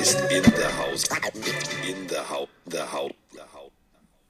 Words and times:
Ist 0.00 0.20
in 0.30 0.42
der 0.42 0.78
Haus. 0.78 1.04
In. 1.88 2.08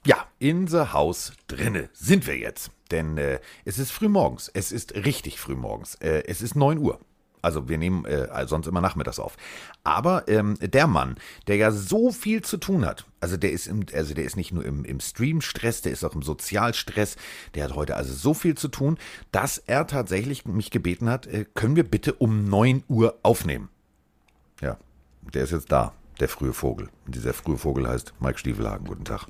Ja, 0.06 0.26
in 0.38 0.66
the 0.68 0.78
house 0.92 1.32
drinne 1.48 1.90
sind 1.92 2.26
wir 2.26 2.38
jetzt. 2.38 2.70
Denn 2.90 3.18
äh, 3.18 3.40
es 3.64 3.78
ist 3.78 3.90
früh 3.90 4.08
morgens. 4.08 4.50
Es 4.54 4.72
ist 4.72 4.94
richtig 4.94 5.38
früh 5.38 5.54
morgens. 5.54 5.96
Äh, 5.96 6.22
es 6.26 6.40
ist 6.40 6.56
9 6.56 6.78
Uhr. 6.78 6.98
Also 7.42 7.68
wir 7.68 7.78
nehmen 7.78 8.04
äh, 8.04 8.46
sonst 8.46 8.66
immer 8.66 8.80
nachmittags 8.80 9.18
auf. 9.18 9.36
Aber 9.84 10.28
ähm, 10.28 10.56
der 10.60 10.86
Mann, 10.86 11.16
der 11.46 11.56
ja 11.56 11.70
so 11.70 12.10
viel 12.12 12.42
zu 12.42 12.56
tun 12.56 12.84
hat, 12.84 13.06
also 13.20 13.36
der 13.36 13.52
ist 13.52 13.66
im, 13.66 13.84
also 13.92 14.14
der 14.14 14.24
ist 14.24 14.36
nicht 14.36 14.52
nur 14.52 14.64
im, 14.64 14.84
im 14.84 15.00
Stream-Stress, 15.00 15.82
der 15.82 15.92
ist 15.92 16.04
auch 16.04 16.14
im 16.14 16.22
Sozialstress, 16.22 17.16
der 17.54 17.64
hat 17.64 17.74
heute 17.74 17.96
also 17.96 18.12
so 18.14 18.34
viel 18.34 18.56
zu 18.56 18.68
tun, 18.68 18.98
dass 19.32 19.58
er 19.58 19.86
tatsächlich 19.86 20.44
mich 20.44 20.70
gebeten 20.70 21.08
hat, 21.08 21.26
äh, 21.26 21.44
können 21.54 21.76
wir 21.76 21.84
bitte 21.84 22.14
um 22.14 22.48
9 22.48 22.84
Uhr 22.88 23.18
aufnehmen. 23.22 23.68
Ja, 24.60 24.78
der 25.34 25.44
ist 25.44 25.52
jetzt 25.52 25.72
da, 25.72 25.92
der 26.20 26.28
frühe 26.28 26.52
Vogel. 26.52 26.88
Und 27.06 27.14
dieser 27.14 27.34
frühe 27.34 27.58
Vogel 27.58 27.88
heißt 27.88 28.14
Mike 28.20 28.38
Stiefelhagen. 28.38 28.86
Guten 28.86 29.04
Tag. 29.04 29.26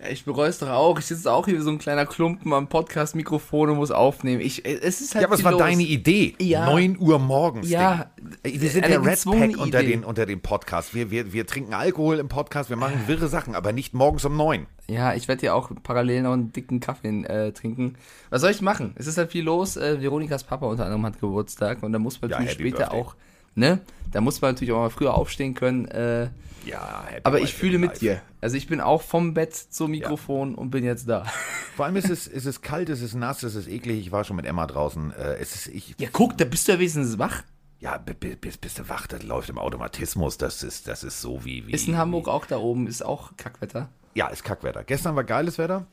Ja, 0.00 0.10
ich 0.10 0.24
bereue 0.24 0.48
es 0.48 0.58
doch 0.58 0.68
auch. 0.68 0.96
Ich 1.00 1.06
sitze 1.06 1.32
auch 1.32 1.46
hier 1.46 1.56
wie 1.58 1.62
so 1.62 1.70
ein 1.70 1.78
kleiner 1.78 2.06
Klumpen 2.06 2.52
am 2.52 2.68
Podcast-Mikrofon 2.68 3.70
und 3.70 3.76
muss 3.78 3.90
aufnehmen. 3.90 4.40
Ich, 4.40 4.64
äh, 4.64 4.78
es 4.80 5.00
ist 5.00 5.14
halt 5.16 5.22
Ja, 5.22 5.28
aber 5.28 5.34
es 5.34 5.42
war 5.42 5.50
los. 5.52 5.58
deine 5.60 5.82
Idee. 5.82 6.36
Ja. 6.40 6.66
9 6.66 6.96
Uhr 7.00 7.18
morgens. 7.18 7.68
Ja, 7.68 8.06
Digga. 8.46 8.60
wir 8.62 8.70
sind 8.70 8.84
eine 8.84 9.00
der 9.00 9.04
Red 9.04 9.24
Pack 9.24 9.58
unter 9.60 9.80
Idee. 9.80 9.90
den, 9.90 10.04
unter 10.04 10.24
den 10.24 10.40
Podcasts. 10.40 10.94
Wir, 10.94 11.10
wir, 11.10 11.32
wir 11.32 11.46
trinken 11.48 11.74
Alkohol 11.74 12.18
im 12.20 12.28
Podcast, 12.28 12.70
wir 12.70 12.76
machen 12.76 13.02
wirre 13.08 13.26
Sachen, 13.26 13.56
aber 13.56 13.72
nicht 13.72 13.92
morgens 13.92 14.24
um 14.24 14.36
9. 14.36 14.66
Ja, 14.88 15.14
ich 15.14 15.26
werde 15.26 15.46
ja 15.46 15.54
auch 15.54 15.68
parallel 15.82 16.22
noch 16.22 16.32
einen 16.32 16.52
dicken 16.52 16.78
Kaffee 16.78 17.08
äh, 17.24 17.50
trinken. 17.50 17.96
Was 18.30 18.40
soll 18.42 18.52
ich 18.52 18.60
machen? 18.62 18.92
Es 18.96 19.08
ist 19.08 19.18
halt 19.18 19.32
viel 19.32 19.42
los. 19.44 19.76
Äh, 19.76 20.00
Veronikas 20.00 20.44
Papa 20.44 20.66
unter 20.66 20.84
anderem 20.84 21.04
hat 21.06 21.20
Geburtstag 21.20 21.82
und 21.82 21.92
da 21.92 21.98
muss 21.98 22.22
man 22.22 22.30
Ja, 22.30 22.38
natürlich 22.38 22.54
später 22.54 22.76
Birthday. 22.90 23.00
auch, 23.00 23.16
ne? 23.56 23.80
Da 24.12 24.20
muss 24.20 24.40
man 24.40 24.52
natürlich 24.52 24.72
auch 24.72 24.78
mal 24.78 24.90
früher 24.90 25.14
aufstehen 25.14 25.54
können. 25.54 25.86
Äh, 25.88 26.28
Ja, 26.64 27.04
aber 27.24 27.40
ich 27.40 27.52
fühle 27.52 27.78
mit 27.78 27.90
live. 27.90 27.98
dir. 27.98 28.22
Also 28.40 28.56
ich 28.56 28.66
bin 28.68 28.80
auch 28.80 29.02
vom 29.02 29.34
Bett 29.34 29.54
zum 29.54 29.90
Mikrofon 29.90 30.54
und 30.54 30.70
bin 30.70 30.84
jetzt 30.84 31.08
da. 31.08 31.24
Vor 31.76 31.86
allem 31.86 31.96
ist 31.96 32.08
es, 32.10 32.26
ist 32.26 32.44
es 32.46 32.60
kalt, 32.62 32.88
es 32.88 33.02
ist 33.02 33.14
nass, 33.14 33.42
es 33.42 33.54
ist 33.54 33.68
eklig. 33.68 33.98
Ich 34.00 34.12
war 34.12 34.24
schon 34.24 34.36
mit 34.36 34.46
Emma 34.46 34.66
draußen. 34.66 35.12
Äh, 35.12 35.34
es 35.36 35.54
ist, 35.54 35.66
ich, 35.68 35.94
Ja, 35.98 36.08
guck, 36.12 36.36
da 36.38 36.44
bist 36.44 36.68
du 36.68 36.72
ja 36.72 36.78
wenigstens 36.78 37.18
wach. 37.18 37.42
ja, 37.80 37.98
bi- 37.98 38.14
bi- 38.14 38.36
bis, 38.36 38.56
bist 38.56 38.78
du 38.78 38.88
wach, 38.88 39.06
das 39.08 39.22
läuft 39.24 39.48
im 39.50 39.58
Automatismus. 39.58 40.38
Das 40.38 40.62
ist, 40.62 40.86
das 40.88 41.02
ist 41.04 41.20
so 41.20 41.44
wie, 41.44 41.66
wie. 41.66 41.72
Ist 41.72 41.88
in 41.88 41.96
Hamburg 41.96 42.28
auch 42.28 42.46
da 42.46 42.58
oben, 42.58 42.86
ist 42.86 43.02
auch 43.04 43.36
Kackwetter. 43.36 43.88
Ja, 44.14 44.28
ist 44.28 44.44
Kackwetter. 44.44 44.84
Gestern 44.84 45.16
war 45.16 45.24
geiles 45.24 45.58
Wetter. 45.58 45.86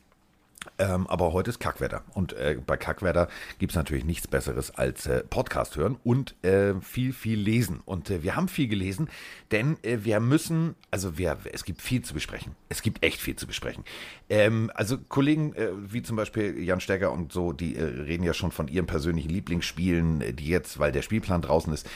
Ähm, 0.78 1.08
aber 1.08 1.34
heute 1.34 1.50
ist 1.50 1.60
Kackwetter. 1.60 2.04
Und 2.14 2.34
äh, 2.34 2.58
bei 2.66 2.78
Kackwetter 2.78 3.28
gibt 3.60 3.72
es 3.72 3.76
natürlich 3.76 4.06
nichts 4.06 4.28
Besseres 4.28 4.72
als 4.72 5.06
äh, 5.06 5.24
Podcast 5.24 5.76
hören 5.76 5.98
und 6.04 6.36
äh, 6.44 6.74
viel, 6.82 7.14
viel 7.14 7.40
lesen. 7.40 7.82
Und 7.86 8.10
äh, 8.10 8.24
wir 8.24 8.36
haben 8.36 8.48
viel 8.48 8.68
gelesen, 8.68 9.10
denn 9.52 9.78
äh, 9.84 10.00
wir 10.02 10.20
müssen, 10.20 10.76
also 10.92 11.18
wir, 11.18 11.38
es 11.52 11.64
gibt 11.64 11.82
viel 11.82 12.02
zu 12.02 12.14
besprechen. 12.14 12.56
Es 12.70 12.82
gibt 12.82 13.04
echt 13.04 13.20
viel 13.22 13.36
zu 13.36 13.48
besprechen. 13.48 13.84
Ähm, 14.30 14.72
also 14.76 14.98
Kollegen 14.98 15.54
äh, 15.56 15.70
wie 15.76 16.04
zum 16.04 16.16
Beispiel 16.18 16.62
Jan 16.64 16.80
Stecker 16.80 17.12
und 17.12 17.32
so, 17.32 17.52
die 17.54 17.74
reden 17.76 18.24
ja 18.24 18.34
schon 18.34 18.52
von 18.52 18.68
ihren 18.68 18.86
persönlichen 18.86 19.30
Lieblingsspielen, 19.30 20.36
die 20.36 20.48
jetzt, 20.48 20.80
weil 20.80 20.92
der 20.92 21.02
Spielplan 21.02 21.42
draußen 21.42 21.74
ist. 21.74 21.88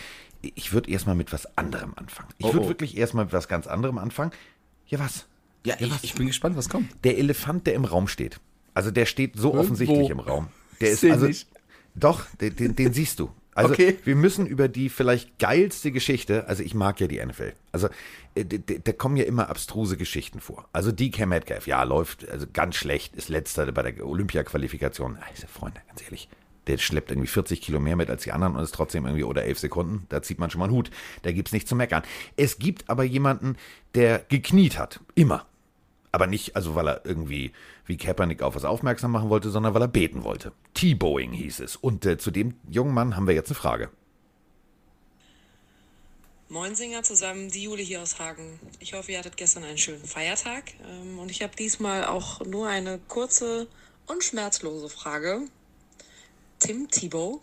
Ich 0.41 0.71
würde 0.71 0.89
erstmal 0.89 1.15
mit 1.15 1.33
was 1.33 1.57
anderem 1.57 1.93
anfangen. 1.95 2.29
Ich 2.37 2.45
Oh, 2.45 2.53
würde 2.53 2.65
oh. 2.65 2.69
wirklich 2.69 2.97
erstmal 2.97 3.25
mit 3.25 3.33
was 3.33 3.47
ganz 3.47 3.67
anderem 3.67 3.97
anfangen. 3.97 4.31
Ja, 4.87 4.99
was? 4.99 5.25
Ja, 5.65 5.75
ich, 5.79 5.91
ich 6.03 6.13
bin 6.15 6.27
gespannt, 6.27 6.55
was 6.55 6.69
kommt. 6.69 6.89
Der 7.03 7.17
Elefant, 7.17 7.67
der 7.67 7.73
im 7.73 7.83
Raum 7.83 8.07
steht. 8.07 8.39
Also 8.79 8.91
der 8.91 9.05
steht 9.05 9.35
so 9.35 9.49
Irgendwo. 9.49 9.59
offensichtlich 9.59 10.09
im 10.09 10.19
Raum. 10.21 10.47
Der 10.79 10.91
ist 10.91 11.03
also 11.03 11.27
nicht. 11.27 11.47
doch, 11.95 12.23
den, 12.39 12.55
den, 12.55 12.75
den 12.77 12.93
siehst 12.93 13.19
du. 13.19 13.29
Also 13.53 13.73
Okay. 13.73 13.97
wir 14.05 14.15
müssen 14.15 14.45
über 14.47 14.69
die 14.69 14.87
vielleicht 14.87 15.37
geilste 15.37 15.91
Geschichte, 15.91 16.47
also 16.47 16.63
ich 16.63 16.73
mag 16.73 16.97
ja 17.01 17.07
die 17.07 17.19
NFL. 17.23 17.51
Also 17.73 17.89
äh, 18.35 18.45
da 18.45 18.93
kommen 18.93 19.17
ja 19.17 19.25
immer 19.25 19.49
abstruse 19.49 19.97
Geschichten 19.97 20.39
vor. 20.39 20.69
Also 20.71 20.93
DK 20.93 21.25
Metcalf, 21.25 21.67
ja, 21.67 21.83
läuft 21.83 22.29
also 22.29 22.45
ganz 22.53 22.75
schlecht, 22.75 23.17
ist 23.17 23.27
letzter 23.27 23.69
bei 23.73 23.83
der 23.91 24.05
Olympia-Qualifikation. 24.05 25.17
Also 25.29 25.47
Freunde, 25.47 25.81
ganz 25.89 26.01
ehrlich, 26.03 26.29
der 26.67 26.77
schleppt 26.77 27.11
irgendwie 27.11 27.27
40 27.27 27.59
Kilo 27.61 27.81
mehr 27.81 27.97
mit 27.97 28.09
als 28.09 28.23
die 28.23 28.31
anderen 28.31 28.55
und 28.55 28.63
ist 28.63 28.73
trotzdem 28.75 29.05
irgendwie 29.05 29.25
oder 29.25 29.43
11 29.43 29.59
Sekunden. 29.59 30.05
Da 30.07 30.21
zieht 30.21 30.39
man 30.39 30.49
schon 30.51 30.59
mal 30.59 30.65
einen 30.67 30.73
Hut. 30.75 30.89
Da 31.23 31.33
gibt's 31.33 31.51
nichts 31.51 31.67
zu 31.67 31.75
meckern. 31.75 32.03
Es 32.37 32.59
gibt 32.59 32.89
aber 32.89 33.03
jemanden, 33.03 33.57
der 33.93 34.19
gekniet 34.29 34.79
hat. 34.79 35.01
Immer. 35.15 35.45
Aber 36.13 36.27
nicht, 36.27 36.55
also 36.55 36.75
weil 36.75 36.87
er 36.87 37.05
irgendwie 37.05 37.51
wie 37.89 37.97
Kaepernick 37.97 38.43
auf 38.43 38.55
was 38.55 38.65
aufmerksam 38.65 39.11
machen 39.11 39.29
wollte, 39.29 39.49
sondern 39.49 39.73
weil 39.73 39.81
er 39.81 39.87
beten 39.87 40.23
wollte. 40.23 40.53
T-Boeing 40.75 41.33
hieß 41.33 41.59
es. 41.59 41.75
Und 41.75 42.05
äh, 42.05 42.17
zu 42.19 42.29
dem 42.29 42.53
jungen 42.69 42.93
Mann 42.93 43.15
haben 43.15 43.27
wir 43.27 43.33
jetzt 43.33 43.49
eine 43.49 43.55
Frage. 43.55 43.89
Moin 46.49 46.75
Singer 46.75 47.03
zusammen, 47.03 47.49
die 47.49 47.63
Jule 47.63 47.81
hier 47.81 48.01
aus 48.01 48.19
Hagen. 48.19 48.59
Ich 48.79 48.93
hoffe, 48.93 49.11
ihr 49.11 49.17
hattet 49.19 49.37
gestern 49.37 49.63
einen 49.63 49.77
schönen 49.77 50.05
Feiertag. 50.05 50.73
Ähm, 50.87 51.17
Und 51.17 51.31
ich 51.31 51.41
habe 51.41 51.55
diesmal 51.55 52.05
auch 52.05 52.45
nur 52.45 52.67
eine 52.67 52.99
kurze 53.07 53.67
und 54.05 54.23
schmerzlose 54.23 54.89
Frage. 54.89 55.41
Tim 56.59 56.89
Tebow 56.89 57.41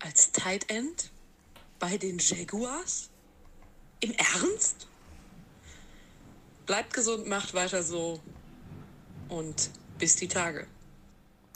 als 0.00 0.32
Tight 0.32 0.70
End 0.70 1.10
bei 1.78 1.96
den 1.96 2.18
Jaguars? 2.18 3.10
Im 4.00 4.12
Ernst? 4.12 4.88
Bleibt 6.66 6.94
gesund, 6.94 7.28
macht 7.28 7.54
weiter 7.54 7.82
so 7.82 8.20
und 9.28 9.70
bis 9.98 10.16
die 10.16 10.28
Tage. 10.28 10.66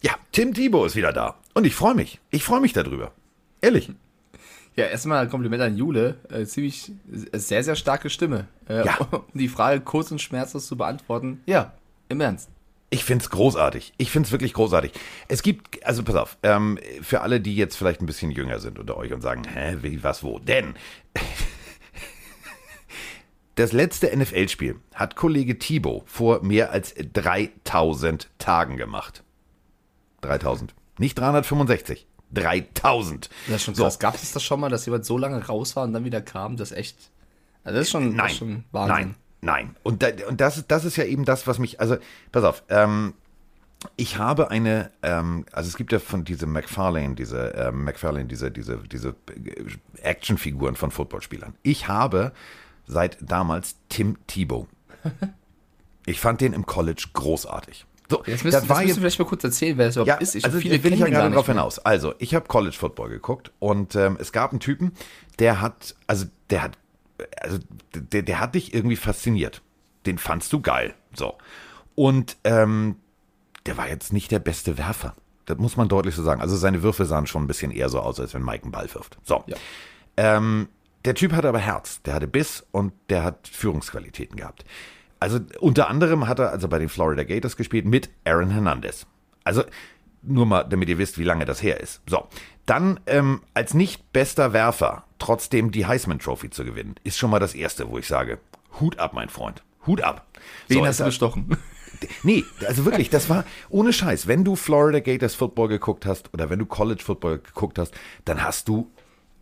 Ja, 0.03 0.15
Tim 0.33 0.53
Thibault 0.55 0.88
ist 0.88 0.97
wieder 0.97 1.12
da. 1.12 1.37
Und 1.55 1.65
ich 1.65 1.75
freue 1.75 1.94
mich. 1.94 2.21
Ich 2.31 2.43
freue 2.44 2.60
mich 2.60 2.72
darüber. 2.72 3.12
Ehrlich. 3.60 3.91
Ja, 4.75 4.87
erstmal 4.87 5.22
ein 5.25 5.31
Kompliment 5.31 5.62
an 5.62 5.77
Jule. 5.77 6.16
Äh, 6.31 6.44
ziemlich 6.47 6.91
sehr, 7.32 7.62
sehr 7.62 7.77
starke 7.77 8.11
Stimme. 8.11 8.49
Äh, 8.69 8.84
Ja. 8.87 8.97
Um 9.12 9.22
die 9.34 9.49
Frage 9.49 9.81
kurz 9.81 10.11
und 10.11 10.21
schmerzlos 10.21 10.66
zu 10.66 10.77
beantworten. 10.77 11.41
Ja, 11.47 11.75
im 12.09 12.21
Ernst. 12.21 12.49
Ich 12.91 13.05
find's 13.05 13.31
großartig. 13.31 13.93
Ich 13.97 14.11
find's 14.11 14.32
wirklich 14.32 14.53
großartig. 14.55 14.93
Es 15.28 15.43
gibt, 15.43 15.84
also 15.87 16.03
pass 16.03 16.15
auf, 16.16 16.37
ähm, 16.43 16.78
für 17.00 17.21
alle, 17.22 17.41
die 17.41 17.55
jetzt 17.56 17.77
vielleicht 17.77 18.03
ein 18.03 18.06
bisschen 18.06 18.31
jünger 18.31 18.59
sind 18.61 18.78
unter 18.78 18.97
euch 18.97 19.12
und 19.12 19.21
sagen, 19.22 19.44
hä, 19.44 19.77
wie, 19.82 20.03
was, 20.03 20.22
wo? 20.22 20.38
Denn 20.38 20.75
das 23.56 23.72
letzte 23.72 24.16
NFL-Spiel 24.16 24.76
hat 24.94 25.16
Kollege 25.16 25.58
Thibault 25.58 26.04
vor 26.06 26.42
mehr 26.42 26.70
als 26.72 26.94
3000 26.94 28.28
Tagen 28.38 28.76
gemacht. 28.76 29.22
3000. 30.22 30.74
Nicht 30.98 31.18
365. 31.18 32.06
3000. 32.32 33.28
Das 33.46 33.56
ist 33.56 33.62
schon 33.64 33.74
So. 33.74 33.82
krass. 33.84 33.98
Gab 33.98 34.14
es 34.14 34.32
das 34.32 34.42
schon 34.42 34.60
mal, 34.60 34.70
dass 34.70 34.86
jemand 34.86 35.04
so 35.04 35.18
lange 35.18 35.44
raus 35.46 35.76
war 35.76 35.84
und 35.84 35.92
dann 35.92 36.04
wieder 36.04 36.22
kam? 36.22 36.56
Das 36.56 36.72
echt. 36.72 36.96
Also 37.64 37.78
das 37.78 37.86
ist 37.88 37.90
schon, 37.92 38.14
Nein, 38.16 38.30
ist 38.30 38.36
schon 38.38 38.64
Wahnsinn. 38.72 38.94
nein, 38.96 39.14
nein. 39.42 39.76
Und, 39.82 40.02
da, 40.02 40.08
und 40.28 40.40
das, 40.40 40.66
das 40.66 40.84
ist 40.84 40.96
ja 40.96 41.04
eben 41.04 41.24
das, 41.24 41.46
was 41.46 41.58
mich, 41.58 41.78
also, 41.80 41.96
pass 42.32 42.44
auf, 42.44 42.62
ähm, 42.70 43.14
ich 43.96 44.16
habe 44.19 44.50
eine, 44.50 44.90
ähm, 45.02 45.44
also 45.52 45.69
es 45.69 45.76
gibt 45.76 45.92
ja 45.92 45.98
von 45.98 46.24
diesem 46.24 46.52
McFarlane, 46.52 47.14
diese 47.16 47.48
ähm, 47.56 47.84
McFarlane, 47.84 48.26
diese, 48.26 48.50
diese, 48.50 48.78
diese 48.78 49.10
äh, 49.10 49.64
Actionfiguren 50.02 50.74
von 50.76 50.90
Footballspielern. 50.90 51.54
Ich 51.62 51.88
habe 51.88 52.32
seit 52.92 53.19
damals 53.20 53.76
Tim 53.88 54.19
Tebow. 54.26 54.66
Ich 56.06 56.20
fand 56.20 56.41
den 56.41 56.53
im 56.53 56.66
College 56.66 57.06
großartig. 57.12 57.86
So, 58.10 58.22
Jetzt 58.26 58.44
müssen, 58.44 58.66
das 58.66 58.69
müssen 58.69 58.86
wir 58.88 58.94
vielleicht 58.94 59.19
mal 59.19 59.25
kurz 59.25 59.44
erzählen, 59.44 59.78
wer 59.78 59.86
das 59.86 59.97
überhaupt 59.97 60.08
ja, 60.08 60.16
ist. 60.16 60.34
Ich, 60.34 60.44
also 60.44 60.58
viele 60.58 60.82
will 60.84 60.92
ich 60.92 61.00
ja 61.00 61.08
gerade 61.08 61.31
nicht 61.31 61.36
drauf 61.36 61.47
mehr. 61.47 61.54
hinaus. 61.56 61.78
Also, 61.78 62.14
ich 62.19 62.34
habe 62.34 62.47
College 62.47 62.76
Football 62.76 63.08
geguckt 63.08 63.52
und 63.58 63.94
ähm, 63.97 64.19
es 64.20 64.32
gab 64.32 64.50
einen 64.50 64.60
Typen, 64.60 64.92
der 65.38 65.60
hat, 65.60 65.94
also 66.06 66.26
der 66.50 66.62
hat, 66.62 66.78
also 67.41 67.58
der, 67.94 68.22
der 68.22 68.41
hat 68.41 68.54
dich 68.54 68.75
irgendwie 68.75 68.97
fasziniert. 68.97 69.62
Den 70.04 70.19
fandst 70.19 70.52
du 70.52 70.60
geil. 70.60 70.94
So. 71.14 71.38
Und 71.94 72.36
ähm, 72.44 72.97
der 73.66 73.78
war 73.78 73.88
jetzt 73.88 74.12
nicht 74.12 74.31
der 74.31 74.41
beste 74.41 74.76
Werfer. 74.76 75.14
Das 75.47 75.58
muss 75.58 75.76
man 75.76 75.88
deutlich 75.88 76.14
so 76.14 76.22
sagen. 76.22 76.40
Also 76.40 76.56
seine 76.56 76.82
Würfe 76.82 77.06
sahen 77.06 77.26
schon 77.26 77.44
ein 77.44 77.46
bisschen 77.46 77.70
eher 77.70 77.88
so 77.88 78.00
aus, 78.00 78.20
als 78.20 78.34
wenn 78.34 78.43
Mike 78.43 78.64
einen 78.64 78.72
Ball 78.72 78.93
wirft. 78.93 79.17
So. 79.22 79.43
Ja. 79.46 79.56
Ähm, 80.17 80.69
der 81.04 81.14
Typ 81.14 81.32
hatte 81.32 81.49
aber 81.49 81.58
Herz, 81.58 82.02
der 82.02 82.14
hatte 82.14 82.28
Biss 82.28 82.64
und 82.70 82.93
der 83.10 83.22
hat 83.25 83.49
Führungsqualitäten 83.49 84.37
gehabt. 84.37 84.64
Also 85.20 85.40
unter 85.60 85.88
anderem 85.88 86.26
hat 86.28 86.38
er 86.40 86.50
also 86.50 86.69
bei 86.69 86.78
den 86.78 86.88
Florida 86.88 87.22
Gators 87.25 87.56
gespielt 87.56 87.84
mit 87.87 88.10
Aaron 88.25 88.50
Hernandez. 88.50 89.06
Also 89.44 89.62
nur 90.22 90.46
mal, 90.46 90.64
damit 90.64 90.88
ihr 90.88 90.99
wisst, 90.99 91.19
wie 91.19 91.25
lange 91.25 91.44
das 91.44 91.62
her 91.62 91.81
ist. 91.81 92.00
So, 92.08 92.26
dann 92.66 93.00
ähm, 93.06 93.40
als 93.54 93.75
nicht 93.75 94.12
bester 94.12 94.52
Werfer 94.52 95.04
trotzdem 95.19 95.70
die 95.72 95.87
Heisman 95.87 96.19
Trophy 96.20 96.50
zu 96.50 96.64
gewinnen, 96.64 96.94
ist 97.05 97.19
schon 97.19 97.31
mal 97.31 97.40
das 97.40 97.55
Erste, 97.55 97.88
wo 97.88 97.98
ich 97.98 98.06
sage, 98.06 98.38
Hut 98.81 98.98
ab, 98.98 99.12
mein 99.14 99.28
Freund, 99.28 99.62
Hut 99.87 100.02
ab. 100.02 100.26
Wen 100.69 100.78
So, 100.78 100.87
hast 100.87 101.00
du 101.00 101.05
es- 101.05 101.08
gestochen? 101.10 101.56
Nee, 102.25 102.44
also 102.66 102.84
wirklich, 102.84 103.10
das 103.10 103.28
war 103.31 103.44
ohne 103.69 103.93
Scheiß. 103.93 104.26
Wenn 104.26 104.43
du 104.43 104.56
Florida 104.56 104.98
Gators 104.98 105.37
Football 105.37 105.69
geguckt 105.69 106.05
hast 106.05 106.34
oder 106.34 106.50
wenn 106.50 106.58
du 106.58 106.66
College 106.66 107.02
Football 107.02 107.38
geguckt 107.38 107.78
hast, 107.78 107.94
dann 108.25 108.43
hast 108.43 108.66
du, 108.66 108.90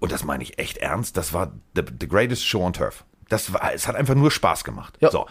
und 0.01 0.11
das 0.11 0.25
meine 0.25 0.43
ich 0.43 0.59
echt 0.59 0.79
ernst, 0.79 1.17
das 1.17 1.33
war 1.33 1.53
the, 1.75 1.83
the 2.01 2.09
greatest 2.09 2.45
show 2.45 2.65
on 2.65 2.73
turf. 2.73 3.05
Das 3.29 3.53
war, 3.53 3.73
es 3.73 3.87
hat 3.87 3.95
einfach 3.95 4.17
nur 4.17 4.31
Spaß 4.31 4.65
gemacht. 4.65 4.99
Ja. 5.01 5.11
So. 5.11 5.27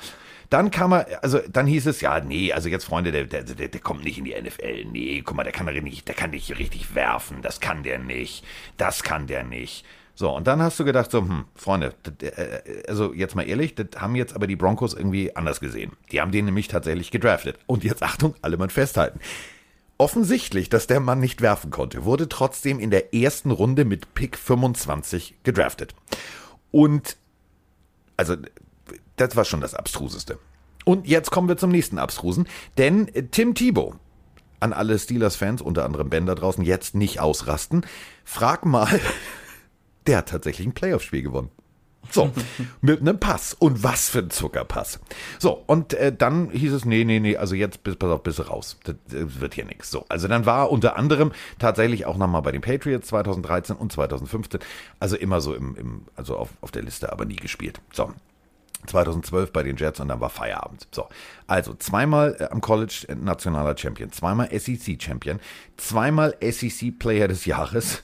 Dann 0.50 0.72
kam 0.72 0.94
er, 0.94 1.24
also 1.24 1.40
dann 1.52 1.68
hieß 1.68 1.86
es, 1.86 2.02
ja, 2.02 2.20
nee, 2.22 2.52
also 2.52 2.70
jetzt 2.70 2.86
Freunde, 2.86 3.12
der, 3.12 3.26
der, 3.26 3.44
der, 3.44 3.68
der 3.68 3.82
kommt 3.82 4.04
nicht 4.04 4.18
in 4.18 4.24
die 4.24 4.34
NFL. 4.34 4.86
Nee, 4.86 5.22
guck 5.24 5.36
mal, 5.36 5.44
der 5.44 5.52
kann 5.52 5.66
nicht, 5.66 6.08
der 6.08 6.16
kann 6.16 6.32
nicht 6.32 6.58
richtig 6.58 6.96
werfen. 6.96 7.42
Das 7.42 7.60
kann 7.60 7.84
der 7.84 8.00
nicht. 8.00 8.44
Das 8.78 9.04
kann 9.04 9.28
der 9.28 9.44
nicht. 9.44 9.86
So, 10.16 10.36
und 10.36 10.48
dann 10.48 10.62
hast 10.62 10.80
du 10.80 10.86
gedacht, 10.86 11.12
so, 11.12 11.22
hm, 11.22 11.46
Freunde, 11.56 11.94
das, 12.04 12.30
äh, 12.32 12.84
also 12.88 13.14
jetzt 13.14 13.36
mal 13.36 13.48
ehrlich, 13.48 13.76
das 13.76 13.88
haben 13.98 14.16
jetzt 14.16 14.36
aber 14.36 14.48
die 14.48 14.56
Broncos 14.56 14.94
irgendwie 14.94 15.36
anders 15.36 15.60
gesehen. 15.60 15.92
Die 16.12 16.20
haben 16.20 16.32
den 16.32 16.46
nämlich 16.46 16.68
tatsächlich 16.68 17.12
gedraftet. 17.12 17.58
Und 17.68 17.84
jetzt 17.84 18.02
Achtung, 18.02 18.36
alle 18.42 18.58
mal 18.58 18.70
festhalten. 18.70 19.20
Offensichtlich, 20.00 20.70
dass 20.70 20.88
der 20.88 21.02
Mann 21.02 21.20
nicht 21.20 21.42
werfen 21.42 21.72
konnte, 21.72 22.06
wurde 22.06 22.30
trotzdem 22.30 22.80
in 22.80 22.90
der 22.90 23.14
ersten 23.14 23.52
Runde 23.52 23.84
mit 23.84 24.14
Pick 24.14 24.38
25 24.38 25.36
gedraftet. 25.44 25.94
Und 26.72 27.18
also 28.16 28.38
das 29.18 29.36
war 29.36 29.44
schon 29.44 29.60
das 29.60 29.76
Abstruseste. 29.76 30.40
Und 30.86 31.06
jetzt 31.06 31.32
kommen 31.32 31.50
wir 31.50 31.58
zum 31.58 31.72
nächsten 31.72 32.00
Abstrusen, 32.00 32.48
denn 32.78 33.12
Tim 33.32 33.54
Thibault, 33.56 33.98
an 34.62 34.72
alle 34.72 34.98
Steelers-Fans, 34.98 35.62
unter 35.62 35.84
anderem 35.84 36.10
Ben 36.10 36.26
da 36.26 36.34
draußen, 36.34 36.64
jetzt 36.64 36.96
nicht 36.96 37.20
ausrasten, 37.20 37.86
frag 38.24 38.66
mal, 38.66 39.02
der 40.08 40.20
hat 40.20 40.30
tatsächlich 40.30 40.66
ein 40.66 40.74
Playoff-Spiel 40.74 41.24
gewonnen. 41.24 41.52
So, 42.12 42.32
mit 42.82 43.02
einem 43.02 43.20
Pass. 43.20 43.54
Und 43.54 43.84
was 43.84 44.10
für 44.10 44.20
ein 44.20 44.30
Zuckerpass. 44.30 45.00
So, 45.38 45.64
und 45.68 45.94
äh, 45.94 46.14
dann 46.16 46.50
hieß 46.50 46.74
es, 46.74 46.86
nee, 46.86 47.04
nee, 47.04 47.20
nee, 47.20 47.38
also 47.38 47.56
jetzt 47.56 47.84
bis, 47.84 47.96
pass 47.96 48.10
auf, 48.10 48.24
bis 48.24 48.48
raus. 48.50 48.78
Das, 48.84 48.96
das 49.08 49.40
wird 49.40 49.54
hier 49.54 49.66
nichts. 49.66 49.92
So, 49.92 50.06
also 50.10 50.28
dann 50.28 50.46
war 50.46 50.72
unter 50.72 50.96
anderem 50.96 51.32
tatsächlich 51.60 52.06
auch 52.06 52.18
nochmal 52.18 52.42
bei 52.42 52.52
den 52.52 52.62
Patriots 52.62 53.08
2013 53.10 53.76
und 53.76 53.92
2015, 53.92 54.60
also 55.00 55.16
immer 55.16 55.42
so 55.42 55.54
im, 55.54 55.76
im 55.76 56.06
also 56.16 56.36
auf, 56.38 56.50
auf 56.62 56.72
der 56.72 56.84
Liste, 56.84 57.12
aber 57.12 57.26
nie 57.26 57.36
gespielt. 57.36 57.80
So, 57.94 58.12
2012 58.88 59.52
bei 59.52 59.64
den 59.64 59.76
Jets 59.76 60.00
und 60.00 60.08
dann 60.08 60.20
war 60.20 60.30
Feierabend. 60.30 60.88
So, 60.92 61.08
also 61.48 61.74
zweimal 61.74 62.38
äh, 62.40 62.46
am 62.46 62.62
College 62.62 63.06
äh, 63.10 63.16
nationaler 63.16 63.78
Champion, 63.78 64.12
zweimal 64.12 64.50
SEC 64.58 65.02
Champion, 65.02 65.40
zweimal 65.78 66.36
SEC 66.42 66.98
Player 66.98 67.28
des 67.28 67.46
Jahres, 67.46 68.04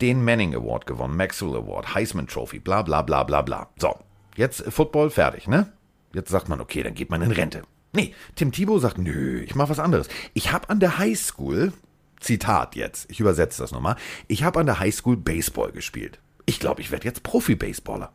den 0.00 0.24
Manning 0.24 0.54
Award 0.54 0.86
gewonnen, 0.86 1.16
Maxwell 1.16 1.56
Award, 1.56 1.94
Heisman 1.94 2.26
Trophy, 2.26 2.58
bla 2.58 2.82
bla 2.82 3.02
bla 3.02 3.22
bla 3.22 3.42
bla. 3.42 3.68
So, 3.78 3.94
jetzt 4.36 4.62
Football 4.72 5.10
fertig, 5.10 5.48
ne? 5.48 5.72
Jetzt 6.12 6.30
sagt 6.30 6.48
man, 6.48 6.60
okay, 6.60 6.82
dann 6.82 6.94
geht 6.94 7.10
man 7.10 7.22
in 7.22 7.30
Rente. 7.30 7.62
Nee, 7.92 8.14
Tim 8.34 8.52
Thibault 8.52 8.82
sagt, 8.82 8.98
nö, 8.98 9.40
ich 9.40 9.54
mach 9.54 9.68
was 9.68 9.78
anderes. 9.78 10.08
Ich 10.34 10.52
habe 10.52 10.68
an 10.68 10.80
der 10.80 10.98
High 10.98 11.18
School, 11.18 11.72
Zitat 12.20 12.76
jetzt, 12.76 13.10
ich 13.10 13.20
übersetze 13.20 13.62
das 13.62 13.72
nochmal, 13.72 13.96
ich 14.28 14.42
habe 14.42 14.60
an 14.60 14.66
der 14.66 14.80
High 14.80 14.94
School 14.94 15.16
Baseball 15.16 15.72
gespielt. 15.72 16.18
Ich 16.44 16.60
glaube, 16.60 16.80
ich 16.80 16.90
werde 16.90 17.06
jetzt 17.06 17.22
Profi-Baseballer. 17.22 18.12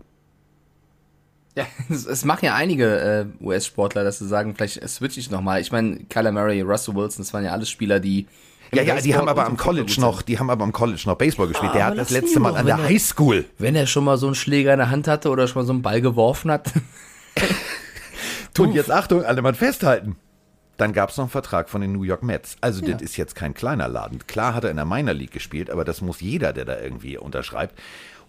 Ja, 1.56 1.66
es, 1.90 2.26
machen 2.26 2.46
ja 2.46 2.56
einige 2.56 3.00
äh, 3.42 3.44
US-Sportler, 3.44 4.04
dass 4.04 4.20
sie 4.20 4.28
sagen, 4.28 4.56
vielleicht 4.56 4.88
switch 4.88 5.18
ich 5.18 5.32
nochmal. 5.32 5.62
Ich 5.62 5.72
meine, 5.72 6.06
Kyler 6.06 6.32
Murray, 6.32 6.62
Russell 6.62 6.96
Wilson, 6.96 7.24
das 7.24 7.34
waren 7.34 7.44
ja 7.44 7.52
alles 7.52 7.70
Spieler, 7.70 8.00
die 8.00 8.28
ja, 8.74 8.84
ja, 8.84 9.02
die 9.02 9.16
haben 9.16 9.28
aber 9.28 9.46
am 9.46 9.58
College 9.58 9.96
noch, 10.00 10.22
die 10.22 10.40
haben 10.40 10.50
aber 10.50 10.64
am 10.64 10.72
College 10.72 11.02
noch 11.06 11.18
Baseball 11.18 11.48
gespielt. 11.48 11.74
Der 11.74 11.86
Ah, 11.86 11.90
hat 11.90 11.98
das 11.98 12.10
letzte 12.10 12.40
Mal 12.40 12.56
an 12.56 12.66
der 12.66 12.76
er- 12.78 12.84
High 12.84 13.02
School. 13.02 13.46
Wenn 13.58 13.76
er 13.76 13.86
schon 13.88 14.04
mal 14.04 14.18
so 14.18 14.28
einen 14.28 14.36
Schläger 14.36 14.74
in 14.74 14.80
der 14.80 14.90
Hand 14.90 15.08
hatte 15.08 15.30
oder 15.30 15.48
schon 15.48 15.62
mal 15.62 15.66
so 15.66 15.74
einen 15.74 15.82
Ball 15.82 16.02
geworfen 16.02 16.52
hat. 16.52 16.72
Und 18.60 18.74
jetzt 18.74 18.92
Achtung, 18.92 19.24
alle 19.24 19.42
mal 19.42 19.54
festhalten. 19.54 20.18
Dann 20.78 20.94
gab 20.94 21.10
es 21.10 21.18
noch 21.18 21.26
einen 21.26 21.32
Vertrag 21.32 21.70
von 21.70 21.82
den 21.82 21.92
New 21.94 22.04
York 22.04 22.24
Mets. 22.24 22.58
Also 22.62 22.82
das 22.86 23.02
ist 23.02 23.18
jetzt 23.18 23.36
kein 23.36 23.54
kleiner 23.54 23.88
Laden. 23.88 24.20
Klar 24.28 24.54
hat 24.56 24.64
er 24.64 24.72
in 24.72 24.78
der 24.78 24.86
Minor 24.86 25.14
League 25.14 25.32
gespielt, 25.32 25.70
aber 25.70 25.86
das 25.86 26.02
muss 26.02 26.22
jeder, 26.22 26.54
der 26.54 26.66
da 26.66 26.80
irgendwie 26.80 27.18
unterschreibt. 27.18 27.78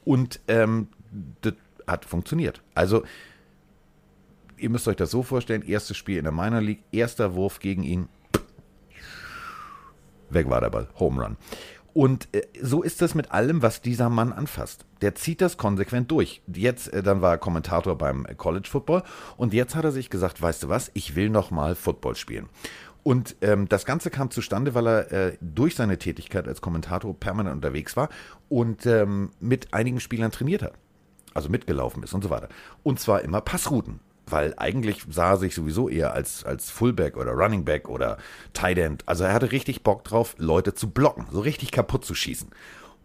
Und 0.05 0.41
ähm, 0.49 0.89
das 1.41 1.55
hat 1.87 2.05
funktioniert. 2.05 2.63
Also 2.75 3.05
ihr 4.59 4.71
müsst 4.71 4.87
euch 4.87 4.97
das 4.97 5.11
so 5.11 5.23
vorstellen, 5.23 5.63
erstes 5.63 5.97
Spiel 5.97 6.19
in 6.19 6.25
der 6.25 6.33
Minor 6.33 6.61
League, 6.61 6.83
erster 6.93 7.35
Wurf 7.35 7.59
gegen 7.59 7.83
ihn, 7.83 8.09
weg 10.33 10.49
war 10.49 10.61
der 10.61 10.71
Ball, 10.71 10.89
Home 10.99 11.23
Run. 11.23 11.37
Und 11.95 12.29
äh, 12.33 12.43
so 12.61 12.83
ist 12.83 13.03
es 13.03 13.15
mit 13.15 13.33
allem, 13.33 13.63
was 13.63 13.83
dieser 13.83 14.09
Mann 14.09 14.33
anfasst. 14.33 14.87
Der 15.03 15.15
zieht 15.15 15.41
das 15.41 15.57
konsequent 15.57 16.11
durch. 16.11 16.43
Jetzt, 16.47 16.89
äh, 16.89 17.03
dann 17.03 17.21
war 17.21 17.33
er 17.33 17.39
Kommentator 17.39 17.97
beim 17.97 18.27
College 18.37 18.69
Football 18.71 19.03
und 19.37 19.53
jetzt 19.53 19.75
hat 19.75 19.85
er 19.85 19.93
sich 19.93 20.11
gesagt, 20.11 20.41
weißt 20.41 20.63
du 20.63 20.69
was, 20.69 20.91
ich 20.95 21.17
will 21.17 21.29
noch 21.29 21.51
mal 21.51 21.75
Football 21.75 22.17
spielen. 22.17 22.49
Und 23.03 23.37
ähm, 23.41 23.69
das 23.69 23.85
Ganze 23.85 24.11
kam 24.11 24.31
zustande, 24.31 24.75
weil 24.75 24.87
er 24.87 25.13
äh, 25.13 25.37
durch 25.41 25.75
seine 25.75 25.99
Tätigkeit 25.99 26.47
als 26.47 26.61
Kommentator 26.61 27.19
permanent 27.19 27.57
unterwegs 27.57 27.97
war 27.97 28.09
und 28.49 28.87
ähm, 28.87 29.31
mit 29.41 29.75
einigen 29.75 29.99
Spielern 29.99 30.31
trainiert 30.31 30.63
hat. 30.63 30.75
Also 31.35 31.49
mitgelaufen 31.49 32.03
ist 32.03 32.15
und 32.15 32.23
so 32.23 32.31
weiter. 32.31 32.49
Und 32.83 33.01
zwar 33.01 33.23
immer 33.23 33.41
Passrouten. 33.41 34.01
Weil 34.27 34.55
eigentlich 34.57 35.03
sah 35.11 35.33
er 35.33 35.37
sich 35.39 35.55
sowieso 35.55 35.89
eher 35.89 36.13
als, 36.15 36.45
als 36.45 36.71
Fullback 36.71 37.17
oder 37.17 37.33
Running 37.33 37.65
Back 37.65 37.89
oder 37.89 38.19
Tight 38.53 38.79
End. 38.79 39.03
Also 39.07 39.25
er 39.25 39.33
hatte 39.33 39.53
richtig 39.53 39.83
Bock 39.83 40.05
drauf, 40.05 40.35
Leute 40.39 40.75
zu 40.75 40.91
blocken, 40.91 41.27
so 41.31 41.41
richtig 41.41 41.73
kaputt 41.73 42.05
zu 42.05 42.15
schießen. 42.15 42.49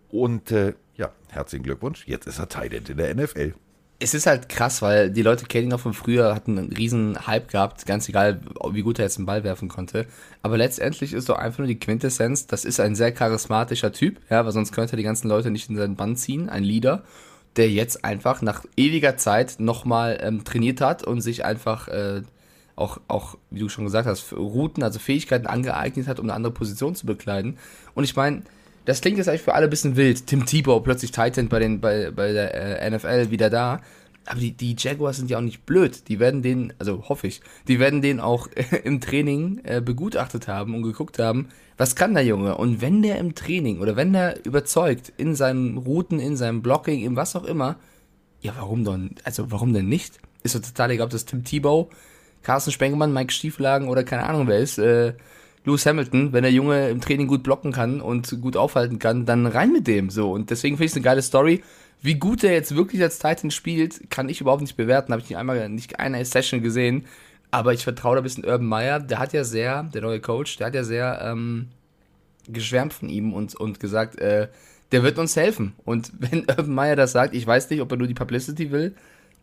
Und 0.09 0.51
äh, 0.51 0.73
ja, 0.95 1.11
herzlichen 1.29 1.63
Glückwunsch, 1.63 2.07
jetzt 2.07 2.27
ist 2.27 2.39
er 2.39 2.49
Tight 2.49 2.73
End 2.73 2.89
in 2.89 2.97
der 2.97 3.13
NFL. 3.13 3.53
es 3.99 4.13
ist 4.13 4.27
halt 4.27 4.47
krass, 4.47 4.81
weil 4.81 5.09
die 5.09 5.23
Leute 5.23 5.45
kennen 5.45 5.65
ihn 5.65 5.69
noch 5.71 5.79
von 5.79 5.93
früher, 5.93 6.35
hatten 6.35 6.57
einen 6.57 6.71
riesen 6.71 7.25
Hype 7.25 7.49
gehabt, 7.49 7.85
ganz 7.85 8.07
egal, 8.07 8.41
wie 8.71 8.83
gut 8.83 8.99
er 8.99 9.05
jetzt 9.05 9.17
einen 9.17 9.25
Ball 9.25 9.43
werfen 9.43 9.69
konnte. 9.69 10.05
Aber 10.43 10.57
letztendlich 10.57 11.13
ist 11.13 11.29
doch 11.29 11.37
einfach 11.37 11.59
nur 11.59 11.67
die 11.67 11.79
Quintessenz, 11.79 12.45
das 12.45 12.63
ist 12.63 12.79
ein 12.79 12.95
sehr 12.95 13.11
charismatischer 13.11 13.91
Typ, 13.91 14.19
ja, 14.29 14.45
weil 14.45 14.51
sonst 14.51 14.71
könnte 14.71 14.93
er 14.93 14.97
die 14.97 15.03
ganzen 15.03 15.27
Leute 15.29 15.49
nicht 15.49 15.69
in 15.69 15.77
seinen 15.77 15.95
Bann 15.95 16.15
ziehen, 16.15 16.47
ein 16.47 16.63
Leader, 16.63 17.03
der 17.57 17.69
jetzt 17.69 18.05
einfach 18.05 18.41
nach 18.41 18.65
ewiger 18.77 19.17
Zeit 19.17 19.55
nochmal 19.59 20.19
ähm, 20.21 20.43
trainiert 20.43 20.81
hat 20.81 21.03
und 21.03 21.21
sich 21.21 21.43
einfach 21.43 21.87
äh, 21.87 22.21
auch, 22.75 22.99
auch, 23.07 23.37
wie 23.49 23.59
du 23.59 23.69
schon 23.69 23.85
gesagt 23.85 24.07
hast, 24.07 24.31
Routen, 24.33 24.83
also 24.83 24.99
Fähigkeiten 24.99 25.47
angeeignet 25.47 26.07
hat, 26.07 26.19
um 26.19 26.25
eine 26.25 26.33
andere 26.33 26.53
Position 26.53 26.95
zu 26.95 27.05
bekleiden. 27.07 27.57
Und 27.95 28.03
ich 28.03 28.15
meine, 28.15 28.43
das 28.85 29.01
klingt 29.01 29.17
jetzt 29.17 29.27
eigentlich 29.27 29.41
für 29.41 29.55
alle 29.55 29.65
ein 29.65 29.69
bisschen 29.69 29.97
wild. 29.97 30.27
Tim 30.27 30.45
Tebow 30.45 30.79
plötzlich 30.79 31.11
Titan 31.11 31.49
bei, 31.49 31.59
den, 31.59 31.81
bei, 31.81 32.11
bei 32.11 32.31
der 32.31 32.81
äh, 32.81 32.89
NFL 32.89 33.31
wieder 33.31 33.49
da. 33.49 33.81
Aber 34.27 34.41
die, 34.41 34.51
die 34.51 34.75
Jaguars 34.77 35.17
sind 35.17 35.29
ja 35.29 35.37
auch 35.37 35.41
nicht 35.41 35.65
blöd. 35.65 36.09
Die 36.09 36.19
werden 36.19 36.41
den, 36.41 36.73
also 36.79 37.07
hoffe 37.07 37.27
ich, 37.27 37.41
die 37.67 37.79
werden 37.79 38.01
den 38.01 38.19
auch 38.19 38.47
im 38.83 38.99
Training 38.99 39.61
äh, 39.63 39.81
begutachtet 39.81 40.47
haben 40.47 40.75
und 40.75 40.83
geguckt 40.83 41.17
haben, 41.17 41.47
was 41.77 41.95
kann 41.95 42.13
der 42.13 42.25
Junge? 42.25 42.57
Und 42.57 42.81
wenn 42.81 43.01
der 43.01 43.19
im 43.19 43.35
Training 43.35 43.79
oder 43.79 43.95
wenn 43.95 44.11
der 44.11 44.45
überzeugt 44.45 45.13
in 45.17 45.35
seinen 45.35 45.77
Routen, 45.77 46.19
in 46.19 46.35
seinem 46.35 46.61
Blocking, 46.61 47.03
in 47.03 47.15
was 47.15 47.35
auch 47.35 47.45
immer, 47.45 47.77
ja, 48.41 48.53
warum 48.57 48.83
denn? 48.83 49.15
Also 49.23 49.51
warum 49.51 49.73
denn 49.73 49.87
nicht? 49.87 50.19
Ist 50.43 50.55
doch 50.55 50.61
total 50.61 50.91
egal, 50.91 51.05
ob 51.05 51.11
das 51.11 51.25
Tim 51.25 51.43
Tebow, 51.43 51.89
Carsten 52.43 52.71
Spengemann, 52.71 53.13
Mike 53.13 53.31
Stieflagen 53.31 53.87
oder 53.87 54.03
keine 54.03 54.25
Ahnung 54.27 54.47
wer 54.47 54.59
ist. 54.59 54.77
Äh, 54.77 55.13
Lewis 55.63 55.85
Hamilton, 55.85 56.31
wenn 56.31 56.43
der 56.43 56.51
Junge 56.51 56.89
im 56.89 57.01
Training 57.01 57.27
gut 57.27 57.43
blocken 57.43 57.73
kann 57.73 57.99
und 57.99 58.41
gut 58.41 58.55
aufhalten 58.55 58.99
kann, 58.99 59.25
dann 59.25 59.45
rein 59.45 59.73
mit 59.73 59.85
dem 59.85 60.09
so. 60.09 60.31
Und 60.31 60.49
deswegen 60.49 60.77
finde 60.77 60.85
ich 60.85 60.91
es 60.91 60.95
eine 60.95 61.03
geile 61.03 61.21
Story. 61.21 61.61
Wie 62.01 62.15
gut 62.15 62.43
er 62.43 62.53
jetzt 62.53 62.75
wirklich 62.75 63.01
als 63.01 63.19
Titan 63.19 63.51
spielt, 63.51 64.09
kann 64.09 64.29
ich 64.29 64.41
überhaupt 64.41 64.61
nicht 64.61 64.77
bewerten. 64.77 65.11
Habe 65.11 65.21
ich 65.21 65.29
nicht 65.29 65.37
einmal, 65.37 65.67
nicht 65.69 65.99
eine 65.99 66.23
Session 66.23 66.61
gesehen. 66.61 67.05
Aber 67.49 67.73
ich 67.73 67.83
vertraue 67.83 68.15
da 68.15 68.21
ein 68.21 68.23
bisschen 68.23 68.45
Urban 68.45 68.67
Meyer. 68.67 68.99
Der 68.99 69.19
hat 69.19 69.33
ja 69.33 69.43
sehr, 69.43 69.83
der 69.83 70.01
neue 70.01 70.19
Coach, 70.19 70.57
der 70.57 70.67
hat 70.67 70.75
ja 70.75 70.83
sehr 70.83 71.19
ähm, 71.23 71.69
geschwärmt 72.47 72.93
von 72.93 73.09
ihm 73.09 73.33
und, 73.33 73.55
und 73.55 73.79
gesagt, 73.79 74.19
äh, 74.19 74.47
der 74.91 75.03
wird 75.03 75.17
uns 75.17 75.35
helfen. 75.35 75.73
Und 75.85 76.11
wenn 76.19 76.41
Urban 76.41 76.73
Meyer 76.73 76.95
das 76.95 77.11
sagt, 77.11 77.33
ich 77.33 77.45
weiß 77.45 77.69
nicht, 77.69 77.81
ob 77.81 77.91
er 77.91 77.97
nur 77.97 78.07
die 78.07 78.13
Publicity 78.13 78.71
will, 78.71 78.95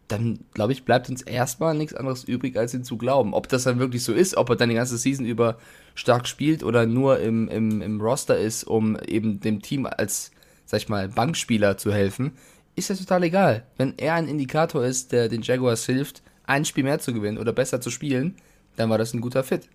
dann 0.09 0.41
glaube 0.53 0.73
ich, 0.73 0.85
bleibt 0.85 1.09
uns 1.09 1.23
erstmal 1.23 1.75
nichts 1.75 1.95
anderes 1.95 2.25
übrig, 2.25 2.59
als 2.59 2.75
ihn 2.75 2.85
zu 2.85 2.99
glauben. 2.99 3.33
Ob 3.33 3.49
das 3.49 3.65
dann 3.65 3.79
wirklich 3.79 4.05
so 4.05 4.13
ist, 4.13 4.37
ob 4.37 4.51
er 4.51 4.57
dann 4.57 4.69
die 4.69 4.75
ganze 4.75 4.99
Season 4.99 5.25
über 5.25 5.57
stark 5.95 6.29
spielt 6.29 6.63
oder 6.63 6.85
nur 6.87 7.21
im, 7.21 7.49
im, 7.49 7.81
im 7.81 8.01
Roster 8.01 8.39
ist, 8.39 8.65
um 8.65 8.99
eben 9.07 9.41
dem 9.41 9.63
Team 9.63 9.87
als, 9.87 10.31
sag 10.65 10.79
ich 10.79 10.89
mal, 10.89 11.09
Bankspieler 11.09 11.77
zu 11.77 11.93
helfen, 11.93 12.33
ist 12.77 12.89
ja 12.91 12.97
total 12.97 13.23
egal. 13.25 13.65
Wenn 13.77 13.95
er 13.99 14.15
ein 14.15 14.29
Indikator 14.29 14.85
ist, 14.85 15.13
der 15.13 15.29
den 15.29 15.43
Jaguars 15.43 15.87
hilft, 15.87 16.23
ein 16.47 16.65
Spiel 16.65 16.85
mehr 16.85 16.99
zu 16.99 17.13
gewinnen 17.15 17.39
oder 17.39 17.53
besser 17.53 17.81
zu 17.81 17.91
spielen, 17.91 18.37
dann 18.77 18.91
war 18.91 18.99
das 18.99 19.15
ein 19.15 19.21
guter 19.21 19.45
Fit. 19.45 19.69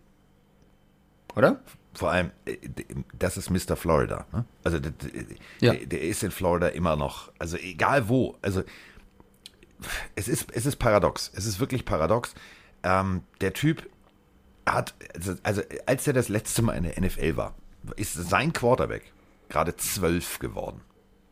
Oder? 1.36 1.62
Vor 1.94 2.12
allem, 2.12 2.32
äh, 2.46 2.58
das 3.18 3.38
ist 3.38 3.50
Mr. 3.50 3.76
Florida. 3.76 4.26
Ne? 4.32 4.46
Also 4.64 4.80
der, 4.80 4.94
Ja. 5.60 5.74
der 5.74 6.02
ist 6.02 6.24
in 6.24 6.32
Florida 6.32 6.68
immer 6.68 6.96
noch, 6.96 7.32
also 7.40 7.58
egal 7.58 8.10
wo. 8.10 8.38
Also 8.42 8.64
es 10.16 10.28
ist, 10.28 10.48
es 10.54 10.66
ist 10.66 10.76
paradox. 10.78 11.32
Es 11.36 11.46
ist 11.46 11.60
wirklich 11.60 11.86
paradox. 11.86 12.34
Ähm, 12.84 13.24
der 13.42 13.54
Typ 13.54 13.90
hat, 14.66 14.94
also, 15.16 15.36
also 15.44 15.62
als 15.86 16.06
er 16.06 16.14
das 16.14 16.30
letzte 16.30 16.62
Mal 16.62 16.74
in 16.74 16.84
der 16.84 17.00
NFL 17.00 17.38
war, 17.38 17.56
ist 17.96 18.14
sein 18.14 18.54
Quarterback 18.54 19.12
gerade 19.50 19.76
zwölf 19.76 20.40
geworden. 20.40 20.82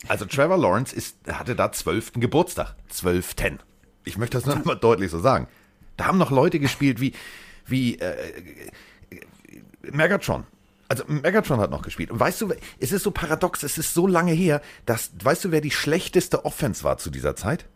Also 0.08 0.26
Trevor 0.26 0.58
Lawrence 0.58 0.96
ist, 0.96 1.18
hatte 1.28 1.56
da 1.56 1.72
zwölften 1.72 2.22
Geburtstag. 2.22 2.76
Zwölften. 2.90 3.60
Ich 4.04 4.18
möchte 4.18 4.38
das 4.38 4.46
nur 4.46 4.64
mal 4.66 4.76
deutlich 4.76 5.12
so 5.12 5.20
sagen. 5.20 5.48
Da 5.98 6.06
haben 6.06 6.18
noch 6.18 6.32
Leute 6.32 6.60
gespielt 6.60 7.02
wie, 7.02 7.14
wie 7.66 7.98
äh, 7.98 8.34
Megatron. 9.82 10.46
Also 10.88 11.04
Megatron 11.08 11.60
hat 11.60 11.72
noch 11.72 11.82
gespielt. 11.82 12.12
Und 12.12 12.20
weißt 12.20 12.42
du, 12.42 12.54
es 12.80 12.92
ist 12.92 13.04
so 13.04 13.12
paradox, 13.12 13.64
es 13.64 13.78
ist 13.78 13.94
so 13.94 14.08
lange 14.08 14.32
her, 14.32 14.62
dass, 14.86 15.12
weißt 15.22 15.46
du, 15.46 15.52
wer 15.52 15.62
die 15.62 15.72
schlechteste 15.72 16.46
Offense 16.46 16.84
war 16.84 16.98
zu 16.98 17.10
dieser 17.10 17.36
Zeit? 17.36 17.68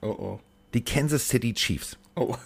Oh 0.00 0.08
oh. 0.08 0.40
Die 0.74 0.84
Kansas 0.84 1.28
City 1.28 1.54
Chiefs. 1.54 1.96
Oh. 2.14 2.36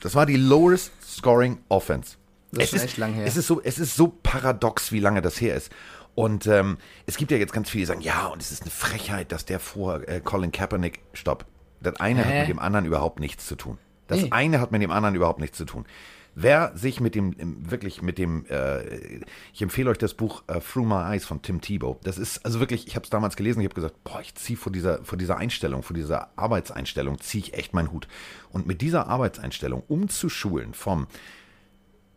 Das 0.00 0.14
war 0.14 0.26
die 0.26 0.36
lowest 0.36 0.92
scoring 1.02 1.58
Offense. 1.68 2.16
Das 2.52 2.64
ist 2.64 2.70
schon 2.70 2.80
echt 2.80 2.96
lang 2.98 3.14
her. 3.14 3.26
Es 3.26 3.36
ist, 3.36 3.46
so, 3.46 3.60
es 3.62 3.78
ist 3.78 3.96
so 3.96 4.08
paradox, 4.22 4.92
wie 4.92 5.00
lange 5.00 5.22
das 5.22 5.40
her 5.40 5.56
ist. 5.56 5.72
Und 6.14 6.46
ähm, 6.46 6.78
es 7.06 7.16
gibt 7.16 7.30
ja 7.32 7.36
jetzt 7.38 7.52
ganz 7.52 7.68
viele, 7.70 7.82
die 7.82 7.86
sagen, 7.86 8.00
ja, 8.00 8.26
und 8.26 8.40
es 8.40 8.52
ist 8.52 8.62
eine 8.62 8.70
Frechheit, 8.70 9.32
dass 9.32 9.44
der 9.44 9.58
vor 9.60 10.06
äh, 10.08 10.20
Colin 10.20 10.52
Kaepernick, 10.52 11.00
stopp. 11.12 11.44
Das 11.80 11.96
eine 12.00 12.24
hat 12.24 12.32
Hä? 12.32 12.40
mit 12.40 12.48
dem 12.48 12.58
anderen 12.58 12.86
überhaupt 12.86 13.18
nichts 13.20 13.46
zu 13.46 13.56
tun. 13.56 13.78
Das 14.06 14.20
Nee. 14.22 14.28
eine 14.30 14.60
hat 14.60 14.70
mit 14.72 14.80
dem 14.82 14.90
anderen 14.90 15.14
überhaupt 15.16 15.40
nichts 15.40 15.58
zu 15.58 15.64
tun. 15.64 15.84
Wer 16.36 16.72
sich 16.76 17.00
mit 17.00 17.14
dem, 17.14 17.32
im- 17.34 17.70
wirklich 17.70 18.02
mit 18.02 18.18
dem, 18.18 18.44
äh, 18.46 19.20
ich 19.52 19.62
empfehle 19.62 19.88
euch 19.90 19.98
das 19.98 20.14
Buch 20.14 20.42
äh, 20.48 20.60
Through 20.60 20.84
My 20.86 21.12
Eyes 21.12 21.24
von 21.24 21.42
Tim 21.42 21.60
Tebow. 21.60 21.98
Das 22.02 22.18
ist 22.18 22.44
also 22.44 22.58
wirklich, 22.58 22.86
ich 22.88 22.96
habe 22.96 23.04
es 23.04 23.10
damals 23.10 23.36
gelesen, 23.36 23.60
ich 23.60 23.66
habe 23.66 23.74
gesagt, 23.74 24.02
boah, 24.02 24.20
ich 24.20 24.34
ziehe 24.34 24.56
vor 24.56 24.72
dieser, 24.72 25.04
vor 25.04 25.16
dieser 25.16 25.36
Einstellung, 25.36 25.82
vor 25.84 25.94
dieser 25.94 26.30
Arbeitseinstellung, 26.36 27.20
ziehe 27.20 27.44
ich 27.44 27.54
echt 27.54 27.72
meinen 27.74 27.92
Hut. 27.92 28.08
Und 28.50 28.66
mit 28.66 28.80
dieser 28.80 29.06
Arbeitseinstellung 29.08 29.82
umzuschulen 29.86 30.74
vom 30.74 31.06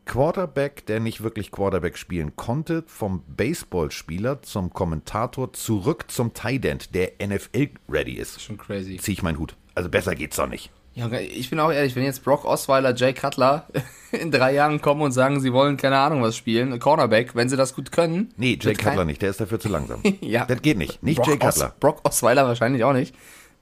Quarterback, 0.08 0.86
der 0.88 1.00
nicht 1.00 1.22
wirklich 1.22 1.52
Quarterback 1.52 1.98
spielen 1.98 2.36
konnte, 2.36 2.84
vom 2.88 3.24
Baseballspieler 3.28 4.42
zum 4.42 4.74
Kommentator 4.74 5.54
zurück 5.54 6.06
zum 6.08 6.34
Tight 6.34 6.66
End, 6.66 6.96
der 6.96 7.12
NFL-ready 7.24 8.14
ist, 8.14 8.42
Schon 8.42 8.58
crazy. 8.58 8.98
ziehe 8.98 9.14
ich 9.14 9.22
meinen 9.22 9.38
Hut. 9.38 9.56
Also 9.76 9.90
besser 9.90 10.16
geht's 10.16 10.38
doch 10.38 10.48
nicht. 10.48 10.72
Ja, 10.96 11.12
ich 11.12 11.52
bin 11.52 11.60
auch 11.60 11.72
ehrlich, 11.72 11.96
wenn 11.96 12.04
jetzt 12.06 12.24
Brock 12.24 12.44
Osweiler, 12.44 12.96
Jay 12.96 13.14
Cutler 13.14 13.68
in 14.12 14.32
drei 14.32 14.54
Jahren 14.56 14.82
kommen 14.82 15.02
und 15.04 15.12
sagen, 15.12 15.40
sie 15.40 15.54
wollen 15.54 15.78
keine 15.78 15.98
Ahnung 16.00 16.24
was 16.24 16.36
spielen, 16.36 16.80
Cornerback, 16.80 17.36
wenn 17.36 17.50
sie 17.50 17.58
das 17.58 17.76
gut 17.76 17.92
können. 17.92 18.34
Nee, 18.38 18.58
Jay 18.60 18.74
Cutler 18.74 19.06
nicht, 19.06 19.22
der 19.22 19.30
ist 19.30 19.40
dafür 19.40 19.60
zu 19.60 19.70
langsam. 19.70 20.02
Ja. 20.22 20.46
Das 20.46 20.62
geht 20.64 20.78
nicht. 20.80 21.04
Nicht 21.04 21.18
Brock 21.18 21.28
Jay 21.28 21.38
Os- 21.48 21.54
Cutler. 21.56 21.74
Brock 21.80 22.00
Osweiler 22.04 22.48
wahrscheinlich 22.48 22.84
auch 22.84 22.94
nicht. 22.94 23.14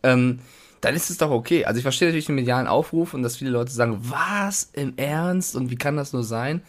Ähm, 0.03 0.39
dann 0.86 0.94
ist 0.94 1.10
es 1.10 1.18
doch 1.18 1.32
okay. 1.32 1.65
Also 1.65 1.80
ich 1.80 1.82
verstehe 1.82 2.10
natürlich 2.10 2.27
den 2.27 2.36
medialen 2.36 2.68
Aufruf 2.68 3.15
und 3.15 3.24
dass 3.24 3.38
viele 3.38 3.50
Leute 3.50 3.72
sagen, 3.72 3.98
was, 4.01 4.70
im 4.74 4.94
Ernst 4.98 5.56
und 5.56 5.72
wie 5.72 5.77
kann 5.77 5.98
das 5.98 6.13
nur 6.13 6.24
sein? 6.24 6.62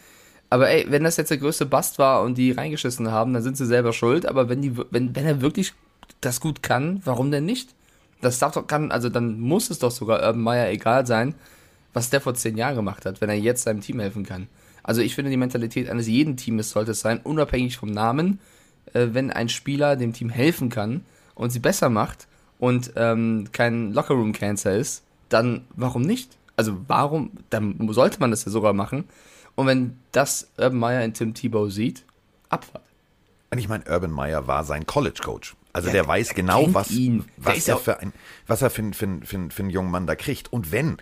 Aber 0.49 0.69
ey, 0.69 0.87
wenn 0.89 1.03
das 1.03 1.17
jetzt 1.17 1.29
der 1.29 1.37
größte 1.37 1.67
Bast 1.67 1.99
war 1.99 2.23
und 2.23 2.35
die 2.35 2.51
reingeschissen 2.51 3.11
haben, 3.11 3.33
dann 3.33 3.43
sind 3.43 3.57
sie 3.57 3.67
selber 3.67 3.93
schuld. 3.93 4.25
Aber 4.25 4.49
wenn, 4.49 4.63
die, 4.63 4.75
wenn, 4.89 5.15
wenn 5.15 5.25
er 5.27 5.41
wirklich 5.41 5.73
das 6.19 6.39
gut 6.39 6.63
kann, 6.63 6.99
warum 7.05 7.29
denn 7.29 7.45
nicht? 7.45 7.75
Das 8.19 8.39
darf 8.39 8.53
doch, 8.53 8.65
kann, 8.65 8.91
also 8.91 9.09
dann 9.09 9.39
muss 9.39 9.69
es 9.69 9.77
doch 9.77 9.91
sogar 9.91 10.23
Urban 10.23 10.41
Meyer 10.41 10.71
egal 10.71 11.05
sein, 11.05 11.35
was 11.93 12.09
der 12.09 12.19
vor 12.19 12.33
zehn 12.33 12.57
Jahren 12.57 12.75
gemacht 12.75 13.05
hat, 13.05 13.21
wenn 13.21 13.29
er 13.29 13.37
jetzt 13.37 13.63
seinem 13.63 13.81
Team 13.81 13.99
helfen 13.99 14.25
kann. 14.25 14.47
Also 14.81 15.01
ich 15.01 15.13
finde, 15.13 15.29
die 15.29 15.37
Mentalität 15.37 15.91
eines 15.91 16.07
jeden 16.07 16.37
Teams 16.37 16.71
sollte 16.71 16.91
es 16.91 17.01
sein, 17.01 17.19
unabhängig 17.19 17.77
vom 17.77 17.91
Namen, 17.91 18.39
äh, 18.93 19.09
wenn 19.11 19.29
ein 19.29 19.49
Spieler 19.49 19.95
dem 19.95 20.13
Team 20.13 20.29
helfen 20.29 20.69
kann 20.69 21.01
und 21.35 21.51
sie 21.51 21.59
besser 21.59 21.89
macht 21.89 22.27
und 22.59 22.91
ähm, 22.95 23.49
kein 23.51 23.93
Lockerroom-Cancer 23.93 24.75
ist, 24.75 25.03
dann 25.29 25.65
warum 25.75 26.01
nicht? 26.01 26.37
Also 26.55 26.77
warum, 26.87 27.31
dann 27.49 27.75
sollte 27.91 28.19
man 28.19 28.31
das 28.31 28.45
ja 28.45 28.51
sogar 28.51 28.73
machen. 28.73 29.03
Und 29.55 29.67
wenn 29.67 29.97
das 30.11 30.47
Urban 30.57 30.77
Meyer 30.79 31.03
in 31.03 31.13
Tim 31.13 31.33
Tebow 31.33 31.69
sieht, 31.69 32.03
Abfahrt. 32.49 32.83
Und 33.51 33.57
ich 33.59 33.67
meine, 33.67 33.83
Urban 33.89 34.11
Meyer 34.11 34.47
war 34.47 34.63
sein 34.63 34.85
College-Coach. 34.85 35.55
Also 35.73 35.87
Ja, 35.89 35.93
der 35.93 36.07
weiß 36.07 36.33
genau, 36.33 36.73
was, 36.73 36.91
ihn. 36.91 37.25
Was 37.37 37.67
er 37.67 37.77
für 37.77 37.99
ein, 37.99 38.11
was 38.47 38.61
er 38.61 38.69
für, 38.69 38.81
ein- 38.81 38.93
für, 38.93 39.05
ein- 39.05 39.23
für, 39.23 39.37
ein- 39.37 39.51
für 39.51 39.61
einen 39.63 39.69
jungen 39.69 39.91
Mann 39.91 40.07
da 40.07 40.15
kriegt. 40.15 40.51
Und 40.51 40.71
wenn, 40.71 40.97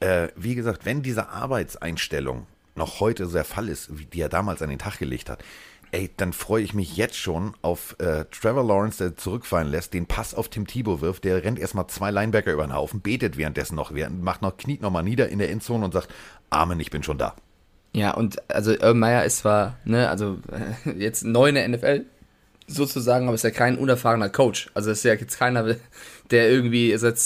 äh, 0.00 0.28
wie 0.36 0.54
gesagt, 0.54 0.84
wenn 0.86 1.02
diese 1.02 1.28
Arbeitseinstellung 1.28 2.46
noch 2.74 3.00
heute 3.00 3.26
so 3.26 3.32
der 3.32 3.44
Fall 3.44 3.68
ist, 3.68 3.98
wie 3.98 4.04
die 4.06 4.20
er 4.20 4.28
damals 4.28 4.62
an 4.62 4.70
den 4.70 4.78
Tag 4.78 4.98
gelegt 4.98 5.28
hat, 5.30 5.42
ey, 5.92 6.10
dann 6.16 6.32
freue 6.32 6.62
ich 6.62 6.74
mich 6.74 6.96
jetzt 6.96 7.16
schon 7.16 7.54
auf 7.62 7.96
äh, 7.98 8.24
Trevor 8.30 8.64
Lawrence, 8.64 9.02
der 9.02 9.16
zurückfallen 9.16 9.70
lässt, 9.70 9.94
den 9.94 10.06
Pass 10.06 10.34
auf 10.34 10.48
Tim 10.48 10.66
Tebow 10.66 11.00
wirft, 11.00 11.24
der 11.24 11.44
rennt 11.44 11.58
erstmal 11.58 11.86
zwei 11.86 12.10
Linebacker 12.10 12.52
über 12.52 12.66
den 12.66 12.74
Haufen, 12.74 13.00
betet 13.00 13.36
währenddessen 13.36 13.74
noch, 13.74 13.92
macht 14.20 14.42
noch, 14.42 14.56
kniet 14.56 14.82
nochmal 14.82 15.02
nieder 15.02 15.28
in 15.28 15.38
der 15.38 15.50
Endzone 15.50 15.84
und 15.84 15.92
sagt, 15.92 16.08
Amen, 16.50 16.80
ich 16.80 16.90
bin 16.90 17.02
schon 17.02 17.18
da. 17.18 17.34
Ja, 17.92 18.12
und 18.12 18.36
also 18.50 18.74
Meyer 18.94 19.24
ist 19.24 19.38
zwar, 19.38 19.78
ne, 19.84 20.08
also 20.10 20.38
äh, 20.84 20.90
jetzt 20.98 21.24
neu 21.24 21.48
in 21.48 21.54
der 21.54 21.68
NFL 21.68 22.04
sozusagen, 22.66 23.26
aber 23.26 23.34
ist 23.34 23.44
ja 23.44 23.50
kein 23.50 23.78
unerfahrener 23.78 24.28
Coach. 24.28 24.70
Also 24.74 24.90
ist 24.90 25.04
ja 25.04 25.14
jetzt 25.14 25.38
keiner, 25.38 25.76
der 26.30 26.50
irgendwie 26.50 26.96
seit 26.96 27.16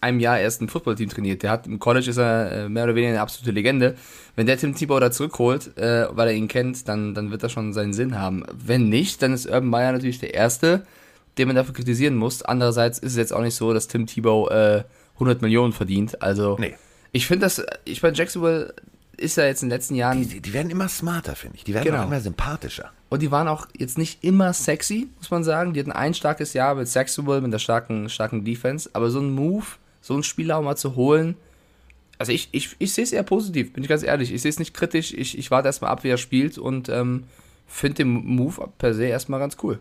einem 0.00 0.20
Jahr 0.20 0.38
erst 0.38 0.62
ein 0.62 0.68
Footballteam 0.68 1.08
trainiert. 1.08 1.42
Der 1.42 1.50
hat 1.50 1.66
im 1.66 1.78
College 1.78 2.10
ist 2.10 2.18
er 2.18 2.52
äh, 2.52 2.68
mehr 2.68 2.84
oder 2.84 2.94
weniger 2.94 3.12
eine 3.12 3.20
absolute 3.20 3.50
Legende. 3.50 3.96
Wenn 4.36 4.46
der 4.46 4.58
Tim 4.58 4.74
Tebow 4.74 5.00
da 5.00 5.10
zurückholt, 5.10 5.76
äh, 5.76 6.06
weil 6.10 6.28
er 6.28 6.34
ihn 6.34 6.48
kennt, 6.48 6.86
dann, 6.88 7.14
dann 7.14 7.30
wird 7.30 7.42
das 7.42 7.52
schon 7.52 7.72
seinen 7.72 7.92
Sinn 7.92 8.18
haben. 8.18 8.44
Wenn 8.52 8.88
nicht, 8.88 9.22
dann 9.22 9.32
ist 9.32 9.46
Urban 9.46 9.66
Meyer 9.66 9.92
natürlich 9.92 10.20
der 10.20 10.34
Erste, 10.34 10.86
den 11.38 11.48
man 11.48 11.56
dafür 11.56 11.74
kritisieren 11.74 12.14
muss. 12.16 12.42
Andererseits 12.42 12.98
ist 12.98 13.12
es 13.12 13.18
jetzt 13.18 13.32
auch 13.32 13.42
nicht 13.42 13.54
so, 13.56 13.72
dass 13.74 13.88
Tim 13.88 14.06
Tebow 14.06 14.48
äh, 14.50 14.84
100 15.14 15.42
Millionen 15.42 15.72
verdient. 15.72 16.22
Also 16.22 16.56
Nee. 16.60 16.74
ich 17.12 17.26
finde 17.26 17.46
das, 17.46 17.62
ich 17.84 18.02
meine, 18.02 18.14
Jacksonville 18.16 18.72
ist 19.16 19.36
ja 19.36 19.44
jetzt 19.46 19.62
in 19.62 19.68
den 19.68 19.76
letzten 19.76 19.94
Jahren 19.94 20.28
Die, 20.28 20.40
die 20.40 20.52
werden 20.52 20.70
immer 20.70 20.88
smarter, 20.88 21.36
finde 21.36 21.56
ich. 21.56 21.64
Die 21.64 21.74
werden 21.74 21.84
Genau. 21.84 22.02
auch 22.02 22.06
immer 22.06 22.20
sympathischer. 22.20 22.90
Und 23.08 23.22
die 23.22 23.30
waren 23.30 23.48
auch 23.48 23.66
jetzt 23.76 23.98
nicht 23.98 24.22
immer 24.24 24.52
sexy, 24.52 25.08
muss 25.18 25.30
man 25.30 25.44
sagen. 25.44 25.72
Die 25.74 25.80
hatten 25.80 25.92
ein 25.92 26.14
starkes 26.14 26.52
Jahr 26.52 26.74
mit 26.74 26.88
Saxonville, 26.88 27.40
mit 27.40 27.52
der 27.52 27.58
starken, 27.58 28.08
starken 28.08 28.44
Defense. 28.44 28.90
Aber 28.92 29.10
so 29.10 29.20
ein 29.20 29.30
Move, 29.34 29.64
so 30.00 30.14
einen 30.14 30.22
Spieler 30.22 30.58
auch 30.58 30.62
mal 30.62 30.76
zu 30.76 30.96
holen, 30.96 31.36
also 32.18 32.32
ich, 32.32 32.48
ich, 32.52 32.74
ich 32.78 32.94
sehe 32.94 33.04
es 33.04 33.12
eher 33.12 33.22
positiv, 33.22 33.74
bin 33.74 33.82
ich 33.82 33.88
ganz 33.90 34.02
ehrlich. 34.02 34.32
Ich 34.32 34.40
sehe 34.40 34.48
es 34.48 34.58
nicht 34.58 34.72
kritisch. 34.72 35.12
Ich, 35.12 35.36
ich 35.36 35.50
warte 35.50 35.68
erstmal 35.68 35.90
ab, 35.90 36.02
wie 36.02 36.08
er 36.08 36.16
spielt 36.16 36.56
und 36.56 36.88
ähm, 36.88 37.24
finde 37.66 37.96
den 37.96 38.08
Move 38.08 38.70
per 38.78 38.94
se 38.94 39.04
erstmal 39.04 39.38
ganz 39.38 39.58
cool. 39.62 39.78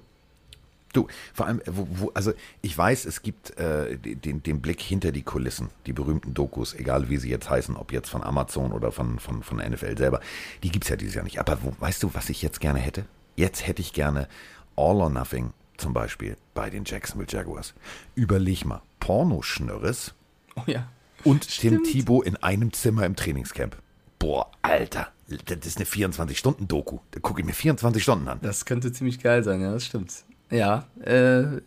Du, 0.96 1.08
vor 1.34 1.48
allem, 1.48 1.62
wo, 1.66 1.88
wo, 1.92 2.12
also 2.14 2.32
ich 2.62 2.78
weiß, 2.78 3.06
es 3.06 3.22
gibt 3.22 3.58
äh, 3.60 3.98
den, 3.98 4.42
den 4.42 4.62
Blick 4.62 4.82
hinter 4.82 5.12
die 5.12 5.24
Kulissen, 5.24 5.70
die 5.86 5.94
berühmten 5.94 6.34
Dokus, 6.34 6.74
egal 6.74 7.10
wie 7.10 7.18
sie 7.18 7.30
jetzt 7.30 7.50
heißen, 7.50 7.76
ob 7.76 7.92
jetzt 7.92 8.10
von 8.10 8.24
Amazon 8.24 8.72
oder 8.72 8.92
von, 8.92 9.20
von, 9.20 9.44
von 9.44 9.58
NFL 9.58 9.98
selber, 9.98 10.22
die 10.64 10.72
gibt's 10.72 10.88
ja 10.88 10.96
dieses 10.96 11.16
Jahr 11.16 11.26
nicht. 11.26 11.40
Aber 11.40 11.62
wo, 11.64 11.76
weißt 11.80 12.02
du, 12.04 12.14
was 12.14 12.30
ich 12.30 12.42
jetzt 12.42 12.60
gerne 12.62 12.80
hätte? 12.80 13.06
Jetzt 13.36 13.68
hätte 13.68 13.82
ich 13.82 13.92
gerne 13.92 14.30
All 14.78 14.96
or 15.02 15.10
Nothing 15.10 15.52
zum 15.78 15.94
Beispiel 15.94 16.38
bei 16.54 16.70
den 16.70 16.86
Jacksonville 16.86 17.28
Jaguars. 17.30 17.74
Überleg 18.16 18.64
mal, 18.64 18.82
Pornoschnörres 19.02 20.14
Oh 20.56 20.64
ja. 20.66 20.88
und 21.26 21.48
Tim 21.50 21.84
Thibault 21.84 22.26
in 22.26 22.38
einem 22.38 22.72
Zimmer 22.72 23.06
im 23.06 23.18
Trainingscamp. 23.18 23.76
Boah, 24.20 24.50
Alter, 24.62 25.10
das 25.28 25.68
ist 25.68 25.78
eine 25.78 25.86
24-Stunden-Doku. 25.86 27.00
Da 27.12 27.20
gucke 27.20 27.42
ich 27.42 27.46
mir 27.46 27.54
24 27.54 28.02
Stunden 28.02 28.28
an. 28.30 28.40
Das 28.42 28.64
könnte 28.64 28.92
ziemlich 28.94 29.20
geil 29.20 29.44
sein, 29.44 29.60
ja, 29.60 29.72
das 29.74 29.86
stimmt. 29.86 30.24
Ja, 30.52 30.86
äh, 31.02 31.62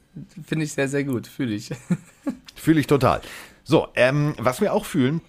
finde 0.47 0.65
ich 0.65 0.73
sehr, 0.73 0.89
sehr 0.89 1.05
gut, 1.05 1.27
fühle 1.27 1.55
ich. 1.55 1.71
Fühle 2.55 2.81
ich 2.81 2.87
total. 2.87 3.21
So, 3.65 3.89
ähm, 3.95 4.35
was 4.39 4.61
wir 4.61 4.73
auch 4.73 4.85
fühlen, 4.85 5.21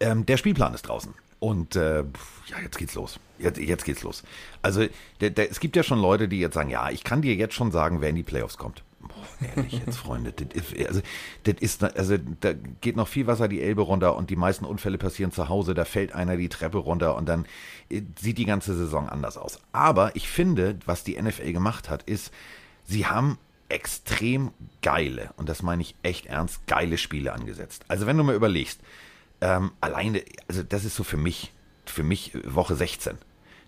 ähm, 0.00 0.24
der 0.24 0.36
Spielplan 0.36 0.74
ist 0.74 0.82
draußen. 0.82 1.14
Und 1.38 1.76
äh, 1.76 1.98
ja, 2.46 2.60
jetzt 2.62 2.78
geht's 2.78 2.94
los. 2.94 3.20
Jetzt, 3.38 3.58
jetzt 3.58 3.84
geht's 3.84 4.02
los. 4.02 4.22
Also, 4.62 4.86
der, 5.20 5.30
der, 5.30 5.50
es 5.50 5.60
gibt 5.60 5.76
ja 5.76 5.82
schon 5.82 6.00
Leute, 6.00 6.28
die 6.28 6.40
jetzt 6.40 6.54
sagen, 6.54 6.70
ja, 6.70 6.90
ich 6.90 7.04
kann 7.04 7.22
dir 7.22 7.34
jetzt 7.34 7.54
schon 7.54 7.72
sagen, 7.72 8.00
wer 8.00 8.08
in 8.08 8.16
die 8.16 8.22
Playoffs 8.22 8.56
kommt. 8.56 8.82
Boah, 9.00 9.46
ehrlich 9.54 9.80
jetzt, 9.84 9.98
Freunde. 9.98 10.32
Das 10.32 11.56
ist, 11.60 11.82
also, 11.82 11.94
also, 11.94 12.16
da 12.40 12.52
geht 12.80 12.96
noch 12.96 13.08
viel 13.08 13.26
Wasser 13.26 13.48
die 13.48 13.60
Elbe 13.60 13.82
runter 13.82 14.16
und 14.16 14.30
die 14.30 14.36
meisten 14.36 14.64
Unfälle 14.64 14.96
passieren 14.96 15.30
zu 15.30 15.48
Hause. 15.48 15.74
Da 15.74 15.84
fällt 15.84 16.14
einer 16.14 16.36
die 16.36 16.48
Treppe 16.48 16.78
runter 16.78 17.16
und 17.16 17.28
dann 17.28 17.44
äh, 17.90 18.02
sieht 18.18 18.38
die 18.38 18.46
ganze 18.46 18.74
Saison 18.74 19.08
anders 19.08 19.36
aus. 19.36 19.60
Aber 19.72 20.16
ich 20.16 20.28
finde, 20.28 20.78
was 20.86 21.04
die 21.04 21.20
NFL 21.20 21.52
gemacht 21.52 21.90
hat, 21.90 22.02
ist, 22.04 22.32
sie 22.86 23.06
haben 23.06 23.38
extrem 23.68 24.52
geile, 24.82 25.30
und 25.36 25.48
das 25.48 25.62
meine 25.62 25.82
ich 25.82 25.94
echt 26.02 26.26
ernst, 26.26 26.66
geile 26.66 26.98
Spiele 26.98 27.32
angesetzt. 27.32 27.84
Also 27.88 28.06
wenn 28.06 28.16
du 28.16 28.24
mal 28.24 28.34
überlegst, 28.34 28.80
ähm, 29.40 29.72
alleine, 29.80 30.22
also 30.48 30.62
das 30.62 30.84
ist 30.84 30.96
so 30.96 31.04
für 31.04 31.16
mich, 31.16 31.52
für 31.84 32.02
mich 32.02 32.34
äh, 32.34 32.54
Woche 32.54 32.74
16. 32.74 33.18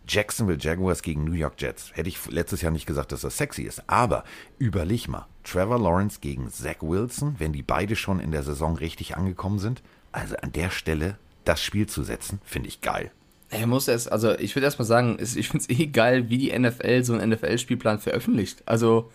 Jacksonville 0.09 0.59
Jaguars 0.59 1.03
gegen 1.03 1.25
New 1.25 1.33
York 1.33 1.61
Jets. 1.61 1.91
Hätte 1.95 2.09
ich 2.09 2.27
letztes 2.31 2.63
Jahr 2.63 2.73
nicht 2.73 2.87
gesagt, 2.87 3.13
dass 3.13 3.21
das 3.21 3.37
sexy 3.37 3.65
ist. 3.65 3.83
Aber 3.91 4.25
überleg 4.59 5.07
mal, 5.07 5.27
Trevor 5.45 5.79
Lawrence 5.79 6.21
gegen 6.21 6.51
Zach 6.51 6.77
Wilson, 6.81 7.35
wenn 7.39 7.53
die 7.53 7.63
beide 7.63 7.95
schon 7.95 8.19
in 8.19 8.33
der 8.33 8.43
Saison 8.43 8.77
richtig 8.77 9.19
angekommen 9.19 9.59
sind. 9.59 9.83
Also 10.11 10.37
an 10.37 10.53
der 10.53 10.71
Stelle 10.71 11.19
das 11.45 11.63
Spiel 11.63 11.87
zu 11.87 12.03
setzen, 12.05 12.41
finde 12.45 12.69
ich 12.69 12.81
geil. 12.81 13.11
Er 13.51 13.67
muss 13.67 13.89
erst, 13.89 14.13
also 14.13 14.33
ich 14.39 14.55
würde 14.55 14.67
erstmal 14.67 14.87
sagen, 14.87 15.17
ich 15.21 15.49
finde 15.49 15.65
es 15.69 15.71
eh 15.71 15.87
geil, 15.87 16.29
wie 16.29 16.39
die 16.39 16.59
NFL 16.59 17.03
so 17.03 17.15
einen 17.15 17.31
NFL-Spielplan 17.31 17.99
veröffentlicht. 17.99 18.63
Also, 18.67 19.11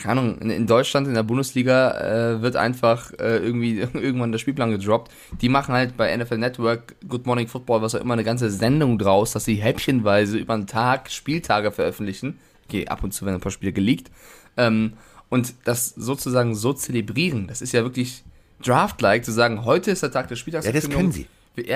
keine 0.00 0.20
Ahnung, 0.20 0.38
in, 0.38 0.50
in 0.50 0.66
Deutschland, 0.66 1.08
in 1.08 1.14
der 1.14 1.24
Bundesliga 1.24 2.34
äh, 2.34 2.42
wird 2.42 2.54
einfach 2.54 3.12
äh, 3.18 3.38
irgendwie 3.38 3.78
irgendwann 3.94 4.30
der 4.30 4.38
Spielplan 4.38 4.70
gedroppt. 4.70 5.10
Die 5.40 5.48
machen 5.48 5.74
halt 5.74 5.96
bei 5.96 6.16
NFL 6.16 6.38
Network, 6.38 6.94
Good 7.08 7.26
Morning 7.26 7.48
Football, 7.48 7.82
was 7.82 7.96
auch 7.96 8.00
immer, 8.00 8.14
eine 8.14 8.24
ganze 8.24 8.48
Sendung 8.50 8.96
draus, 8.98 9.32
dass 9.32 9.44
sie 9.44 9.56
häppchenweise 9.56 10.38
über 10.38 10.56
den 10.56 10.68
Tag 10.68 11.10
Spieltage 11.10 11.72
veröffentlichen. 11.72 12.38
Okay, 12.68 12.86
ab 12.86 13.02
und 13.02 13.12
zu 13.12 13.24
werden 13.26 13.36
ein 13.36 13.40
paar 13.40 13.52
Spiele 13.52 13.72
geleakt. 13.72 14.10
Ähm, 14.56 14.94
und 15.30 15.54
das 15.64 15.88
sozusagen 15.88 16.54
so 16.54 16.72
zelebrieren, 16.72 17.48
das 17.48 17.60
ist 17.60 17.72
ja 17.72 17.82
wirklich 17.82 18.22
Draft-like, 18.64 19.24
zu 19.24 19.32
sagen, 19.32 19.64
heute 19.64 19.90
ist 19.90 20.02
der 20.02 20.12
Tag 20.12 20.28
des 20.28 20.38
Spieltags. 20.38 20.64
Ja, 20.64 20.72
das 20.72 20.88
können 20.88 21.10
sie. 21.10 21.26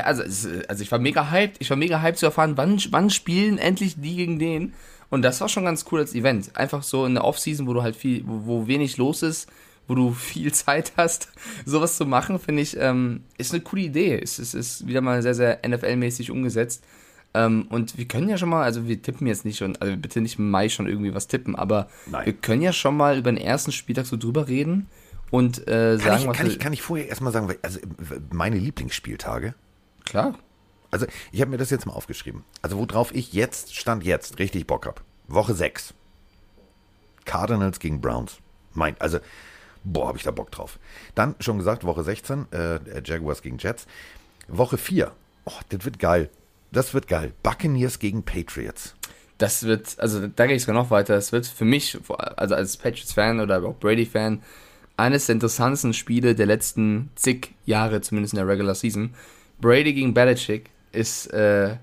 Also, 0.04 0.23
also 0.68 0.82
ich 0.82 0.90
war 0.90 0.99
mega 0.99 1.30
hyped, 1.30 1.56
ich 1.61 1.70
war 1.70 1.76
mega 1.76 2.02
hyped 2.02 2.18
zu 2.18 2.26
erfahren, 2.26 2.56
wann, 2.56 2.80
wann 2.90 3.11
spielen 3.11 3.58
endlich 3.58 4.00
die 4.00 4.16
gegen 4.16 4.38
den. 4.38 4.75
Und 5.11 5.23
das 5.23 5.40
war 5.40 5.49
schon 5.49 5.64
ganz 5.64 5.85
cool 5.90 6.00
als 6.00 6.14
Event. 6.14 6.54
Einfach 6.56 6.82
so 6.82 7.06
in 7.06 7.14
der 7.14 7.25
Offseason, 7.25 7.66
wo 7.66 7.75
du 7.75 7.82
halt 7.82 7.97
viel, 7.97 8.23
wo, 8.26 8.47
wo 8.47 8.66
wenig 8.66 8.97
los 8.97 9.23
ist, 9.23 9.49
wo 9.87 9.94
du 9.94 10.12
viel 10.14 10.52
Zeit 10.52 10.92
hast, 10.97 11.28
sowas 11.64 11.97
zu 11.97 12.06
machen, 12.06 12.38
finde 12.38 12.62
ich, 12.62 12.76
ähm, 12.78 13.23
ist 13.38 13.52
eine 13.52 13.62
coole 13.62 13.82
Idee. 13.82 14.20
Es 14.23 14.38
ist, 14.38 14.54
ist 14.54 14.87
wieder 14.87 15.00
mal 15.00 15.23
sehr, 15.23 15.35
sehr 15.35 15.62
NFL-mäßig 15.64 16.30
umgesetzt. 16.30 16.85
Ähm, 17.35 17.66
und 17.68 17.99
wir 17.99 18.06
können 18.06 18.28
ja 18.28 18.38
schon 18.38 18.49
mal, 18.49 18.62
also 18.62 18.88
wir 18.88 19.00
tippen 19.02 19.26
jetzt 19.26 19.44
nicht 19.44 19.58
schon, 19.58 19.76
also 19.76 19.97
bitte 19.97 20.20
nicht 20.20 20.38
im 20.38 20.50
Mai 20.50 20.68
schon 20.68 20.87
irgendwie 20.87 21.14
was 21.14 21.28
tippen, 21.28 21.56
aber 21.56 21.88
Nein. 22.06 22.26
wir 22.26 22.32
können 22.32 22.62
ja 22.62 22.73
schon 22.73 22.97
mal 22.97 23.18
über 23.18 23.30
den 23.30 23.38
ersten 23.38 23.70
Spieltag 23.70 24.06
so 24.06 24.16
drüber 24.16 24.49
reden 24.49 24.87
und 25.30 25.68
äh, 25.68 25.99
Kann, 25.99 25.99
sagen, 25.99 26.20
ich, 26.23 26.26
was 26.26 26.37
kann, 26.37 26.47
ich, 26.47 26.58
kann 26.58 26.73
ich 26.73 26.82
vorher 26.82 27.08
erstmal 27.08 27.32
sagen, 27.32 27.54
also 27.61 27.80
meine 28.32 28.56
Lieblingsspieltage, 28.56 29.54
Klar. 30.09 30.38
also 30.91 31.07
ich 31.33 31.41
habe 31.41 31.50
mir 31.50 31.59
das 31.59 31.71
jetzt 31.71 31.87
mal 31.87 31.93
aufgeschrieben. 31.93 32.45
Also 32.62 32.79
worauf 32.79 33.15
ich 33.15 33.33
jetzt, 33.33 33.75
Stand 33.75 34.05
jetzt, 34.05 34.38
richtig 34.38 34.67
Bock 34.67 34.87
habe. 34.87 35.03
Woche 35.27 35.55
6. 35.55 35.95
Cardinals 37.25 37.79
gegen 37.79 38.00
Browns. 38.00 38.38
Mein, 38.73 38.99
also, 39.00 39.19
boah, 39.85 40.09
habe 40.09 40.19
ich 40.19 40.25
da 40.25 40.31
Bock 40.31 40.50
drauf. 40.50 40.79
Dann, 41.15 41.35
schon 41.41 41.59
gesagt, 41.59 41.85
Woche 41.85 42.03
16, 42.03 42.47
äh, 42.53 43.03
Jaguars 43.05 43.43
gegen 43.43 43.59
Jets. 43.59 43.87
Woche 44.49 44.79
4, 44.79 45.12
oh, 45.45 45.53
das 45.69 45.85
wird 45.85 45.99
geil. 45.99 46.31
Das 46.73 46.95
wird 46.95 47.07
geil. 47.07 47.33
Buccaneers 47.43 47.99
gegen 47.99 48.23
Patriots. 48.23 48.95
Das 49.38 49.62
wird, 49.65 49.99
also 49.99 50.27
da 50.27 50.47
gehe 50.47 50.57
ich 50.57 50.62
sogar 50.62 50.83
noch 50.83 50.91
weiter. 50.91 51.15
Es 51.15 51.33
wird 51.33 51.47
für 51.47 51.65
mich, 51.65 51.99
also 52.09 52.55
als 52.55 52.77
Patriots-Fan 52.77 53.41
oder 53.41 53.62
auch 53.62 53.77
Brady-Fan, 53.77 54.43
eines 54.97 55.27
der 55.27 55.35
interessantesten 55.35 55.95
Spiele 55.95 56.35
der 56.35 56.47
letzten 56.47 57.11
zig 57.15 57.55
Jahre, 57.65 58.00
zumindest 58.00 58.35
in 58.35 58.38
der 58.38 58.49
Regular 58.49 58.75
Season. 58.75 59.15
Brady 59.61 59.93
gegen 59.93 60.15
Belichick 60.15 60.71
ist, 60.93 61.27
äh, 61.29 61.77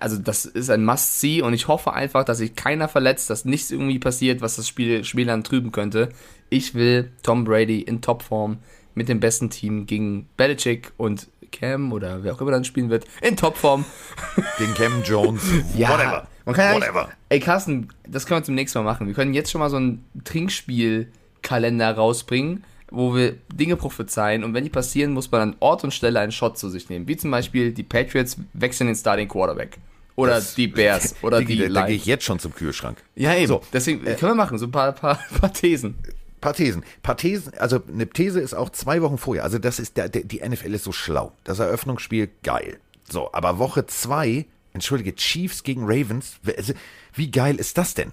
also 0.00 0.18
das 0.18 0.44
ist 0.44 0.70
ein 0.70 0.84
Must-See 0.84 1.42
und 1.42 1.54
ich 1.54 1.68
hoffe 1.68 1.92
einfach, 1.92 2.24
dass 2.24 2.38
sich 2.38 2.54
keiner 2.54 2.88
verletzt, 2.88 3.30
dass 3.30 3.44
nichts 3.44 3.70
irgendwie 3.70 3.98
passiert, 3.98 4.40
was 4.40 4.56
das 4.56 4.68
Spiel, 4.68 5.04
Spiel 5.04 5.26
dann 5.26 5.44
trüben 5.44 5.72
könnte. 5.72 6.10
Ich 6.50 6.74
will 6.74 7.10
Tom 7.22 7.44
Brady 7.44 7.80
in 7.80 8.00
Topform 8.00 8.58
mit 8.94 9.08
dem 9.08 9.20
besten 9.20 9.50
Team 9.50 9.86
gegen 9.86 10.28
Belichick 10.36 10.92
und 10.96 11.28
Cam 11.54 11.92
oder 11.92 12.22
wer 12.24 12.34
auch 12.34 12.40
immer 12.40 12.50
dann 12.50 12.64
spielen 12.64 12.90
wird, 12.90 13.06
in 13.22 13.36
Topform. 13.36 13.84
Gegen 14.58 14.74
Cam 14.74 15.02
Jones. 15.04 15.42
Whatever. 15.74 16.26
Man 16.44 16.54
kann 16.54 16.64
ja 16.66 16.74
Whatever. 16.74 17.08
Ey, 17.28 17.40
Carsten, 17.40 17.88
das 18.06 18.26
können 18.26 18.40
wir 18.40 18.44
zum 18.44 18.54
nächsten 18.54 18.78
Mal 18.78 18.84
machen. 18.84 19.06
Wir 19.06 19.14
können 19.14 19.34
jetzt 19.34 19.50
schon 19.50 19.60
mal 19.60 19.70
so 19.70 19.76
einen 19.76 20.04
Trinkspielkalender 20.24 21.92
rausbringen, 21.92 22.64
wo 22.94 23.14
wir 23.14 23.36
Dinge 23.52 23.76
prophezeien 23.76 24.44
und 24.44 24.54
wenn 24.54 24.64
die 24.64 24.70
passieren, 24.70 25.12
muss 25.12 25.30
man 25.30 25.40
an 25.40 25.56
Ort 25.60 25.84
und 25.84 25.92
Stelle 25.92 26.20
einen 26.20 26.32
Shot 26.32 26.58
zu 26.58 26.68
sich 26.68 26.88
nehmen. 26.88 27.06
Wie 27.08 27.16
zum 27.16 27.30
Beispiel 27.30 27.72
die 27.72 27.82
Patriots 27.82 28.36
wechseln 28.52 28.86
den 28.86 28.96
Starting 28.96 29.28
Quarterback. 29.28 29.78
Oder 30.16 30.34
Das- 30.36 30.54
die 30.54 30.68
Bears. 30.68 31.14
Oder 31.22 31.38
Digi, 31.40 31.56
die 31.56 31.62
da, 31.68 31.80
da 31.80 31.86
gehe 31.86 31.96
ich 31.96 32.06
jetzt 32.06 32.24
schon 32.24 32.38
zum 32.38 32.54
Kühlschrank. 32.54 32.98
Ja, 33.16 33.34
eben. 33.34 33.48
So, 33.48 33.62
Deswegen 33.72 34.04
können 34.04 34.18
wir 34.20 34.34
machen, 34.34 34.58
so 34.58 34.66
ein 34.66 34.70
paar, 34.70 34.92
paar, 34.92 35.18
paar 35.40 35.52
Thesen. 35.52 35.96
paar 36.40 36.54
Thesen. 36.54 36.84
Paar 37.02 37.16
Thesen, 37.16 37.52
also 37.58 37.80
eine 37.92 38.06
These 38.08 38.40
ist 38.40 38.54
auch 38.54 38.70
zwei 38.70 39.02
Wochen 39.02 39.18
vorher. 39.18 39.42
Also 39.44 39.58
das 39.58 39.78
ist 39.80 39.96
der, 39.96 40.08
der, 40.08 40.22
die 40.22 40.40
NFL 40.48 40.72
ist 40.74 40.84
so 40.84 40.92
schlau. 40.92 41.32
Das 41.44 41.58
Eröffnungsspiel 41.58 42.28
geil. 42.42 42.78
So, 43.10 43.30
aber 43.32 43.58
Woche 43.58 43.86
zwei, 43.86 44.46
entschuldige, 44.72 45.14
Chiefs 45.14 45.62
gegen 45.64 45.82
Ravens. 45.84 46.36
Also, 46.56 46.72
wie 47.14 47.30
geil 47.30 47.56
ist 47.56 47.76
das 47.76 47.94
denn? 47.94 48.12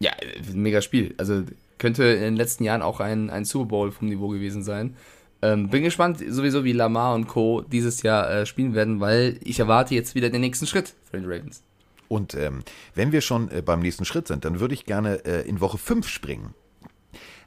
Ja, 0.00 0.10
äh, 0.20 0.40
mega 0.54 0.80
Spiel. 0.82 1.14
Also 1.18 1.42
könnte 1.82 2.04
in 2.04 2.22
den 2.22 2.36
letzten 2.36 2.62
Jahren 2.62 2.80
auch 2.80 3.00
ein, 3.00 3.28
ein 3.28 3.44
Super 3.44 3.66
Bowl 3.66 3.90
vom 3.90 4.08
Niveau 4.08 4.28
gewesen 4.28 4.62
sein. 4.62 4.96
Ähm, 5.42 5.68
bin 5.68 5.82
gespannt 5.82 6.22
sowieso, 6.26 6.62
wie 6.62 6.72
Lamar 6.72 7.14
und 7.14 7.26
Co. 7.26 7.62
dieses 7.62 8.02
Jahr 8.02 8.30
äh, 8.30 8.46
spielen 8.46 8.74
werden, 8.74 9.00
weil 9.00 9.40
ich 9.42 9.58
erwarte 9.58 9.96
jetzt 9.96 10.14
wieder 10.14 10.30
den 10.30 10.42
nächsten 10.42 10.68
Schritt 10.68 10.94
für 11.10 11.18
den 11.18 11.28
Ravens. 11.28 11.64
Und 12.06 12.34
ähm, 12.34 12.62
wenn 12.94 13.10
wir 13.10 13.20
schon 13.20 13.50
äh, 13.50 13.62
beim 13.62 13.80
nächsten 13.80 14.04
Schritt 14.04 14.28
sind, 14.28 14.44
dann 14.44 14.60
würde 14.60 14.74
ich 14.74 14.86
gerne 14.86 15.24
äh, 15.24 15.48
in 15.48 15.60
Woche 15.60 15.76
5 15.76 16.08
springen. 16.08 16.54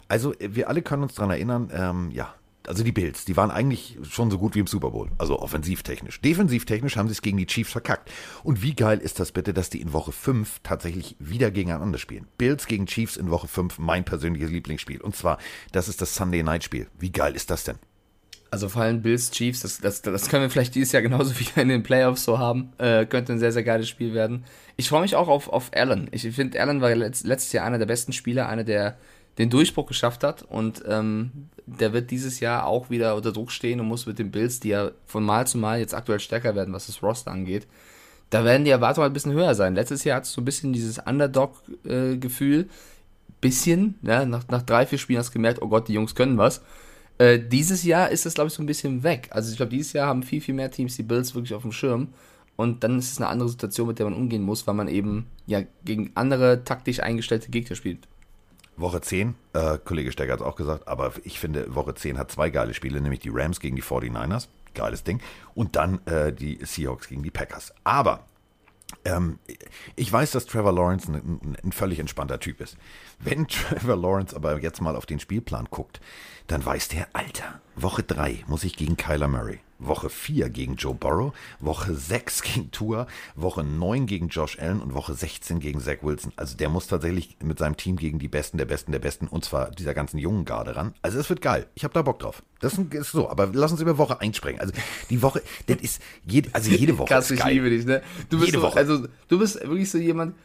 Also 0.09 0.33
äh, 0.33 0.53
wir 0.53 0.67
alle 0.67 0.81
können 0.81 1.03
uns 1.03 1.15
daran 1.15 1.31
erinnern, 1.31 1.71
ähm, 1.73 2.11
ja, 2.11 2.35
also 2.67 2.83
die 2.83 2.91
Bills, 2.91 3.25
die 3.25 3.37
waren 3.37 3.51
eigentlich 3.51 3.97
schon 4.09 4.31
so 4.31 4.37
gut 4.37 4.55
wie 4.55 4.59
im 4.59 4.67
Super 4.67 4.91
Bowl, 4.91 5.09
also 5.17 5.39
offensivtechnisch. 5.39 6.21
Defensivtechnisch 6.21 6.97
haben 6.97 7.07
sie 7.07 7.13
es 7.13 7.21
gegen 7.21 7.37
die 7.37 7.45
Chiefs 7.45 7.71
verkackt. 7.71 8.11
Und 8.43 8.61
wie 8.61 8.73
geil 8.73 8.99
ist 8.99 9.19
das 9.19 9.31
bitte, 9.31 9.53
dass 9.53 9.69
die 9.69 9.81
in 9.81 9.93
Woche 9.93 10.11
5 10.11 10.59
tatsächlich 10.63 11.15
wieder 11.19 11.51
gegeneinander 11.51 11.97
spielen? 11.97 12.27
Bills 12.37 12.67
gegen 12.67 12.85
Chiefs 12.85 13.17
in 13.17 13.29
Woche 13.29 13.47
5, 13.47 13.79
mein 13.79 14.05
persönliches 14.05 14.49
Lieblingsspiel. 14.49 15.01
Und 15.01 15.15
zwar, 15.15 15.37
das 15.71 15.87
ist 15.87 16.01
das 16.01 16.15
Sunday 16.15 16.43
Night 16.43 16.63
Spiel. 16.63 16.87
Wie 16.99 17.11
geil 17.11 17.35
ist 17.35 17.49
das 17.49 17.63
denn? 17.63 17.77
Also 18.51 18.69
vor 18.69 18.83
allem 18.83 19.01
Bills, 19.01 19.31
Chiefs, 19.31 19.61
das, 19.61 19.79
das, 19.79 20.01
das 20.01 20.29
können 20.29 20.43
wir 20.43 20.49
vielleicht 20.49 20.75
dieses 20.75 20.93
Jahr 20.93 21.01
genauso 21.01 21.37
wieder 21.39 21.61
in 21.61 21.67
den 21.67 21.83
Playoffs 21.83 22.23
so 22.23 22.39
haben. 22.39 22.71
Äh, 22.77 23.05
könnte 23.05 23.33
ein 23.33 23.39
sehr, 23.39 23.51
sehr 23.51 23.63
geiles 23.63 23.89
Spiel 23.89 24.13
werden. 24.13 24.45
Ich 24.77 24.87
freue 24.87 25.01
mich 25.01 25.15
auch 25.15 25.27
auf, 25.27 25.49
auf 25.49 25.71
Allen. 25.75 26.07
Ich 26.11 26.21
finde, 26.21 26.61
Allen 26.61 26.79
war 26.81 26.93
letzt, 26.95 27.25
letztes 27.25 27.51
Jahr 27.53 27.65
einer 27.65 27.79
der 27.79 27.85
besten 27.85 28.13
Spieler, 28.13 28.47
einer, 28.47 28.63
der 28.63 28.97
den 29.37 29.49
Durchbruch 29.49 29.85
geschafft 29.85 30.23
hat. 30.23 30.43
Und 30.43 30.83
ähm, 30.87 31.49
der 31.65 31.93
wird 31.93 32.11
dieses 32.11 32.39
Jahr 32.39 32.65
auch 32.65 32.89
wieder 32.89 33.15
unter 33.15 33.31
Druck 33.31 33.51
stehen 33.51 33.79
und 33.79 33.87
muss 33.87 34.05
mit 34.05 34.19
den 34.19 34.31
Bills, 34.31 34.59
die 34.59 34.69
ja 34.69 34.91
von 35.05 35.23
Mal 35.23 35.47
zu 35.47 35.57
Mal 35.57 35.79
jetzt 35.79 35.93
aktuell 35.93 36.19
stärker 36.19 36.55
werden, 36.55 36.73
was 36.73 36.87
das 36.87 37.01
Roster 37.01 37.31
angeht. 37.31 37.67
Da 38.29 38.43
werden 38.43 38.65
die 38.65 38.71
Erwartungen 38.71 39.07
ein 39.07 39.13
bisschen 39.13 39.33
höher 39.33 39.55
sein. 39.55 39.75
Letztes 39.75 40.03
Jahr 40.03 40.17
hat 40.17 40.23
es 40.23 40.33
so 40.33 40.41
ein 40.41 40.45
bisschen 40.45 40.73
dieses 40.73 40.99
Underdog-Gefühl. 40.99 42.69
bisschen, 43.41 43.95
ja, 44.01 44.25
nach, 44.25 44.47
nach 44.47 44.63
drei, 44.63 44.85
vier 44.85 44.97
Spielen 44.97 45.19
hast 45.19 45.29
du 45.29 45.33
gemerkt, 45.33 45.61
oh 45.61 45.67
Gott, 45.67 45.87
die 45.87 45.93
Jungs 45.93 46.15
können 46.15 46.37
was. 46.37 46.61
Äh, 47.17 47.39
dieses 47.39 47.83
Jahr 47.83 48.09
ist 48.09 48.25
es, 48.25 48.33
glaube 48.33 48.47
ich, 48.47 48.53
so 48.53 48.63
ein 48.63 48.65
bisschen 48.65 49.03
weg. 49.03 49.29
Also 49.31 49.51
ich 49.51 49.57
glaube, 49.57 49.69
dieses 49.69 49.93
Jahr 49.93 50.07
haben 50.07 50.23
viel, 50.23 50.41
viel 50.41 50.55
mehr 50.55 50.71
Teams 50.71 50.95
die 50.95 51.03
Bills 51.03 51.35
wirklich 51.35 51.53
auf 51.53 51.61
dem 51.61 51.71
Schirm. 51.71 52.09
Und 52.55 52.83
dann 52.83 52.97
ist 52.99 53.11
es 53.11 53.17
eine 53.17 53.27
andere 53.27 53.49
Situation, 53.49 53.87
mit 53.87 53.99
der 53.99 54.05
man 54.05 54.15
umgehen 54.15 54.41
muss, 54.41 54.65
weil 54.65 54.73
man 54.73 54.87
eben 54.87 55.27
ja 55.45 55.61
gegen 55.83 56.11
andere 56.15 56.63
taktisch 56.63 57.01
eingestellte 57.01 57.51
Gegner 57.51 57.75
spielt. 57.75 58.07
Woche 58.77 59.01
10, 59.01 59.35
äh, 59.53 59.77
Kollege 59.83 60.11
Stecker 60.11 60.33
hat 60.33 60.39
es 60.41 60.45
auch 60.45 60.55
gesagt, 60.55 60.87
aber 60.87 61.13
ich 61.23 61.39
finde, 61.39 61.73
Woche 61.75 61.93
10 61.93 62.17
hat 62.17 62.31
zwei 62.31 62.49
geile 62.49 62.73
Spiele, 62.73 63.01
nämlich 63.01 63.21
die 63.21 63.31
Rams 63.31 63.59
gegen 63.59 63.75
die 63.75 63.83
49ers, 63.83 64.47
geiles 64.73 65.03
Ding, 65.03 65.21
und 65.53 65.75
dann 65.75 66.05
äh, 66.05 66.33
die 66.33 66.59
Seahawks 66.63 67.07
gegen 67.07 67.23
die 67.23 67.31
Packers. 67.31 67.73
Aber 67.83 68.25
ähm, 69.03 69.39
ich 69.95 70.11
weiß, 70.11 70.31
dass 70.31 70.45
Trevor 70.45 70.73
Lawrence 70.73 71.11
ein, 71.11 71.15
ein, 71.15 71.57
ein 71.63 71.71
völlig 71.71 71.99
entspannter 71.99 72.39
Typ 72.39 72.61
ist. 72.61 72.77
Wenn 73.19 73.47
Trevor 73.47 73.95
Lawrence 73.95 74.35
aber 74.35 74.61
jetzt 74.61 74.81
mal 74.81 74.95
auf 74.95 75.05
den 75.05 75.19
Spielplan 75.19 75.67
guckt, 75.69 76.01
dann 76.47 76.65
weiß 76.65 76.89
der, 76.89 77.07
Alter, 77.13 77.59
Woche 77.75 78.03
3 78.03 78.43
muss 78.47 78.63
ich 78.63 78.75
gegen 78.77 78.97
Kyler 78.97 79.27
Murray, 79.27 79.59
Woche 79.79 80.09
4 80.09 80.49
gegen 80.49 80.75
Joe 80.75 80.93
Burrow, 80.93 81.33
Woche 81.59 81.95
6 81.95 82.41
gegen 82.43 82.71
Tua, 82.71 83.07
Woche 83.35 83.63
9 83.63 84.05
gegen 84.05 84.27
Josh 84.29 84.57
Allen 84.59 84.79
und 84.79 84.93
Woche 84.93 85.13
16 85.15 85.59
gegen 85.59 85.79
Zach 85.81 85.97
Wilson. 86.03 86.31
Also 86.35 86.55
der 86.55 86.69
muss 86.69 86.87
tatsächlich 86.87 87.35
mit 87.43 87.57
seinem 87.59 87.75
Team 87.77 87.95
gegen 87.97 88.19
die 88.19 88.27
Besten 88.27 88.57
der 88.57 88.65
Besten 88.65 88.91
der 88.91 88.99
Besten 88.99 89.27
und 89.27 89.43
zwar 89.43 89.71
dieser 89.71 89.93
ganzen 89.93 90.17
jungen 90.17 90.45
Garde 90.45 90.75
ran. 90.75 90.93
Also 91.01 91.19
es 91.19 91.29
wird 91.29 91.41
geil. 91.41 91.67
Ich 91.75 91.83
habe 91.83 91.93
da 91.93 92.03
Bock 92.03 92.19
drauf. 92.19 92.43
Das 92.59 92.77
ist 92.77 93.11
so, 93.11 93.29
aber 93.29 93.49
lass 93.51 93.71
uns 93.71 93.81
über 93.81 93.97
Woche 93.97 94.21
1 94.21 94.37
sprechen. 94.37 94.59
Also 94.59 94.73
die 95.09 95.21
Woche, 95.21 95.41
das 95.67 95.77
ist 95.77 96.01
jede, 96.25 96.49
also 96.53 96.69
jede 96.71 96.97
Woche 96.97 97.09
Krass, 97.09 97.25
ist 97.25 97.37
ich 97.37 97.43
geil. 97.43 97.53
liebe 97.55 97.69
dich, 97.69 97.85
ne? 97.85 98.01
Du 98.29 98.37
bist 98.37 98.51
Jede 98.51 98.59
so, 98.59 98.67
Woche. 98.67 98.77
also 98.77 99.07
du 99.27 99.39
bist 99.39 99.55
wirklich 99.61 99.89
so 99.89 99.97
jemand, 99.97 100.35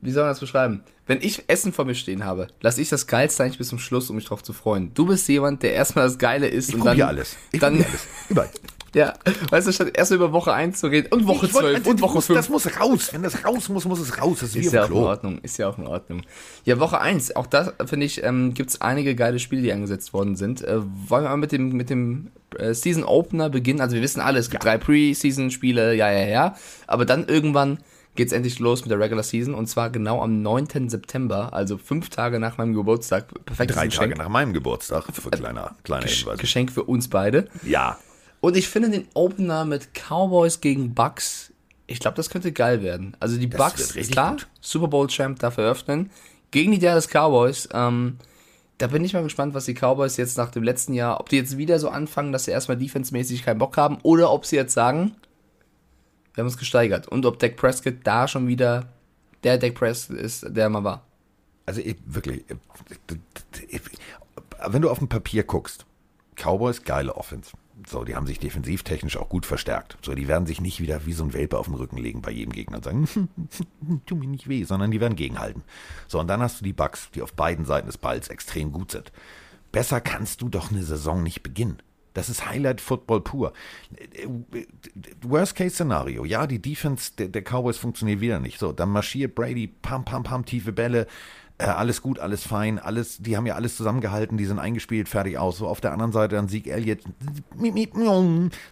wie 0.00 0.10
soll 0.10 0.22
man 0.24 0.30
das 0.32 0.40
beschreiben? 0.40 0.82
Wenn 1.06 1.18
ich 1.22 1.44
Essen 1.48 1.72
vor 1.72 1.84
mir 1.84 1.94
stehen 1.94 2.24
habe, 2.24 2.46
lasse 2.60 2.80
ich 2.80 2.88
das 2.88 3.06
Geilste 3.06 3.42
eigentlich 3.42 3.58
bis 3.58 3.68
zum 3.68 3.78
Schluss, 3.80 4.08
um 4.10 4.16
mich 4.16 4.24
drauf 4.26 4.42
zu 4.42 4.52
freuen. 4.52 4.92
Du 4.94 5.06
bist 5.06 5.28
jemand, 5.28 5.62
der 5.62 5.74
erstmal 5.74 6.06
das 6.06 6.18
Geile 6.18 6.46
isst 6.48 6.68
Ich 6.70 6.74
und 6.76 6.84
dann 6.84 7.00
alles. 7.02 7.36
Ich 7.52 7.60
dann, 7.60 7.74
alles. 7.74 8.06
Überall. 8.28 8.48
Ja, 8.92 9.14
weißt 9.50 9.68
du, 9.68 9.72
statt 9.72 9.92
erst 9.94 10.10
über 10.10 10.32
Woche 10.32 10.52
1 10.52 10.80
zu 10.80 10.88
reden 10.88 11.12
und 11.12 11.24
Woche 11.28 11.46
Ich 11.46 11.54
wollte- 11.54 11.74
12 11.80 11.86
und 11.86 12.00
Woche 12.00 12.14
muss, 12.14 12.26
5. 12.26 12.36
Das 12.36 12.48
muss 12.48 12.80
raus. 12.80 13.10
Wenn 13.12 13.22
das 13.22 13.44
raus 13.44 13.68
muss, 13.68 13.84
muss 13.84 14.00
es 14.00 14.20
raus. 14.20 14.38
Das 14.40 14.48
ist, 14.56 14.66
Ist 14.66 14.72
ja 14.72 14.82
auch 14.82 14.88
in. 14.90 14.94
Ordnung, 14.96 15.38
ist 15.42 15.58
ja 15.58 15.68
auch 15.68 15.78
in 15.78 15.86
Ordnung. 15.86 16.22
Ja, 16.64 16.80
Woche 16.80 17.00
1, 17.00 17.36
auch 17.36 17.46
da 17.46 17.72
finde 17.86 18.06
ich, 18.06 18.24
ähm, 18.24 18.52
gibt 18.52 18.70
es 18.70 18.80
einige 18.80 19.14
geile 19.14 19.38
Spiele, 19.38 19.62
die 19.62 19.72
angesetzt 19.72 20.12
worden 20.12 20.34
sind. 20.34 20.62
Äh, 20.62 20.80
wollen 21.06 21.22
wir 21.22 21.28
mal 21.30 21.36
mit 21.36 21.52
dem, 21.52 21.68
mit 21.68 21.88
dem 21.88 22.32
äh, 22.58 22.74
Season 22.74 23.04
Opener 23.04 23.48
beginnen? 23.48 23.80
Also 23.80 23.94
wir 23.94 24.02
wissen 24.02 24.20
alle, 24.20 24.40
es 24.40 24.50
gibt 24.50 24.64
drei 24.64 24.76
Preseason-Spiele, 24.76 25.94
ja, 25.94 26.10
ja, 26.10 26.26
ja. 26.26 26.56
Aber 26.88 27.04
dann 27.04 27.28
irgendwann 27.28 27.78
geht's 28.16 28.32
endlich 28.32 28.58
los 28.58 28.82
mit 28.82 28.90
der 28.90 28.98
Regular 28.98 29.22
Season 29.22 29.54
und 29.54 29.66
zwar 29.66 29.90
genau 29.90 30.20
am 30.22 30.42
9. 30.42 30.88
September, 30.88 31.52
also 31.52 31.78
fünf 31.78 32.10
Tage 32.10 32.38
nach 32.40 32.58
meinem 32.58 32.74
Geburtstag. 32.74 33.26
Perfektes 33.46 33.76
Drei 33.76 33.86
Geschenk. 33.86 34.10
Tage 34.12 34.22
nach 34.22 34.28
meinem 34.28 34.52
Geburtstag. 34.52 35.04
Für 35.12 35.30
kleiner, 35.30 35.76
kleiner 35.84 36.06
Gesch- 36.06 36.18
Hinweis. 36.20 36.38
Geschenk 36.38 36.72
für 36.72 36.84
uns 36.84 37.08
beide. 37.08 37.48
Ja. 37.62 37.98
Und 38.40 38.56
ich 38.56 38.68
finde 38.68 38.90
den 38.90 39.06
Opener 39.14 39.64
mit 39.64 39.90
Cowboys 39.94 40.60
gegen 40.60 40.94
Bucks, 40.94 41.52
ich 41.86 41.98
glaube, 42.00 42.16
das 42.16 42.30
könnte 42.30 42.52
geil 42.52 42.82
werden. 42.82 43.16
Also 43.20 43.36
die 43.36 43.48
Das 43.50 43.58
Bucks, 43.58 43.94
klar, 44.10 44.32
gut. 44.32 44.46
Super 44.60 44.88
Bowl 44.88 45.06
Champ 45.08 45.38
darf 45.40 45.56
eröffnen. 45.58 46.10
Gegen 46.52 46.72
die 46.72 46.78
Dallas 46.78 47.08
Cowboys, 47.08 47.68
ähm, 47.72 48.16
da 48.78 48.86
bin 48.86 49.04
ich 49.04 49.12
mal 49.12 49.22
gespannt, 49.22 49.54
was 49.54 49.66
die 49.66 49.74
Cowboys 49.74 50.16
jetzt 50.16 50.38
nach 50.38 50.50
dem 50.50 50.62
letzten 50.62 50.94
Jahr, 50.94 51.20
ob 51.20 51.28
die 51.28 51.36
jetzt 51.36 51.58
wieder 51.58 51.78
so 51.78 51.88
anfangen, 51.90 52.32
dass 52.32 52.44
sie 52.44 52.50
erstmal 52.50 52.76
defensemäßig 52.78 53.44
keinen 53.44 53.58
Bock 53.58 53.76
haben, 53.76 53.98
oder 54.02 54.30
ob 54.32 54.46
sie 54.46 54.56
jetzt 54.56 54.72
sagen, 54.72 55.14
wir 56.34 56.42
haben 56.42 56.48
uns 56.48 56.58
gesteigert. 56.58 57.08
Und 57.08 57.26
ob 57.26 57.38
Dak 57.38 57.56
Prescott 57.56 57.96
da 58.04 58.28
schon 58.28 58.46
wieder 58.48 58.88
der 59.44 59.58
Dak 59.58 59.74
Prescott 59.74 60.16
ist, 60.16 60.44
der 60.48 60.64
er 60.64 60.70
mal 60.70 60.84
war. 60.84 61.04
Also 61.66 61.80
ich, 61.80 61.96
wirklich, 62.04 62.44
ich, 63.68 63.80
wenn 64.66 64.82
du 64.82 64.90
auf 64.90 64.98
dem 64.98 65.08
Papier 65.08 65.44
guckst, 65.44 65.86
Cowboys 66.36 66.84
geile 66.84 67.16
Offense. 67.16 67.52
So, 67.86 68.04
die 68.04 68.14
haben 68.14 68.26
sich 68.26 68.38
defensivtechnisch 68.38 69.16
auch 69.16 69.28
gut 69.28 69.46
verstärkt. 69.46 69.96
So, 70.04 70.14
die 70.14 70.28
werden 70.28 70.46
sich 70.46 70.60
nicht 70.60 70.80
wieder 70.80 71.06
wie 71.06 71.12
so 71.12 71.24
ein 71.24 71.32
Welpe 71.32 71.58
auf 71.58 71.66
den 71.66 71.74
Rücken 71.74 71.96
legen 71.96 72.20
bei 72.20 72.30
jedem 72.30 72.52
Gegner 72.52 72.76
und 72.76 72.84
sagen, 72.84 73.08
tu 74.06 74.16
mir 74.16 74.26
nicht 74.26 74.48
weh, 74.48 74.64
sondern 74.64 74.90
die 74.90 75.00
werden 75.00 75.16
gegenhalten. 75.16 75.62
So, 76.06 76.20
und 76.20 76.28
dann 76.28 76.42
hast 76.42 76.60
du 76.60 76.64
die 76.64 76.74
Bucks, 76.74 77.10
die 77.14 77.22
auf 77.22 77.32
beiden 77.32 77.64
Seiten 77.64 77.86
des 77.86 77.98
Balls 77.98 78.28
extrem 78.28 78.72
gut 78.72 78.90
sind. 78.90 79.12
Besser 79.72 80.00
kannst 80.00 80.42
du 80.42 80.48
doch 80.48 80.70
eine 80.70 80.82
Saison 80.82 81.22
nicht 81.22 81.42
beginnen. 81.42 81.80
Das 82.14 82.28
ist 82.28 82.48
Highlight-Football 82.48 83.20
pur. 83.20 83.52
Worst-Case-Szenario. 85.22 86.24
Ja, 86.24 86.46
die 86.46 86.60
Defense 86.60 87.12
der, 87.16 87.28
der, 87.28 87.42
Cowboys 87.42 87.78
funktioniert 87.78 88.20
wieder 88.20 88.40
nicht. 88.40 88.58
So, 88.58 88.72
dann 88.72 88.90
marschiert 88.90 89.34
Brady, 89.34 89.68
pam, 89.68 90.04
pam, 90.04 90.22
pam, 90.22 90.44
tiefe 90.44 90.72
Bälle. 90.72 91.06
Äh, 91.58 91.64
alles 91.64 92.00
gut, 92.00 92.18
alles 92.18 92.42
fein, 92.42 92.78
alles, 92.78 93.18
die 93.18 93.36
haben 93.36 93.46
ja 93.46 93.54
alles 93.54 93.76
zusammengehalten, 93.76 94.38
die 94.38 94.46
sind 94.46 94.58
eingespielt, 94.58 95.08
fertig 95.08 95.38
aus. 95.38 95.58
So 95.58 95.68
auf 95.68 95.80
der 95.80 95.92
anderen 95.92 96.12
Seite 96.12 96.36
dann 96.36 96.48
Sieg 96.48 96.66
Elliott. 96.66 97.00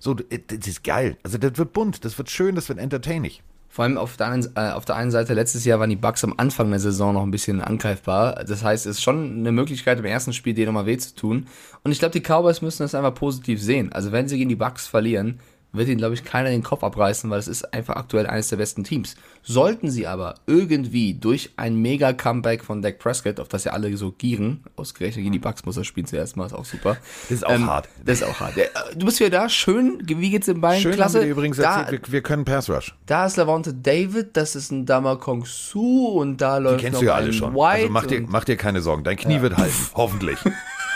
So, 0.00 0.14
das 0.14 0.66
ist 0.66 0.84
geil. 0.84 1.18
Also 1.22 1.36
das 1.38 1.58
wird 1.58 1.72
bunt, 1.72 2.04
das 2.04 2.16
wird 2.16 2.30
schön, 2.30 2.54
das 2.54 2.68
wird 2.68 2.78
entertaining. 2.78 3.32
Vor 3.78 3.84
allem 3.84 3.96
auf 3.96 4.16
der, 4.16 4.26
einen, 4.26 4.44
äh, 4.56 4.72
auf 4.72 4.86
der 4.86 4.96
einen 4.96 5.12
Seite, 5.12 5.34
letztes 5.34 5.64
Jahr 5.64 5.78
waren 5.78 5.88
die 5.88 5.94
Bucks 5.94 6.24
am 6.24 6.34
Anfang 6.36 6.68
der 6.68 6.80
Saison 6.80 7.14
noch 7.14 7.22
ein 7.22 7.30
bisschen 7.30 7.60
angreifbar. 7.60 8.44
Das 8.44 8.64
heißt, 8.64 8.86
es 8.86 8.96
ist 8.96 9.04
schon 9.04 9.38
eine 9.38 9.52
Möglichkeit, 9.52 10.00
im 10.00 10.04
ersten 10.04 10.32
Spiel 10.32 10.52
denen 10.52 10.66
nochmal 10.66 10.86
weh 10.86 10.98
zu 10.98 11.14
tun. 11.14 11.46
Und 11.84 11.92
ich 11.92 12.00
glaube, 12.00 12.10
die 12.10 12.20
Cowboys 12.20 12.60
müssen 12.60 12.82
das 12.82 12.96
einfach 12.96 13.14
positiv 13.14 13.62
sehen. 13.62 13.92
Also 13.92 14.10
wenn 14.10 14.26
sie 14.26 14.36
gegen 14.36 14.48
die 14.48 14.56
Bucks 14.56 14.88
verlieren, 14.88 15.38
wird 15.78 15.88
ihnen, 15.88 15.98
glaube 15.98 16.14
ich, 16.14 16.24
keiner 16.24 16.50
den 16.50 16.62
Kopf 16.62 16.84
abreißen, 16.84 17.30
weil 17.30 17.38
es 17.38 17.48
ist 17.48 17.72
einfach 17.72 17.96
aktuell 17.96 18.26
eines 18.26 18.48
der 18.48 18.56
besten 18.56 18.84
Teams. 18.84 19.16
Sollten 19.42 19.90
sie 19.90 20.06
aber 20.06 20.34
irgendwie 20.46 21.14
durch 21.14 21.50
ein 21.56 21.76
Mega-Comeback 21.76 22.64
von 22.64 22.82
Dak 22.82 22.98
Prescott, 22.98 23.40
auf 23.40 23.48
das 23.48 23.64
ja 23.64 23.72
alle 23.72 23.96
so 23.96 24.12
gieren, 24.12 24.62
ausgerechnet 24.76 25.22
gegen 25.22 25.32
die 25.32 25.38
Bucks 25.38 25.64
muss 25.64 25.76
er 25.76 25.84
spielen 25.84 26.06
zuerst 26.06 26.36
mal, 26.36 26.46
ist 26.46 26.52
auch 26.52 26.64
super. 26.64 26.98
Das 27.28 27.38
ist 27.38 27.46
auch 27.46 27.52
ähm, 27.52 27.66
hart. 27.66 27.88
Das 28.04 28.20
ist 28.20 28.26
auch 28.26 28.40
hart. 28.40 28.54
Du 28.96 29.06
bist 29.06 29.20
wieder 29.20 29.30
da, 29.30 29.48
schön, 29.48 30.02
wie 30.04 30.30
geht's 30.30 30.48
im 30.48 30.60
Bein? 30.60 30.80
Schön, 30.80 30.92
Klasse. 30.92 31.20
Haben 31.20 31.28
übrigens 31.28 31.56
da, 31.56 31.80
erzählt, 31.80 32.06
wir, 32.08 32.12
wir, 32.12 32.22
können 32.22 32.44
Pass 32.44 32.68
Rush. 32.68 32.94
Da 33.06 33.26
ist 33.26 33.36
Lavonte 33.36 33.72
David, 33.72 34.36
das 34.36 34.56
ist 34.56 34.70
ein 34.70 34.84
Dama 34.84 35.16
Kong 35.16 35.44
Su 35.46 36.06
und 36.06 36.40
da 36.40 36.58
läuft 36.58 36.80
Die 36.80 36.84
kennst 36.84 36.94
noch 36.94 37.00
du 37.00 37.06
ja 37.06 37.14
alle 37.14 37.32
schon. 37.32 37.54
White 37.54 37.82
also 37.82 37.88
mach 37.90 38.06
dir, 38.06 38.20
mach 38.26 38.44
dir 38.44 38.56
keine 38.56 38.80
Sorgen, 38.80 39.04
dein 39.04 39.16
Knie 39.16 39.36
ja. 39.36 39.42
wird 39.42 39.56
halten, 39.56 39.74
hoffentlich. 39.94 40.38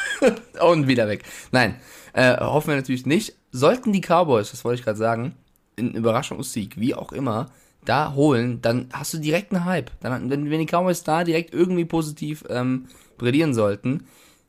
und 0.61 0.88
wieder 0.88 1.09
weg. 1.09 1.25
Nein, 1.51 1.77
äh, 2.12 2.37
hoffen 2.38 2.68
wir 2.68 2.77
natürlich 2.77 3.07
nicht. 3.07 3.35
Sollten 3.51 3.92
die 3.92 4.01
Cowboys, 4.01 4.51
das 4.51 4.64
wollte 4.64 4.81
ich 4.81 4.85
gerade 4.85 4.98
sagen, 4.98 5.35
einen 5.79 5.94
Überraschungssieg, 5.94 6.79
wie 6.79 6.94
auch 6.94 7.12
immer, 7.12 7.51
da 7.85 8.14
holen, 8.14 8.61
dann 8.62 8.88
hast 8.92 9.14
du 9.14 9.18
direkt 9.18 9.53
einen 9.53 9.64
Hype. 9.64 9.90
Dann, 10.01 10.31
wenn, 10.31 10.51
wenn 10.51 10.61
die 10.61 10.66
Cowboys 10.66 11.03
da 11.03 11.25
direkt 11.25 11.53
irgendwie 11.53 11.85
positiv 11.85 12.44
ähm, 12.48 12.87
brillieren 13.18 13.55
sollten, 13.55 14.07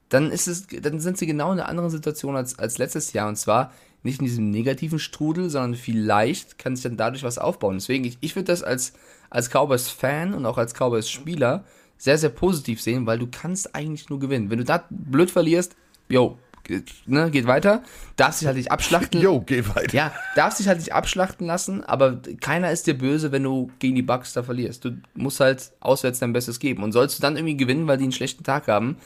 dann 0.10 0.32
ist 0.32 0.48
es, 0.48 0.68
dann 0.68 1.00
sind 1.00 1.18
sie 1.18 1.26
genau 1.26 1.52
in 1.52 1.60
einer 1.60 1.70
anderen 1.70 1.90
Situation 1.90 2.36
als, 2.36 2.60
als 2.60 2.78
letztes 2.78 3.14
Jahr. 3.14 3.28
Und 3.28 3.38
zwar 3.38 3.72
nicht 4.04 4.20
in 4.20 4.26
diesem 4.26 4.52
negativen 4.52 5.00
Strudel, 5.00 5.50
sondern 5.50 5.76
vielleicht 5.76 6.60
kann 6.60 6.76
sich 6.76 6.84
dann 6.84 6.98
dadurch 6.98 7.24
was 7.24 7.38
aufbauen. 7.38 7.78
Deswegen, 7.78 8.04
ich, 8.06 8.18
ich 8.22 8.36
würde 8.36 8.48
das 8.48 8.62
als, 8.62 8.94
als 9.30 9.50
Cowboys-Fan 9.50 10.34
und 10.34 10.46
auch 10.46 10.58
als 10.58 10.74
Cowboys-Spieler 10.74 11.64
sehr, 11.98 12.18
sehr 12.18 12.30
positiv 12.30 12.82
sehen, 12.82 13.06
weil 13.06 13.18
du 13.18 13.28
kannst 13.28 13.74
eigentlich 13.74 14.10
nur 14.10 14.20
gewinnen. 14.20 14.50
Wenn 14.50 14.60
du 14.60 14.66
da 14.66 14.84
blöd 14.90 15.32
verlierst, 15.32 15.76
yo, 16.10 16.38
ne, 17.06 17.32
geht 17.32 17.48
weiter, 17.48 17.84
darfst 18.16 18.42
dich 18.42 18.48
halt 18.48 18.58
nicht 18.58 18.72
abschlachten. 18.72 19.22
Jo, 19.22 19.42
geh 19.42 19.64
weiter. 19.68 19.94
Ja, 19.94 20.14
darfst 20.36 20.60
dich 20.60 20.68
halt 20.68 20.80
nicht 20.80 20.94
abschlachten 20.94 21.48
lassen, 21.48 21.84
aber 21.84 22.20
keiner 22.42 22.72
ist 22.72 22.88
dir 22.88 22.98
böse, 22.98 23.32
wenn 23.32 23.44
du 23.44 23.72
gegen 23.80 23.96
die 23.96 24.02
Bucks 24.02 24.34
da 24.34 24.44
verlierst. 24.44 24.86
Du 24.86 24.98
musst 25.14 25.40
halt 25.40 25.72
auswärts 25.80 26.20
dein 26.20 26.34
Bestes 26.34 26.60
geben. 26.60 26.84
Und 26.84 26.92
sollst 26.92 27.18
du 27.18 27.22
dann 27.22 27.36
irgendwie 27.36 27.58
gewinnen, 27.58 27.88
weil 27.88 27.98
die 27.98 28.04
einen 28.04 28.12
schlechten 28.12 28.44
Tag 28.44 28.68
haben, 28.68 28.98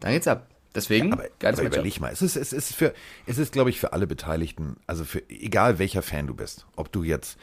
dann 0.00 0.12
geht's 0.12 0.28
ab. 0.28 0.46
Deswegen, 0.74 1.08
ja, 1.08 1.14
aber, 1.14 1.24
geiles 1.38 1.60
aber 1.60 1.68
überleg 1.68 2.00
mal, 2.00 2.12
es 2.12 2.22
ist, 2.22 2.36
es 2.36 2.52
ist 2.52 2.74
für, 2.74 2.94
es 3.26 3.36
ist, 3.36 3.52
glaube 3.52 3.68
ich, 3.68 3.78
für 3.78 3.92
alle 3.92 4.06
Beteiligten, 4.06 4.76
also 4.86 5.04
für 5.04 5.22
egal 5.28 5.78
welcher 5.78 6.00
Fan 6.00 6.26
du 6.26 6.34
bist, 6.34 6.66
ob 6.76 6.90
du 6.92 7.02
jetzt 7.02 7.36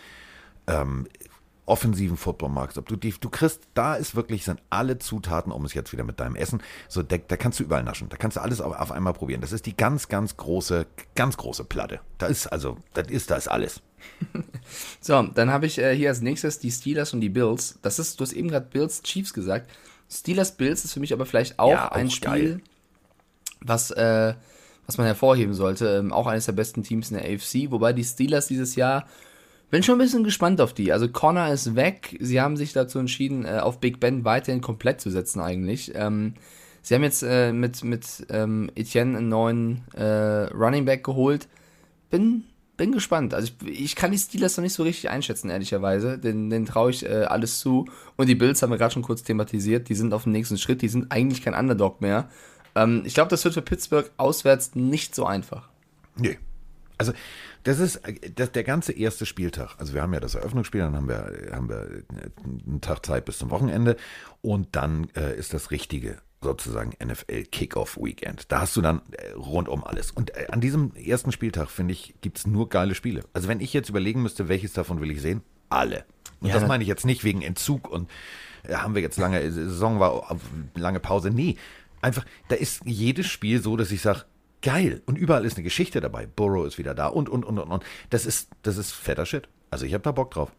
ähm, 0.65 1.07
offensiven 1.69 2.17
Football 2.17 2.49
magst, 2.49 2.77
ob 2.77 2.87
du 2.87 2.95
die, 2.95 3.13
du 3.19 3.29
kriegst, 3.29 3.61
da 3.73 3.95
ist 3.95 4.15
wirklich, 4.15 4.43
sind 4.43 4.61
alle 4.69 4.99
Zutaten, 4.99 5.51
um 5.51 5.63
es 5.65 5.73
jetzt 5.73 5.93
wieder 5.93 6.03
mit 6.03 6.19
deinem 6.19 6.35
Essen, 6.35 6.61
so, 6.87 7.03
da, 7.03 7.17
da 7.17 7.37
kannst 7.37 7.59
du 7.59 7.63
überall 7.63 7.83
naschen, 7.83 8.09
da 8.09 8.17
kannst 8.17 8.37
du 8.37 8.41
alles 8.41 8.59
auf, 8.59 8.75
auf 8.75 8.91
einmal 8.91 9.13
probieren. 9.13 9.41
Das 9.41 9.51
ist 9.51 9.65
die 9.65 9.77
ganz, 9.77 10.07
ganz 10.07 10.35
große, 10.37 10.87
ganz 11.15 11.37
große 11.37 11.63
Platte. 11.63 11.99
Da 12.17 12.27
ist 12.27 12.47
also, 12.47 12.77
das 12.93 13.07
ist, 13.09 13.31
da 13.31 13.35
ist 13.35 13.47
alles. 13.47 13.81
so, 15.01 15.21
dann 15.21 15.51
habe 15.51 15.65
ich 15.65 15.77
äh, 15.77 15.95
hier 15.95 16.09
als 16.09 16.21
nächstes 16.21 16.59
die 16.59 16.71
Steelers 16.71 17.13
und 17.13 17.21
die 17.21 17.29
Bills. 17.29 17.79
Das 17.81 17.99
ist, 17.99 18.19
du 18.19 18.23
hast 18.23 18.33
eben 18.33 18.49
gerade 18.49 18.67
Bills 18.69 19.03
Chiefs 19.03 19.33
gesagt. 19.33 19.69
Steelers 20.09 20.57
Bills 20.57 20.83
ist 20.83 20.93
für 20.93 20.99
mich 20.99 21.13
aber 21.13 21.25
vielleicht 21.25 21.59
auch, 21.59 21.71
ja, 21.71 21.91
auch 21.91 21.95
ein 21.95 22.09
Spiel, 22.09 22.29
geil. 22.29 22.61
was, 23.61 23.91
äh, 23.91 24.33
was 24.85 24.97
man 24.97 25.05
hervorheben 25.05 25.53
sollte. 25.53 25.97
Ähm, 25.97 26.11
auch 26.11 26.25
eines 26.25 26.45
der 26.45 26.53
besten 26.53 26.83
Teams 26.83 27.11
in 27.11 27.17
der 27.17 27.25
AFC, 27.25 27.69
wobei 27.71 27.93
die 27.93 28.03
Steelers 28.03 28.47
dieses 28.47 28.75
Jahr 28.75 29.05
bin 29.69 29.83
schon 29.83 29.95
ein 29.95 29.99
bisschen 29.99 30.23
gespannt 30.23 30.61
auf 30.61 30.73
die. 30.73 30.91
Also 30.91 31.07
Connor 31.07 31.49
ist 31.49 31.75
weg. 31.75 32.17
Sie 32.19 32.41
haben 32.41 32.57
sich 32.57 32.73
dazu 32.73 32.99
entschieden, 32.99 33.45
äh, 33.45 33.59
auf 33.59 33.79
Big 33.79 33.99
Ben 33.99 34.25
weiterhin 34.25 34.61
komplett 34.61 34.99
zu 34.99 35.09
setzen 35.09 35.39
eigentlich. 35.41 35.91
Ähm, 35.95 36.33
sie 36.81 36.95
haben 36.95 37.03
jetzt 37.03 37.23
äh, 37.23 37.53
mit, 37.53 37.83
mit 37.83 38.25
ähm, 38.29 38.71
Etienne 38.75 39.17
einen 39.17 39.29
neuen 39.29 39.81
äh, 39.93 40.47
Running 40.53 40.85
Back 40.85 41.03
geholt. 41.03 41.47
Bin, 42.09 42.45
bin 42.77 42.91
gespannt. 42.91 43.33
Also 43.33 43.51
ich, 43.65 43.79
ich 43.79 43.95
kann 43.95 44.11
die 44.11 44.17
Steelers 44.17 44.57
noch 44.57 44.63
nicht 44.63 44.73
so 44.73 44.83
richtig 44.83 45.09
einschätzen, 45.09 45.49
ehrlicherweise. 45.49 46.17
Den, 46.17 46.49
den 46.49 46.65
traue 46.65 46.89
ich 46.89 47.05
äh, 47.05 47.25
alles 47.25 47.59
zu. 47.59 47.85
Und 48.15 48.27
die 48.27 48.35
Bills 48.35 48.61
haben 48.63 48.71
wir 48.71 48.77
gerade 48.77 48.93
schon 48.93 49.03
kurz 49.03 49.23
thematisiert. 49.23 49.89
Die 49.89 49.95
sind 49.95 50.13
auf 50.13 50.23
dem 50.23 50.31
nächsten 50.31 50.57
Schritt. 50.57 50.81
Die 50.81 50.89
sind 50.89 51.11
eigentlich 51.11 51.43
kein 51.43 51.53
Underdog 51.53 52.01
mehr. 52.01 52.29
Ähm, 52.75 53.03
ich 53.05 53.13
glaube, 53.13 53.29
das 53.29 53.43
wird 53.43 53.53
für 53.53 53.61
Pittsburgh 53.61 54.09
auswärts 54.17 54.73
nicht 54.73 55.13
so 55.13 55.25
einfach. 55.25 55.69
Nee. 56.15 56.39
Also 56.97 57.13
das 57.63 57.79
ist 57.79 58.01
das, 58.35 58.51
der 58.51 58.63
ganze 58.63 58.93
erste 58.93 59.25
Spieltag. 59.25 59.75
Also 59.77 59.93
wir 59.93 60.01
haben 60.01 60.13
ja 60.13 60.19
das 60.19 60.35
Eröffnungsspiel, 60.35 60.81
dann 60.81 60.95
haben 60.95 61.07
wir, 61.07 61.49
haben 61.51 61.69
wir 61.69 62.03
einen 62.67 62.81
Tag 62.81 63.05
Zeit 63.05 63.25
bis 63.25 63.37
zum 63.37 63.49
Wochenende 63.49 63.97
und 64.41 64.75
dann 64.75 65.09
äh, 65.15 65.35
ist 65.37 65.53
das 65.53 65.71
richtige 65.71 66.17
sozusagen 66.41 66.93
NFL 67.03 67.43
Kickoff 67.45 67.97
Weekend. 67.97 68.51
Da 68.51 68.61
hast 68.61 68.75
du 68.75 68.81
dann 68.81 69.01
äh, 69.11 69.31
rundum 69.33 69.83
alles. 69.83 70.11
Und 70.11 70.35
äh, 70.35 70.47
an 70.49 70.61
diesem 70.61 70.95
ersten 70.95 71.31
Spieltag, 71.31 71.69
finde 71.69 71.93
ich, 71.93 72.15
gibt 72.21 72.37
es 72.37 72.47
nur 72.47 72.69
geile 72.69 72.95
Spiele. 72.95 73.23
Also 73.33 73.47
wenn 73.47 73.59
ich 73.59 73.73
jetzt 73.73 73.89
überlegen 73.89 74.21
müsste, 74.21 74.47
welches 74.47 74.73
davon 74.73 75.01
will 75.01 75.11
ich 75.11 75.21
sehen, 75.21 75.41
alle. 75.69 76.05
Und 76.39 76.47
ja, 76.47 76.53
das 76.53 76.67
meine 76.67 76.83
ich 76.83 76.87
jetzt 76.87 77.05
nicht 77.05 77.23
wegen 77.23 77.41
Entzug 77.41 77.89
und 77.89 78.09
äh, 78.63 78.75
haben 78.75 78.95
wir 78.95 79.01
jetzt 79.01 79.17
lange, 79.17 79.41
äh, 79.41 79.51
Saison 79.51 79.99
war 79.99 80.37
lange 80.75 80.99
Pause. 80.99 81.29
Nee, 81.29 81.57
einfach, 82.01 82.25
da 82.47 82.55
ist 82.55 82.81
jedes 82.85 83.27
Spiel 83.27 83.61
so, 83.61 83.75
dass 83.75 83.91
ich 83.91 84.01
sage, 84.01 84.23
geil. 84.61 85.01
Und 85.05 85.17
überall 85.17 85.45
ist 85.45 85.55
eine 85.55 85.63
Geschichte 85.63 86.01
dabei. 86.01 86.27
Burrow 86.27 86.65
ist 86.65 86.77
wieder 86.77 86.93
da 86.93 87.07
und, 87.07 87.29
und, 87.29 87.45
und, 87.45 87.59
und, 87.59 87.69
und. 87.69 87.83
Das 88.09 88.25
ist, 88.25 88.49
das 88.63 88.77
ist 88.77 88.91
fetter 88.91 89.25
Shit. 89.25 89.47
Also 89.71 89.85
ich 89.85 89.93
habe 89.93 90.03
da 90.03 90.11
Bock 90.11 90.31
drauf. 90.31 90.51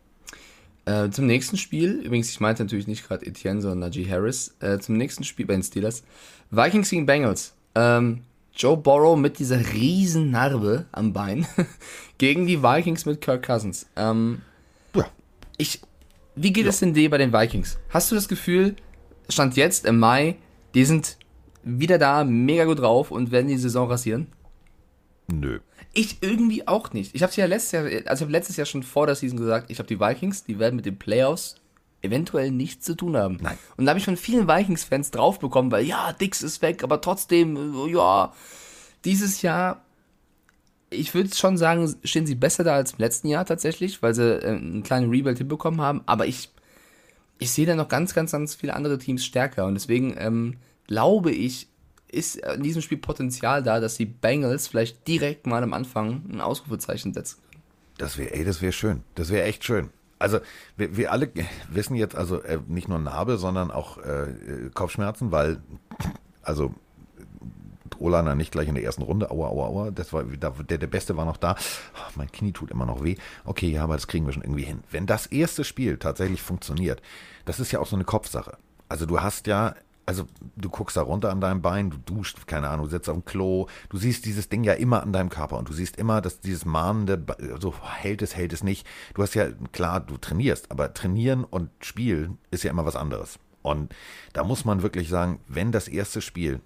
Äh, 0.87 1.11
zum 1.11 1.27
nächsten 1.27 1.57
Spiel, 1.57 2.01
übrigens, 2.05 2.31
ich 2.31 2.41
meinte 2.41 2.63
natürlich 2.63 2.87
nicht 2.87 3.07
gerade 3.07 3.27
Etienne, 3.27 3.61
sondern 3.61 3.81
Najee 3.81 4.09
Harris. 4.09 4.57
Äh, 4.61 4.79
zum 4.79 4.97
nächsten 4.97 5.25
Spiel 5.25 5.47
bei 5.47 5.55
den 5.55 5.63
Steelers. 5.63 6.03
Vikings 6.51 6.91
gegen 6.91 7.07
Bengals. 7.07 7.55
Ähm, 7.75 8.23
Joe 8.55 8.77
Burrow 8.77 9.17
mit 9.17 9.39
dieser 9.39 9.73
riesen 9.73 10.31
Narbe 10.31 10.87
am 10.93 11.13
Bein 11.13 11.47
gegen 12.19 12.47
die 12.47 12.63
Vikings 12.63 13.07
mit 13.07 13.21
Kirk 13.21 13.47
Cousins. 13.47 13.87
Ähm, 13.97 14.43
ja. 14.95 15.07
Ich, 15.57 15.81
wie 16.35 16.53
geht 16.53 16.65
ja. 16.65 16.71
es 16.71 16.81
denn 16.81 16.95
dir 16.95 17.11
bei 17.11 17.19
den 17.19 17.33
Vikings? 17.33 17.79
Hast 17.91 18.11
du 18.11 18.15
das 18.15 18.29
Gefühl, 18.29 18.75
Stand 19.29 19.57
jetzt 19.57 19.87
im 19.87 19.99
Mai, 19.99 20.37
die 20.75 20.85
sind 20.85 21.17
wieder 21.63 21.99
da, 21.99 22.25
mega 22.25 22.65
gut 22.65 22.81
drauf 22.81 23.11
und 23.11 23.31
werden 23.31 23.49
die 23.49 23.59
Saison 23.59 23.89
rasieren? 23.89 24.29
Nö. 25.33 25.61
Ich 25.93 26.19
irgendwie 26.23 26.67
auch 26.69 26.93
nicht. 26.93 27.15
Ich 27.15 27.23
habe 27.23 27.33
ja 27.35 27.47
letztes 27.47 27.73
Jahr, 27.73 27.85
also 27.85 27.95
ich 27.97 28.21
habe 28.21 28.33
letztes 28.33 28.57
Jahr 28.57 28.67
schon 28.67 28.83
vor 28.83 29.07
der 29.07 29.17
Season 29.17 29.39
gesagt, 29.39 29.71
ich 29.71 29.79
habe 29.79 29.89
die 29.89 30.01
Vikings, 30.01 30.45
die 30.45 30.59
werden 30.59 30.77
mit 30.77 30.87
den 30.87 30.99
Playoffs 30.99 31.57
eventuell 32.03 32.51
nichts 32.51 32.85
zu 32.85 32.95
tun 32.95 33.17
haben. 33.17 33.39
Nein. 33.41 33.59
Und 33.77 33.85
da 33.85 33.91
habe 33.91 33.99
ich 33.99 34.05
von 34.05 34.17
vielen 34.17 34.49
Vikings-Fans 34.49 35.11
draufbekommen, 35.11 35.71
weil 35.71 35.85
ja, 35.85 36.13
Dix 36.13 36.43
ist 36.43 36.63
weg, 36.63 36.83
aber 36.83 37.01
trotzdem, 37.01 37.75
ja, 37.89 38.33
dieses 39.05 39.43
Jahr, 39.43 39.85
ich 40.89 41.15
würde 41.15 41.35
schon 41.35 41.59
sagen, 41.59 41.95
stehen 42.05 42.27
sie 42.27 42.35
besser 42.35 42.65
da 42.65 42.75
als 42.75 42.93
im 42.93 42.99
letzten 42.99 43.29
Jahr 43.29 43.45
tatsächlich, 43.45 44.03
weil 44.03 44.15
sie 44.15 44.43
äh, 44.43 44.49
einen 44.49 44.83
kleinen 44.83 45.11
Rebuild 45.11 45.39
hinbekommen 45.39 45.81
haben, 45.81 46.03
aber 46.07 46.27
ich, 46.27 46.51
ich 47.39 47.51
sehe 47.51 47.67
da 47.67 47.75
noch 47.75 47.89
ganz, 47.89 48.15
ganz, 48.15 48.33
ganz 48.33 48.55
viele 48.55 48.75
andere 48.75 48.99
Teams 48.99 49.25
stärker 49.25 49.67
und 49.67 49.75
deswegen, 49.75 50.15
ähm, 50.19 50.57
glaube 50.91 51.31
ich, 51.31 51.69
ist 52.09 52.37
in 52.37 52.65
diesem 52.65 52.83
Spiel 52.83 52.99
Potenzial 52.99 53.63
da, 53.63 53.79
dass 53.79 53.97
die 53.97 54.07
Bengals 54.07 54.67
vielleicht 54.67 55.07
direkt 55.07 55.47
mal 55.47 55.63
am 55.63 55.73
Anfang 55.73 56.25
ein 56.29 56.41
Ausrufezeichen 56.41 57.15
setzen 57.15 57.39
können. 57.49 57.63
Das 57.97 58.19
wäre, 58.19 58.35
ey, 58.35 58.45
das 58.45 58.61
wäre 58.61 58.73
schön. 58.73 59.05
Das 59.15 59.31
wäre 59.31 59.45
echt 59.45 59.65
schön. 59.65 59.91
Also 60.19 60.41
wir, 60.77 60.97
wir, 60.97 61.13
alle 61.13 61.31
wissen 61.71 61.95
jetzt 61.95 62.17
also 62.17 62.43
äh, 62.43 62.59
nicht 62.67 62.89
nur 62.89 62.99
Narbe, 62.99 63.39
sondern 63.39 63.71
auch 63.71 63.99
äh, 63.99 64.71
Kopfschmerzen, 64.75 65.31
weil 65.31 65.63
also 66.43 66.75
Olana 68.01 68.35
nicht 68.35 68.51
gleich 68.51 68.67
in 68.67 68.75
der 68.75 68.83
ersten 68.83 69.03
Runde. 69.03 69.31
Aua, 69.31 69.49
aua, 69.49 69.67
aua. 69.67 69.91
Das 69.93 70.13
war, 70.13 70.25
der, 70.25 70.51
der 70.51 70.87
Beste 70.89 71.17
war 71.17 71.25
noch 71.25 71.37
da. 71.37 71.55
Oh, 71.95 72.11
mein 72.17 72.33
Knie 72.33 72.51
tut 72.51 72.73
immer 72.73 72.87
noch 72.87 73.05
weh. 73.05 73.15
Okay, 73.45 73.69
ja, 73.69 73.85
aber 73.85 73.95
das 73.95 74.09
kriegen 74.09 74.27
wir 74.27 74.33
schon 74.33 74.43
irgendwie 74.43 74.65
hin. 74.65 74.83
Wenn 74.91 75.07
das 75.07 75.27
erste 75.27 75.63
Spiel 75.63 75.99
tatsächlich 75.99 76.43
funktioniert, 76.43 77.01
das 77.45 77.61
ist 77.61 77.71
ja 77.71 77.79
auch 77.79 77.87
so 77.87 77.95
eine 77.95 78.05
Kopfsache. 78.05 78.59
Also 78.89 79.07
du 79.07 79.21
hast 79.21 79.47
ja 79.47 79.77
also 80.11 80.27
du 80.57 80.69
guckst 80.71 80.97
da 80.97 81.03
runter 81.03 81.31
an 81.31 81.41
deinem 81.41 81.63
Bein, 81.63 81.91
du 81.91 81.97
duschst, 81.99 82.49
keine 82.49 82.69
Ahnung, 82.69 82.87
du 82.87 82.91
sitzt 82.91 83.09
auf 83.09 83.15
dem 83.15 83.25
Klo, 83.25 83.69
du 83.91 83.97
siehst 83.97 84.25
dieses 84.25 84.49
Ding 84.49 84.65
ja 84.65 84.73
immer 84.73 85.05
an 85.05 85.13
deinem 85.13 85.29
Körper 85.29 85.57
und 85.57 85.69
du 85.69 85.73
siehst 85.73 85.97
immer, 85.99 86.21
dass 86.21 86.41
dieses 86.41 86.65
mahnende, 86.65 87.25
so 87.61 87.73
hält 87.81 88.21
es, 88.21 88.35
hält 88.35 88.53
es 88.53 88.65
nicht. 88.65 88.85
Du 89.15 89.23
hast 89.23 89.35
ja, 89.35 89.47
klar, 89.71 90.01
du 90.01 90.17
trainierst, 90.17 90.73
aber 90.73 90.93
trainieren 90.95 91.45
und 91.45 91.71
spielen 91.81 92.39
ist 92.51 92.65
ja 92.65 92.73
immer 92.73 92.85
was 92.85 92.97
anderes. 92.97 93.39
Und 93.63 93.95
da 94.33 94.43
muss 94.43 94.65
man 94.65 94.83
wirklich 94.83 95.09
sagen, 95.09 95.39
wenn 95.47 95.71
das 95.71 95.87
erste 95.87 96.21
Spiel 96.21 96.61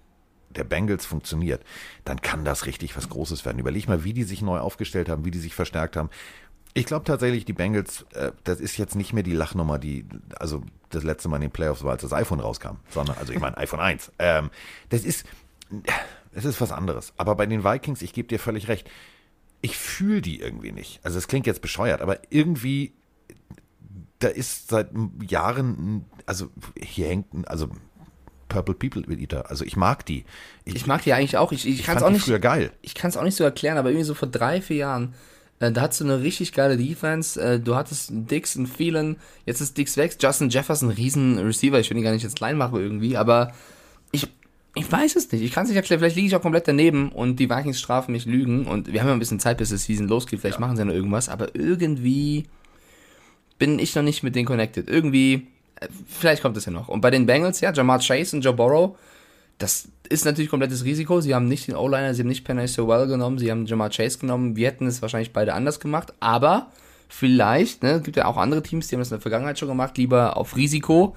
der 0.49 0.63
Bengals 0.63 1.05
funktioniert, 1.05 1.63
dann 2.03 2.21
kann 2.21 2.45
das 2.45 2.65
richtig 2.65 2.97
was 2.97 3.09
Großes 3.09 3.45
werden. 3.45 3.59
Überleg 3.59 3.87
mal, 3.87 4.03
wie 4.03 4.13
die 4.13 4.23
sich 4.23 4.41
neu 4.41 4.57
aufgestellt 4.57 5.07
haben, 5.07 5.23
wie 5.23 5.31
die 5.31 5.37
sich 5.37 5.53
verstärkt 5.53 5.97
haben. 5.97 6.09
Ich 6.73 6.85
glaube 6.87 7.05
tatsächlich, 7.05 7.45
die 7.45 7.53
Bengals, 7.53 8.07
äh, 8.15 8.31
das 8.43 8.59
ist 8.59 8.77
jetzt 8.77 8.95
nicht 8.95 9.13
mehr 9.13 9.23
die 9.23 9.33
Lachnummer, 9.33 9.77
die, 9.77 10.07
also 10.39 10.63
das 10.95 11.03
letzte 11.03 11.29
Mal 11.29 11.37
in 11.37 11.43
den 11.43 11.51
Playoffs 11.51 11.83
war, 11.83 11.91
als 11.91 12.01
das 12.01 12.13
iPhone 12.13 12.39
rauskam, 12.39 12.77
sondern, 12.89 13.17
also 13.17 13.33
ich 13.33 13.39
meine 13.39 13.57
iPhone 13.57 13.79
1. 13.79 14.11
Ähm, 14.19 14.49
das 14.89 15.03
ist, 15.03 15.25
es 16.33 16.45
ist 16.45 16.61
was 16.61 16.71
anderes. 16.71 17.13
Aber 17.17 17.35
bei 17.35 17.45
den 17.45 17.63
Vikings, 17.63 18.01
ich 18.01 18.13
gebe 18.13 18.27
dir 18.27 18.39
völlig 18.39 18.67
recht, 18.67 18.89
ich 19.61 19.77
fühle 19.77 20.21
die 20.21 20.39
irgendwie 20.39 20.71
nicht. 20.71 20.99
Also 21.03 21.17
es 21.17 21.27
klingt 21.27 21.47
jetzt 21.47 21.61
bescheuert, 21.61 22.01
aber 22.01 22.19
irgendwie, 22.29 22.93
da 24.19 24.27
ist 24.27 24.69
seit 24.69 24.89
Jahren, 25.27 26.05
also 26.25 26.49
hier 26.77 27.07
hängt, 27.07 27.47
also 27.47 27.69
Purple 28.47 28.75
People 28.75 29.17
Eater. 29.17 29.49
Also 29.49 29.65
ich 29.65 29.75
mag 29.75 30.05
die. 30.05 30.23
Ich, 30.65 30.85
mag 30.87 31.03
die 31.03 31.13
eigentlich 31.13 31.37
auch. 31.37 31.51
Ich, 31.51 31.67
ich, 31.67 31.83
kann 31.83 31.97
es 31.97 32.03
auch 32.03 32.09
nicht. 32.09 32.25
früher 32.25 32.39
geil. 32.39 32.71
Ich 32.81 32.95
kann 32.95 33.09
es 33.09 33.17
auch 33.17 33.23
nicht 33.23 33.35
so 33.35 33.43
erklären, 33.43 33.77
aber 33.77 33.89
irgendwie 33.89 34.05
so 34.05 34.13
vor 34.13 34.27
drei, 34.27 34.61
vier 34.61 34.77
Jahren, 34.77 35.15
äh, 35.59 35.71
da 35.71 35.81
hattest 35.81 36.01
du 36.01 36.05
eine 36.05 36.21
richtig 36.21 36.51
geile 36.51 36.77
Defense. 36.77 37.41
Äh, 37.41 37.59
du 37.59 37.75
hattest 37.75 38.09
Dix, 38.11 38.57
einen 38.57 38.67
Phelan, 38.67 39.17
jetzt 39.45 39.61
ist 39.61 39.77
Dix 39.77 39.97
weg. 39.97 40.17
Justin 40.19 40.49
Jefferson, 40.49 40.89
riesen 40.89 41.37
Receiver. 41.39 41.79
Ich 41.79 41.89
will 41.89 41.97
ihn 41.97 42.03
gar 42.03 42.11
nicht 42.11 42.23
jetzt 42.23 42.35
klein 42.35 42.57
machen 42.57 42.79
irgendwie, 42.79 43.17
aber 43.17 43.53
ich, 44.11 44.27
ich 44.75 44.91
weiß 44.91 45.15
es 45.15 45.31
nicht. 45.31 45.43
Ich 45.43 45.51
kann 45.51 45.63
es 45.63 45.69
nicht 45.69 45.77
erklären. 45.77 45.99
Vielleicht 45.99 46.17
liege 46.17 46.27
ich 46.27 46.35
auch 46.35 46.41
komplett 46.41 46.67
daneben 46.67 47.09
und 47.09 47.37
die 47.39 47.49
Vikings 47.49 47.79
strafen 47.79 48.11
mich 48.11 48.25
Lügen 48.25 48.65
und 48.67 48.91
wir 48.91 48.99
haben 48.99 49.07
ja 49.07 49.13
ein 49.13 49.19
bisschen 49.19 49.39
Zeit, 49.39 49.57
bis 49.57 49.69
die 49.69 49.77
Season 49.77 50.07
losgeht. 50.07 50.41
Vielleicht 50.41 50.59
machen 50.59 50.75
sie 50.75 50.81
ja 50.81 50.85
noch 50.85 50.93
irgendwas, 50.93 51.29
aber 51.29 51.55
irgendwie 51.55 52.45
bin 53.57 53.79
ich 53.79 53.95
noch 53.95 54.03
nicht 54.03 54.23
mit 54.23 54.35
denen 54.35 54.45
connected. 54.45 54.89
Irgendwie, 54.89 55.47
äh, 55.79 55.87
vielleicht 56.07 56.41
kommt 56.41 56.57
es 56.57 56.65
ja 56.65 56.73
noch. 56.73 56.89
Und 56.89 56.99
bei 56.99 57.11
den 57.11 57.25
Bengals, 57.25 57.61
ja, 57.61 57.71
Jamar 57.71 57.99
Chase 57.99 58.35
und 58.35 58.43
Joe 58.43 58.53
Burrow, 58.53 58.97
das 59.57 59.87
ist 60.09 60.25
natürlich 60.25 60.49
komplettes 60.49 60.83
Risiko. 60.83 61.21
Sie 61.21 61.33
haben 61.33 61.47
nicht 61.47 61.67
den 61.67 61.75
O-Liner, 61.75 62.13
sie 62.13 62.21
haben 62.21 62.27
nicht 62.27 62.43
Penny 62.43 62.67
Sewell 62.67 63.07
genommen, 63.07 63.37
sie 63.39 63.49
haben 63.49 63.65
Jamar 63.65 63.89
Chase 63.89 64.19
genommen. 64.19 64.55
Wir 64.55 64.67
hätten 64.67 64.85
es 64.87 65.01
wahrscheinlich 65.01 65.33
beide 65.33 65.53
anders 65.53 65.79
gemacht, 65.79 66.13
aber 66.19 66.71
vielleicht, 67.07 67.83
ne, 67.83 67.91
es 67.91 68.03
gibt 68.03 68.17
ja 68.17 68.25
auch 68.25 68.37
andere 68.37 68.61
Teams, 68.63 68.87
die 68.87 68.95
haben 68.95 69.01
das 69.01 69.09
in 69.09 69.15
der 69.15 69.21
Vergangenheit 69.21 69.57
schon 69.57 69.69
gemacht, 69.69 69.97
lieber 69.97 70.37
auf 70.37 70.55
Risiko. 70.55 71.15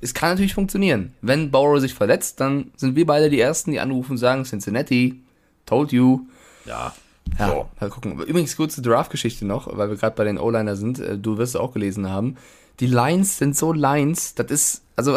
Es 0.00 0.14
kann 0.14 0.30
natürlich 0.30 0.54
funktionieren. 0.54 1.14
Wenn 1.22 1.50
Burrow 1.50 1.80
sich 1.80 1.94
verletzt, 1.94 2.40
dann 2.40 2.70
sind 2.76 2.94
wir 2.94 3.06
beide 3.06 3.30
die 3.30 3.40
Ersten, 3.40 3.70
die 3.72 3.80
anrufen 3.80 4.12
und 4.12 4.18
sagen, 4.18 4.44
Cincinnati, 4.44 5.20
told 5.66 5.92
you. 5.92 6.20
Ja. 6.66 6.94
Ja, 7.38 7.48
So. 7.48 7.68
mal 7.80 7.88
gucken. 7.90 8.20
Übrigens, 8.20 8.54
kurze 8.54 8.82
Draft-Geschichte 8.82 9.46
noch, 9.46 9.74
weil 9.76 9.88
wir 9.88 9.96
gerade 9.96 10.14
bei 10.14 10.24
den 10.24 10.38
O-Liner 10.38 10.76
sind. 10.76 10.98
Äh, 10.98 11.16
Du 11.18 11.38
wirst 11.38 11.54
es 11.54 11.60
auch 11.60 11.72
gelesen 11.72 12.10
haben. 12.10 12.36
Die 12.80 12.86
Lines 12.86 13.38
sind 13.38 13.56
so 13.56 13.72
Lines, 13.72 14.34
das 14.34 14.50
ist, 14.50 14.82
also, 14.94 15.16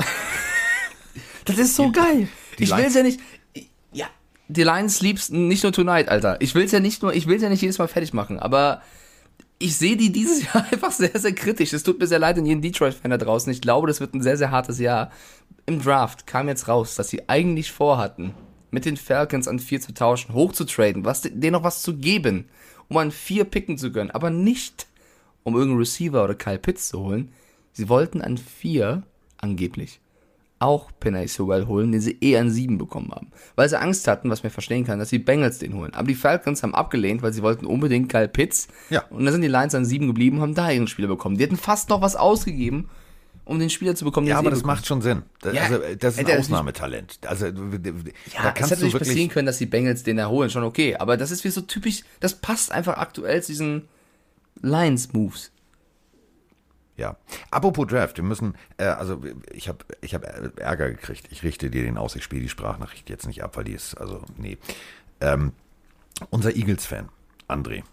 das 1.46 1.58
ist 1.58 1.76
so 1.76 1.91
geil. 1.91 2.28
Ich 2.60 2.70
Lines- 2.70 2.84
will's 2.86 2.96
ja 2.96 3.04
nicht, 3.04 3.20
ja, 3.93 4.08
die 4.48 4.63
Lines 4.63 5.02
liebst 5.02 5.32
nicht 5.34 5.63
nur 5.63 5.72
Tonight, 5.72 6.10
Alter. 6.10 6.38
Ich 6.41 6.56
will's 6.56 6.72
ja 6.72 6.80
nicht 6.80 7.02
nur, 7.02 7.13
ich 7.13 7.28
will's 7.28 7.41
ja 7.43 7.50
nicht 7.50 7.62
jedes 7.62 7.78
Mal 7.80 7.88
fertig 7.88 8.13
machen, 8.13 8.39
aber 8.39 8.82
ich 9.60 9.76
sehe 9.76 9.98
die 9.98 10.12
dieses 10.12 10.43
Jahr 10.54 10.65
einfach 10.72 10.91
sehr, 10.91 11.17
sehr 11.20 11.34
kritisch. 11.34 11.74
Es 11.74 11.84
tut 11.84 12.00
mir 12.00 12.08
sehr 12.08 12.20
leid 12.20 12.38
an 12.38 12.46
jeden 12.46 12.62
Detroit-Fan 12.62 13.12
da 13.12 13.17
draußen. 13.17 13.52
Ich 13.52 13.62
glaube, 13.62 13.88
das 13.88 14.00
wird 14.00 14.13
ein 14.13 14.22
sehr, 14.22 14.38
sehr 14.38 14.52
hartes 14.52 14.80
Jahr. 14.80 15.12
Im 15.65 15.82
Draft 15.82 16.28
kam 16.28 16.48
jetzt 16.48 16.67
raus, 16.67 16.96
dass 16.96 17.10
sie 17.10 17.28
eigentlich 17.28 17.72
vorhatten, 17.72 18.34
mit 18.72 18.86
den 18.86 18.98
Falcons 18.98 19.48
an 19.48 19.60
vier 19.60 19.82
zu 19.82 19.93
tauschen, 19.93 20.34
hochzutraden, 20.34 21.04
was, 21.06 21.22
denen 21.22 21.54
noch 21.54 21.63
was 21.63 21.82
zu 21.82 21.96
geben, 21.98 22.46
um 22.89 22.98
an 22.98 23.12
vier 23.12 23.43
picken 23.46 23.78
zu 23.78 23.91
können, 23.91 24.12
aber 24.12 24.30
nicht, 24.30 24.88
um 25.43 25.56
irgendeinen 25.56 25.80
Receiver 25.80 26.24
oder 26.24 26.36
Kyle 26.36 26.60
Pitts 26.60 26.89
zu 26.89 27.00
holen. 27.00 27.32
Sie 27.74 27.89
wollten 27.89 28.22
an 28.22 28.38
vier, 28.38 29.04
angeblich, 29.38 30.00
auch 30.60 30.89
Penny 31.00 31.28
Sewell 31.28 31.67
holen, 31.67 31.91
den 31.91 32.02
sie 32.02 32.17
eh 32.22 32.38
an 32.38 32.50
sieben 32.50 32.78
bekommen 32.78 33.12
haben. 33.12 33.32
Weil 33.56 33.70
sie 33.70 33.80
Angst 33.80 34.08
hatten, 34.08 34.30
was 34.30 34.43
man 34.43 34.52
verstehen 34.52 34.86
kann, 34.86 35.00
dass 35.00 35.10
die 35.10 35.20
Bengals 35.20 35.60
den 35.60 35.76
holen. 35.76 35.93
Aber 35.93 36.08
die 36.08 36.15
Falcons 36.15 36.63
haben 36.63 36.74
abgelehnt, 36.74 37.22
weil 37.22 37.34
sie 37.34 37.43
wollten 37.43 37.65
unbedingt 37.65 38.10
Kyle 38.10 38.28
Pitts. 38.28 38.67
Ja. 38.89 39.04
Und 39.10 39.26
dann 39.26 39.34
sind 39.34 39.41
die 39.41 39.48
Lions 39.48 39.76
an 39.76 39.86
sieben 39.86 40.08
geblieben, 40.08 40.41
haben 40.41 40.56
da 40.56 40.72
ihren 40.72 40.88
Spieler 40.88 41.08
bekommen. 41.08 41.38
Die 41.38 41.43
hätten 41.43 41.58
fast 41.58 41.89
noch 41.89 42.02
was 42.02 42.15
ausgegeben, 42.15 42.89
um 43.46 43.60
den 43.60 43.70
Spieler 43.70 43.96
zu 43.96 44.04
bekommen, 44.04 44.26
den 44.26 44.32
Ja, 44.32 44.39
aber 44.39 44.50
das 44.50 44.60
bekommen. 44.60 44.76
macht 44.76 44.88
schon 44.88 45.02
Sinn. 45.02 45.24
Das, 45.41 45.54
Ja, 45.54 45.63
also, 45.63 45.80
das 46.00 46.17
ist 46.17 46.28
ein 46.30 46.39
Ausnahmetalent. 46.39 47.20
Also, 47.28 47.52
da 47.52 47.62
Ja, 47.62 47.70
es 47.70 47.84
kannst 48.34 48.72
hätte 48.72 48.82
du 48.82 48.86
natürlich 48.88 48.93
passieren 48.98 49.30
können, 49.30 49.46
dass 49.46 49.58
die 49.60 49.67
Bengals 49.67 50.04
den 50.04 50.17
erholen, 50.17 50.50
schon 50.50 50.63
okay. 50.63 50.96
Aber 50.98 51.17
das 51.17 51.32
ist 51.32 51.43
wie 51.43 51.50
so 51.50 51.62
typisch, 51.62 52.04
das 52.20 52.34
passt 52.34 52.72
einfach 52.72 52.98
aktuell 52.98 53.41
zu 53.43 53.52
diesen 53.52 53.84
Lions-Moves. 54.62 55.52
Ja. 56.97 57.15
Apropos 57.51 57.88
Draft, 57.88 58.17
wir 58.17 58.23
müssen, 58.23 58.55
äh, 58.77 58.86
also 58.86 59.21
ich 59.51 59.69
habe 59.69 59.86
ich 60.01 60.15
hab 60.15 60.23
Ärger 60.60 60.89
gekriegt. 60.89 61.27
Ich 61.31 61.43
richte 61.43 61.69
dir 61.69 61.83
den 61.83 61.97
aus, 61.97 62.15
ich 62.15 62.23
spiele 62.23 62.41
die 62.41 62.49
Sprachnachricht 62.49 63.10
jetzt 63.10 63.27
nicht 63.27 63.43
ab, 63.43 63.55
weil 63.55 63.65
die 63.65 63.73
ist, 63.73 63.95
also, 63.95 64.23
nee. 64.36 64.57
Ähm, 65.21 65.53
unser 66.31 66.55
Eagles-Fan, 66.55 67.10
André, 67.47 67.83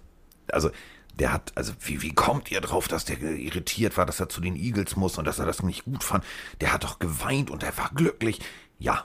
also 0.50 0.70
der 1.18 1.32
hat, 1.32 1.52
also 1.54 1.74
wie, 1.80 2.02
wie 2.02 2.14
kommt 2.14 2.50
ihr 2.50 2.60
drauf, 2.60 2.88
dass 2.88 3.04
der 3.04 3.20
irritiert 3.20 3.96
war, 3.96 4.06
dass 4.06 4.20
er 4.20 4.28
zu 4.28 4.40
den 4.40 4.56
Eagles 4.56 4.96
muss 4.96 5.16
und 5.18 5.26
dass 5.26 5.38
er 5.38 5.46
das 5.46 5.62
nicht 5.62 5.84
gut 5.84 6.02
fand? 6.02 6.24
Der 6.60 6.72
hat 6.72 6.82
doch 6.82 6.98
geweint 6.98 7.50
und 7.50 7.62
er 7.62 7.76
war 7.76 7.90
glücklich. 7.94 8.40
Ja, 8.78 9.04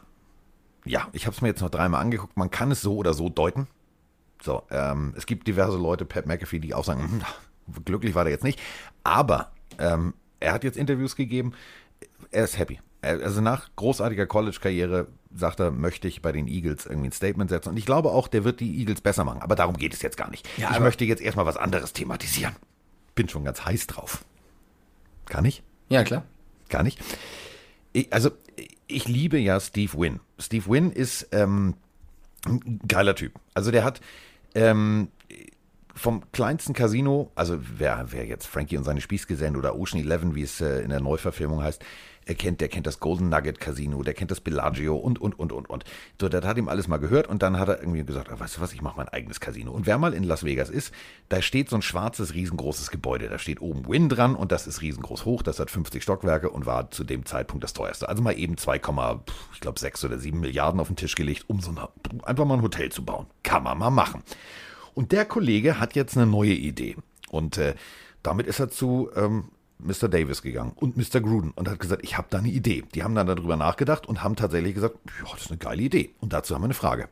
ja, 0.85 1.07
ich 1.11 1.25
habe 1.27 1.35
es 1.35 1.41
mir 1.41 1.49
jetzt 1.49 1.61
noch 1.61 1.69
dreimal 1.69 2.01
angeguckt. 2.01 2.35
Man 2.37 2.49
kann 2.49 2.71
es 2.71 2.81
so 2.81 2.95
oder 2.95 3.13
so 3.13 3.29
deuten. 3.29 3.67
So, 4.41 4.63
ähm, 4.71 5.13
es 5.17 5.25
gibt 5.25 5.47
diverse 5.47 5.77
Leute, 5.77 6.05
Pat 6.05 6.25
McAfee, 6.25 6.59
die 6.59 6.73
auch 6.73 6.85
sagen, 6.85 7.23
hm, 7.67 7.83
glücklich 7.85 8.15
war 8.15 8.23
der 8.23 8.31
jetzt 8.31 8.43
nicht. 8.43 8.59
Aber 9.03 9.51
ähm, 9.79 10.13
er 10.39 10.53
hat 10.53 10.63
jetzt 10.63 10.77
Interviews 10.77 11.15
gegeben. 11.15 11.53
Er 12.31 12.43
ist 12.43 12.57
happy. 12.57 12.79
Also 13.01 13.39
nach 13.39 13.69
großartiger 13.77 14.25
College-Karriere 14.25 15.07
sagt 15.33 15.59
er, 15.61 15.71
möchte 15.71 16.07
ich 16.07 16.21
bei 16.21 16.31
den 16.31 16.47
Eagles 16.47 16.85
irgendwie 16.85 17.09
ein 17.09 17.13
Statement 17.13 17.49
setzen. 17.49 17.69
Und 17.69 17.77
ich 17.77 17.85
glaube 17.85 18.11
auch, 18.11 18.27
der 18.27 18.43
wird 18.43 18.59
die 18.59 18.77
Eagles 18.79 19.01
besser 19.01 19.23
machen. 19.23 19.41
Aber 19.41 19.55
darum 19.55 19.77
geht 19.77 19.93
es 19.93 20.01
jetzt 20.01 20.17
gar 20.17 20.29
nicht. 20.29 20.47
Ja, 20.57 20.71
ich 20.71 20.79
möchte 20.79 21.05
jetzt 21.05 21.21
erstmal 21.21 21.45
was 21.45 21.55
anderes 21.55 21.93
thematisieren. 21.93 22.55
Bin 23.15 23.29
schon 23.29 23.45
ganz 23.45 23.63
heiß 23.63 23.87
drauf. 23.87 24.25
Kann 25.25 25.45
ich? 25.45 25.63
Ja, 25.87 26.03
klar. 26.03 26.23
Gar 26.67 26.83
nicht. 26.83 26.99
Ich, 27.93 28.11
also, 28.11 28.31
ich 28.87 29.07
liebe 29.07 29.37
ja 29.37 29.59
Steve 29.59 29.97
Wynn. 29.97 30.19
Steve 30.37 30.67
Wynn 30.67 30.91
ist 30.91 31.29
ähm, 31.31 31.75
ein 32.45 32.79
geiler 32.87 33.15
Typ. 33.15 33.33
Also, 33.53 33.71
der 33.71 33.83
hat 33.83 34.01
ähm, 34.55 35.09
vom 35.99 36.23
kleinsten 36.31 36.73
Casino, 36.73 37.31
also 37.35 37.59
wer, 37.77 38.05
wer 38.09 38.25
jetzt 38.25 38.47
Frankie 38.47 38.77
und 38.77 38.85
seine 38.85 39.01
Spießgesellen 39.01 39.55
oder 39.55 39.75
Ocean 39.75 40.01
Eleven, 40.01 40.33
wie 40.33 40.43
es 40.43 40.61
äh, 40.61 40.81
in 40.81 40.89
der 40.89 41.01
Neuverfilmung 41.01 41.61
heißt, 41.61 41.83
er 42.25 42.35
kennt, 42.35 42.61
der 42.61 42.67
kennt 42.67 42.85
das 42.85 42.99
Golden 42.99 43.29
Nugget 43.29 43.59
Casino, 43.59 44.03
der 44.03 44.13
kennt 44.13 44.29
das 44.29 44.39
Bellagio 44.39 44.95
und, 44.95 45.19
und, 45.19 45.39
und, 45.39 45.51
und, 45.51 45.67
und. 45.67 45.83
So, 46.21 46.29
das 46.29 46.45
hat 46.45 46.57
ihm 46.57 46.69
alles 46.69 46.87
mal 46.87 46.97
gehört 46.97 47.27
und 47.27 47.41
dann 47.41 47.57
hat 47.57 47.69
er 47.69 47.79
irgendwie 47.79 48.03
gesagt, 48.05 48.29
ah, 48.29 48.39
weißt 48.39 48.57
du 48.57 48.61
was, 48.61 48.71
ich 48.71 48.83
mache 48.83 48.97
mein 48.97 49.09
eigenes 49.09 49.39
Casino. 49.39 49.71
Und 49.71 49.87
wer 49.87 49.97
mal 49.97 50.13
in 50.13 50.23
Las 50.23 50.43
Vegas 50.43 50.69
ist, 50.69 50.93
da 51.29 51.41
steht 51.41 51.69
so 51.69 51.75
ein 51.75 51.81
schwarzes, 51.81 52.35
riesengroßes 52.35 52.91
Gebäude. 52.91 53.29
Da 53.29 53.39
steht 53.39 53.61
oben 53.61 53.87
Win 53.87 54.09
dran 54.09 54.35
und 54.35 54.51
das 54.51 54.67
ist 54.67 54.81
riesengroß 54.81 55.25
hoch, 55.25 55.41
das 55.41 55.59
hat 55.59 55.71
50 55.71 56.03
Stockwerke 56.03 56.51
und 56.51 56.67
war 56.67 56.91
zu 56.91 57.03
dem 57.03 57.25
Zeitpunkt 57.25 57.63
das 57.63 57.73
teuerste. 57.73 58.07
Also 58.07 58.21
mal 58.21 58.37
eben 58.37 58.57
2, 58.57 58.75
ich 58.75 59.59
glaube 59.59 59.79
6 59.79 60.05
oder 60.05 60.19
7 60.19 60.39
Milliarden 60.39 60.79
auf 60.79 60.87
den 60.87 60.97
Tisch 60.97 61.15
gelegt, 61.15 61.45
um 61.47 61.61
so 61.61 61.71
eine, 61.71 61.89
einfach 62.23 62.45
mal 62.45 62.55
ein 62.55 62.61
Hotel 62.61 62.91
zu 62.91 63.03
bauen. 63.03 63.25
Kann 63.41 63.63
man 63.63 63.79
mal 63.79 63.89
machen. 63.89 64.21
Und 64.93 65.11
der 65.11 65.25
Kollege 65.25 65.79
hat 65.79 65.95
jetzt 65.95 66.17
eine 66.17 66.25
neue 66.25 66.53
Idee. 66.53 66.95
Und 67.29 67.57
äh, 67.57 67.75
damit 68.23 68.47
ist 68.47 68.59
er 68.59 68.69
zu 68.69 69.09
ähm, 69.15 69.49
Mr. 69.79 70.09
Davis 70.09 70.41
gegangen 70.41 70.73
und 70.75 70.97
Mr. 70.97 71.21
Gruden 71.21 71.51
und 71.51 71.69
hat 71.69 71.79
gesagt, 71.79 72.03
ich 72.03 72.17
habe 72.17 72.27
da 72.29 72.39
eine 72.39 72.49
Idee. 72.49 72.83
Die 72.93 73.03
haben 73.03 73.15
dann 73.15 73.27
darüber 73.27 73.55
nachgedacht 73.55 74.07
und 74.07 74.23
haben 74.23 74.35
tatsächlich 74.35 74.75
gesagt, 74.75 74.97
ja, 75.05 75.31
das 75.31 75.43
ist 75.43 75.51
eine 75.51 75.57
geile 75.57 75.81
Idee. 75.81 76.09
Und 76.19 76.33
dazu 76.33 76.53
haben 76.53 76.61
wir 76.61 76.65
eine 76.65 76.73
Frage. 76.73 77.07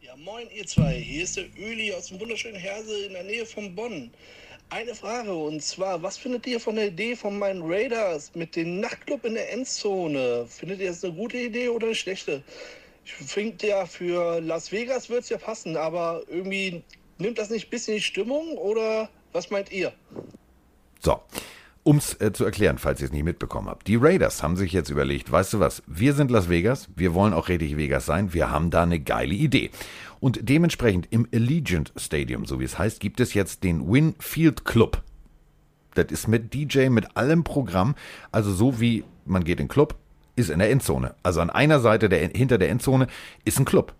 Ja, 0.00 0.14
moin 0.16 0.46
ihr 0.54 0.66
zwei. 0.66 0.94
Hier 0.94 1.24
ist 1.24 1.36
der 1.36 1.46
Öli 1.58 1.92
aus 1.92 2.06
dem 2.06 2.20
wunderschönen 2.20 2.56
Herse 2.56 3.06
in 3.06 3.12
der 3.14 3.24
Nähe 3.24 3.44
von 3.44 3.74
Bonn. 3.74 4.10
Eine 4.68 4.94
Frage 4.94 5.32
und 5.32 5.62
zwar, 5.62 6.02
was 6.02 6.18
findet 6.18 6.46
ihr 6.46 6.58
von 6.58 6.74
der 6.74 6.88
Idee 6.88 7.14
von 7.14 7.38
meinen 7.38 7.62
Raiders 7.62 8.32
mit 8.34 8.56
dem 8.56 8.80
Nachtclub 8.80 9.24
in 9.24 9.34
der 9.34 9.52
Endzone? 9.52 10.46
Findet 10.48 10.80
ihr 10.80 10.88
das 10.88 11.04
eine 11.04 11.14
gute 11.14 11.36
Idee 11.36 11.68
oder 11.68 11.86
eine 11.86 11.94
schlechte? 11.94 12.42
Ich 13.06 13.12
finde 13.12 13.68
ja, 13.68 13.86
für 13.86 14.40
Las 14.40 14.72
Vegas 14.72 15.08
wird 15.08 15.22
es 15.22 15.28
ja 15.28 15.38
passen, 15.38 15.76
aber 15.76 16.22
irgendwie 16.28 16.82
nimmt 17.18 17.38
das 17.38 17.50
nicht 17.50 17.68
ein 17.68 17.70
bisschen 17.70 17.94
die 17.94 18.02
Stimmung 18.02 18.58
oder 18.58 19.08
was 19.32 19.48
meint 19.50 19.70
ihr? 19.70 19.92
So, 20.98 21.20
um 21.84 21.98
es 21.98 22.20
äh, 22.20 22.32
zu 22.32 22.44
erklären, 22.44 22.78
falls 22.78 23.00
ihr 23.00 23.06
es 23.06 23.12
nicht 23.12 23.22
mitbekommen 23.22 23.68
habt. 23.68 23.86
Die 23.86 23.94
Raiders 23.94 24.42
haben 24.42 24.56
sich 24.56 24.72
jetzt 24.72 24.90
überlegt, 24.90 25.30
weißt 25.30 25.52
du 25.52 25.60
was, 25.60 25.84
wir 25.86 26.14
sind 26.14 26.32
Las 26.32 26.48
Vegas, 26.48 26.88
wir 26.96 27.14
wollen 27.14 27.32
auch 27.32 27.48
richtig 27.48 27.76
Vegas 27.76 28.06
sein, 28.06 28.34
wir 28.34 28.50
haben 28.50 28.70
da 28.70 28.82
eine 28.82 28.98
geile 28.98 29.34
Idee. 29.34 29.70
Und 30.18 30.40
dementsprechend 30.48 31.06
im 31.10 31.28
Allegiant 31.32 31.92
Stadium, 31.96 32.44
so 32.44 32.58
wie 32.58 32.64
es 32.64 32.76
heißt, 32.76 32.98
gibt 32.98 33.20
es 33.20 33.34
jetzt 33.34 33.62
den 33.62 33.88
Winfield 33.88 34.64
Club. 34.64 35.00
Das 35.94 36.06
ist 36.10 36.26
mit 36.26 36.52
DJ, 36.52 36.88
mit 36.88 37.16
allem 37.16 37.44
Programm, 37.44 37.94
also 38.32 38.52
so 38.52 38.80
wie 38.80 39.04
man 39.24 39.44
geht 39.44 39.60
in 39.60 39.66
den 39.66 39.68
Club, 39.68 39.94
ist 40.36 40.50
in 40.50 40.58
der 40.58 40.70
Endzone. 40.70 41.14
Also 41.22 41.40
an 41.40 41.50
einer 41.50 41.80
Seite 41.80 42.08
der, 42.08 42.28
hinter 42.28 42.58
der 42.58 42.70
Endzone 42.70 43.08
ist 43.44 43.58
ein 43.58 43.64
Club. 43.64 43.94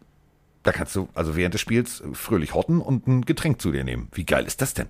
Da 0.63 0.73
kannst 0.73 0.95
du 0.97 1.09
also 1.15 1.37
während 1.37 1.55
des 1.55 1.61
Spiels 1.61 2.03
fröhlich 2.13 2.55
hotten 2.55 2.81
und 2.81 3.07
ein 3.07 3.25
Getränk 3.25 3.61
zu 3.61 3.73
dir 3.73 3.85
nehmen. 3.85 4.09
Wie 4.13 4.25
geil 4.25 4.45
ist 4.47 4.61
das 4.61 4.75
denn? 4.75 4.87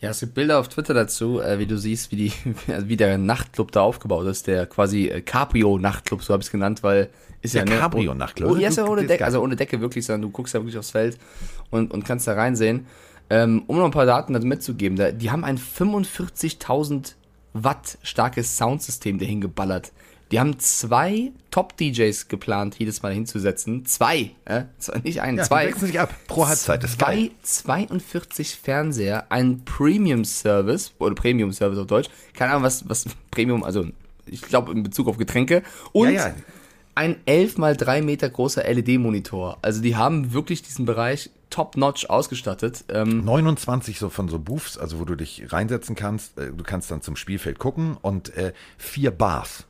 Ja, 0.00 0.10
es 0.10 0.20
gibt 0.20 0.34
Bilder 0.34 0.60
auf 0.60 0.68
Twitter 0.68 0.94
dazu, 0.94 1.40
äh, 1.40 1.58
wie 1.58 1.66
du 1.66 1.76
siehst, 1.76 2.12
wie, 2.12 2.16
die, 2.16 2.32
wie 2.66 2.96
der 2.96 3.18
Nachtclub 3.18 3.72
da 3.72 3.80
aufgebaut 3.80 4.26
ist, 4.26 4.46
der 4.46 4.66
quasi 4.66 5.08
äh, 5.08 5.20
Caprio-Nachtclub, 5.22 6.22
so 6.22 6.32
habe 6.32 6.40
ich 6.40 6.46
es 6.46 6.52
genannt, 6.52 6.82
weil 6.82 7.10
ist 7.42 7.54
ja, 7.54 7.64
Der 7.64 7.74
ne- 7.74 7.80
Cabrio-Nachtclub. 7.80 8.52
Oh, 8.52 8.56
ja, 8.56 8.68
ist 8.68 8.76
ja 8.76 8.86
ohne 8.86 9.06
Decke, 9.06 9.24
also 9.24 9.40
ohne 9.42 9.56
Decke 9.56 9.80
wirklich, 9.80 10.06
sondern 10.06 10.22
du 10.22 10.30
guckst 10.30 10.54
ja 10.54 10.60
wirklich 10.60 10.78
aufs 10.78 10.90
Feld 10.90 11.18
und, 11.70 11.92
und 11.92 12.04
kannst 12.04 12.26
da 12.28 12.34
reinsehen. 12.34 12.86
Ähm, 13.30 13.64
um 13.66 13.76
noch 13.76 13.84
ein 13.84 13.90
paar 13.90 14.06
Daten 14.06 14.32
dazu 14.32 14.46
mitzugeben, 14.46 14.96
da, 14.96 15.10
die 15.10 15.30
haben 15.30 15.44
ein 15.44 15.58
45.000 15.58 17.14
Watt 17.54 17.98
starkes 18.02 18.56
Soundsystem 18.56 19.18
dahin 19.18 19.40
geballert. 19.40 19.92
Die 20.30 20.38
haben 20.40 20.58
zwei 20.58 21.32
Top-DJs 21.50 22.28
geplant, 22.28 22.76
jedes 22.78 23.02
Mal 23.02 23.14
hinzusetzen. 23.14 23.86
Zwei, 23.86 24.32
äh? 24.44 24.64
Nicht 25.02 25.22
einen, 25.22 25.38
Ja, 25.38 25.44
zwei. 25.44 25.72
sich 25.72 25.98
ab. 25.98 26.14
Pro 26.26 26.46
Halbzeit, 26.46 26.82
das 26.82 26.90
ist 26.92 26.98
geil. 26.98 27.30
Zwei, 27.42 27.86
42 27.86 28.56
Fernseher, 28.56 29.30
ein 29.32 29.64
Premium-Service, 29.64 30.92
oder 30.98 31.14
Premium-Service 31.14 31.78
auf 31.78 31.86
Deutsch. 31.86 32.10
Keine 32.34 32.52
Ahnung, 32.52 32.64
was, 32.64 32.88
was 32.88 33.06
Premium, 33.30 33.64
also 33.64 33.86
ich 34.26 34.42
glaube 34.42 34.72
in 34.72 34.82
Bezug 34.82 35.08
auf 35.08 35.16
Getränke. 35.16 35.62
Und 35.92 36.12
Ja, 36.12 36.28
ja. 36.28 36.34
ein 36.94 37.16
11 37.26 37.56
mal 37.58 37.76
3 37.76 38.02
Meter 38.02 38.28
großer 38.28 38.62
LED-Monitor. 38.64 39.58
Also 39.62 39.80
die 39.80 39.96
haben 39.96 40.32
wirklich 40.34 40.62
diesen 40.62 40.84
Bereich 40.84 41.30
top-notch 41.50 42.10
ausgestattet. 42.10 42.84
Ähm, 42.90 43.24
29 43.24 43.98
so 43.98 44.10
von 44.10 44.28
so 44.28 44.38
Booths, 44.38 44.76
also 44.76 44.98
wo 45.00 45.06
du 45.06 45.14
dich 45.14 45.50
reinsetzen 45.50 45.96
kannst. 45.96 46.38
Äh, 46.38 46.52
Du 46.52 46.62
kannst 46.64 46.90
dann 46.90 47.00
zum 47.00 47.16
Spielfeld 47.16 47.58
gucken 47.58 47.96
und 48.02 48.36
äh, 48.36 48.52
vier 48.76 49.10
Bars. 49.10 49.64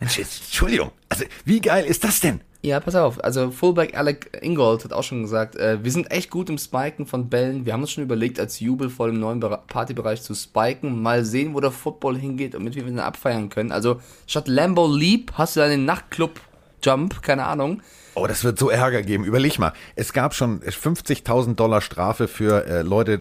Mensch, 0.00 0.18
jetzt, 0.18 0.42
Entschuldigung. 0.44 0.90
Also, 1.08 1.24
wie 1.44 1.60
geil 1.60 1.84
ist 1.84 2.02
das 2.04 2.20
denn? 2.20 2.40
Ja, 2.62 2.78
pass 2.80 2.94
auf. 2.94 3.22
Also 3.24 3.50
Fullback 3.50 3.96
Alec 3.96 4.38
Ingold 4.42 4.84
hat 4.84 4.92
auch 4.92 5.02
schon 5.02 5.22
gesagt, 5.22 5.56
äh, 5.56 5.82
wir 5.82 5.90
sind 5.90 6.10
echt 6.10 6.28
gut 6.30 6.50
im 6.50 6.58
Spiken 6.58 7.06
von 7.06 7.30
Bällen. 7.30 7.64
Wir 7.64 7.72
haben 7.72 7.80
uns 7.80 7.90
schon 7.92 8.04
überlegt, 8.04 8.38
als 8.38 8.60
Jubel 8.60 8.90
vor 8.90 9.06
dem 9.06 9.18
neuen 9.18 9.40
Bere- 9.40 9.62
Partybereich 9.66 10.20
zu 10.20 10.34
spiken. 10.34 11.00
Mal 11.00 11.24
sehen, 11.24 11.54
wo 11.54 11.60
der 11.60 11.70
Football 11.70 12.18
hingeht 12.18 12.54
und 12.54 12.64
mit 12.64 12.74
wie 12.76 12.80
wir 12.80 12.86
den 12.92 12.98
abfeiern 12.98 13.48
können. 13.48 13.72
Also 13.72 14.00
statt 14.26 14.46
Lambo 14.46 14.86
Leap 14.94 15.32
hast 15.36 15.56
du 15.56 15.62
einen 15.62 15.86
Nachtclub 15.86 16.38
Jump, 16.82 17.22
keine 17.22 17.46
Ahnung. 17.46 17.82
Oh, 18.14 18.26
das 18.26 18.44
wird 18.44 18.58
so 18.58 18.68
Ärger 18.68 19.02
geben. 19.02 19.24
Überleg 19.24 19.58
mal. 19.58 19.72
Es 19.96 20.12
gab 20.12 20.34
schon 20.34 20.60
50.000 20.60 21.54
Dollar 21.54 21.80
Strafe 21.80 22.28
für 22.28 22.66
äh, 22.66 22.82
Leute, 22.82 23.20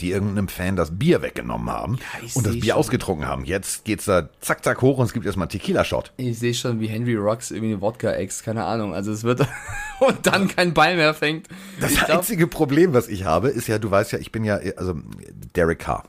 die 0.00 0.10
irgendeinem 0.10 0.48
Fan 0.48 0.74
das 0.76 0.98
Bier 0.98 1.22
weggenommen 1.22 1.70
haben 1.70 1.98
ich 2.24 2.34
und 2.34 2.44
das 2.46 2.54
Bier 2.54 2.72
schon. 2.72 2.80
ausgetrunken 2.80 3.26
haben. 3.26 3.44
Jetzt 3.44 3.84
geht's 3.84 4.04
da 4.06 4.28
zack, 4.40 4.64
zack 4.64 4.82
hoch 4.82 4.98
und 4.98 5.06
es 5.06 5.12
gibt 5.12 5.24
erstmal 5.26 5.44
einen 5.44 5.50
Tequila-Shot. 5.50 6.12
Ich 6.16 6.38
sehe 6.38 6.54
schon, 6.54 6.80
wie 6.80 6.88
Henry 6.88 7.14
Rocks 7.14 7.50
irgendwie 7.52 7.72
eine 7.72 7.80
Wodka-Ex, 7.80 8.42
keine 8.42 8.64
Ahnung. 8.64 8.94
Also 8.94 9.12
es 9.12 9.22
wird 9.22 9.46
und 10.00 10.26
dann 10.26 10.48
kein 10.48 10.74
Ball 10.74 10.96
mehr 10.96 11.14
fängt. 11.14 11.46
Das 11.80 11.92
Ich 11.92 11.98
glaub- 12.04 12.18
einzige 12.18 12.46
Problem, 12.48 12.94
was 12.94 13.08
ich 13.08 13.24
habe, 13.24 13.48
ist 13.48 13.68
ja, 13.68 13.78
du 13.78 13.90
weißt 13.90 14.12
ja, 14.12 14.18
ich 14.18 14.32
bin 14.32 14.42
ja, 14.44 14.58
also 14.76 14.94
Derek 15.54 15.78
Carr. 15.78 16.04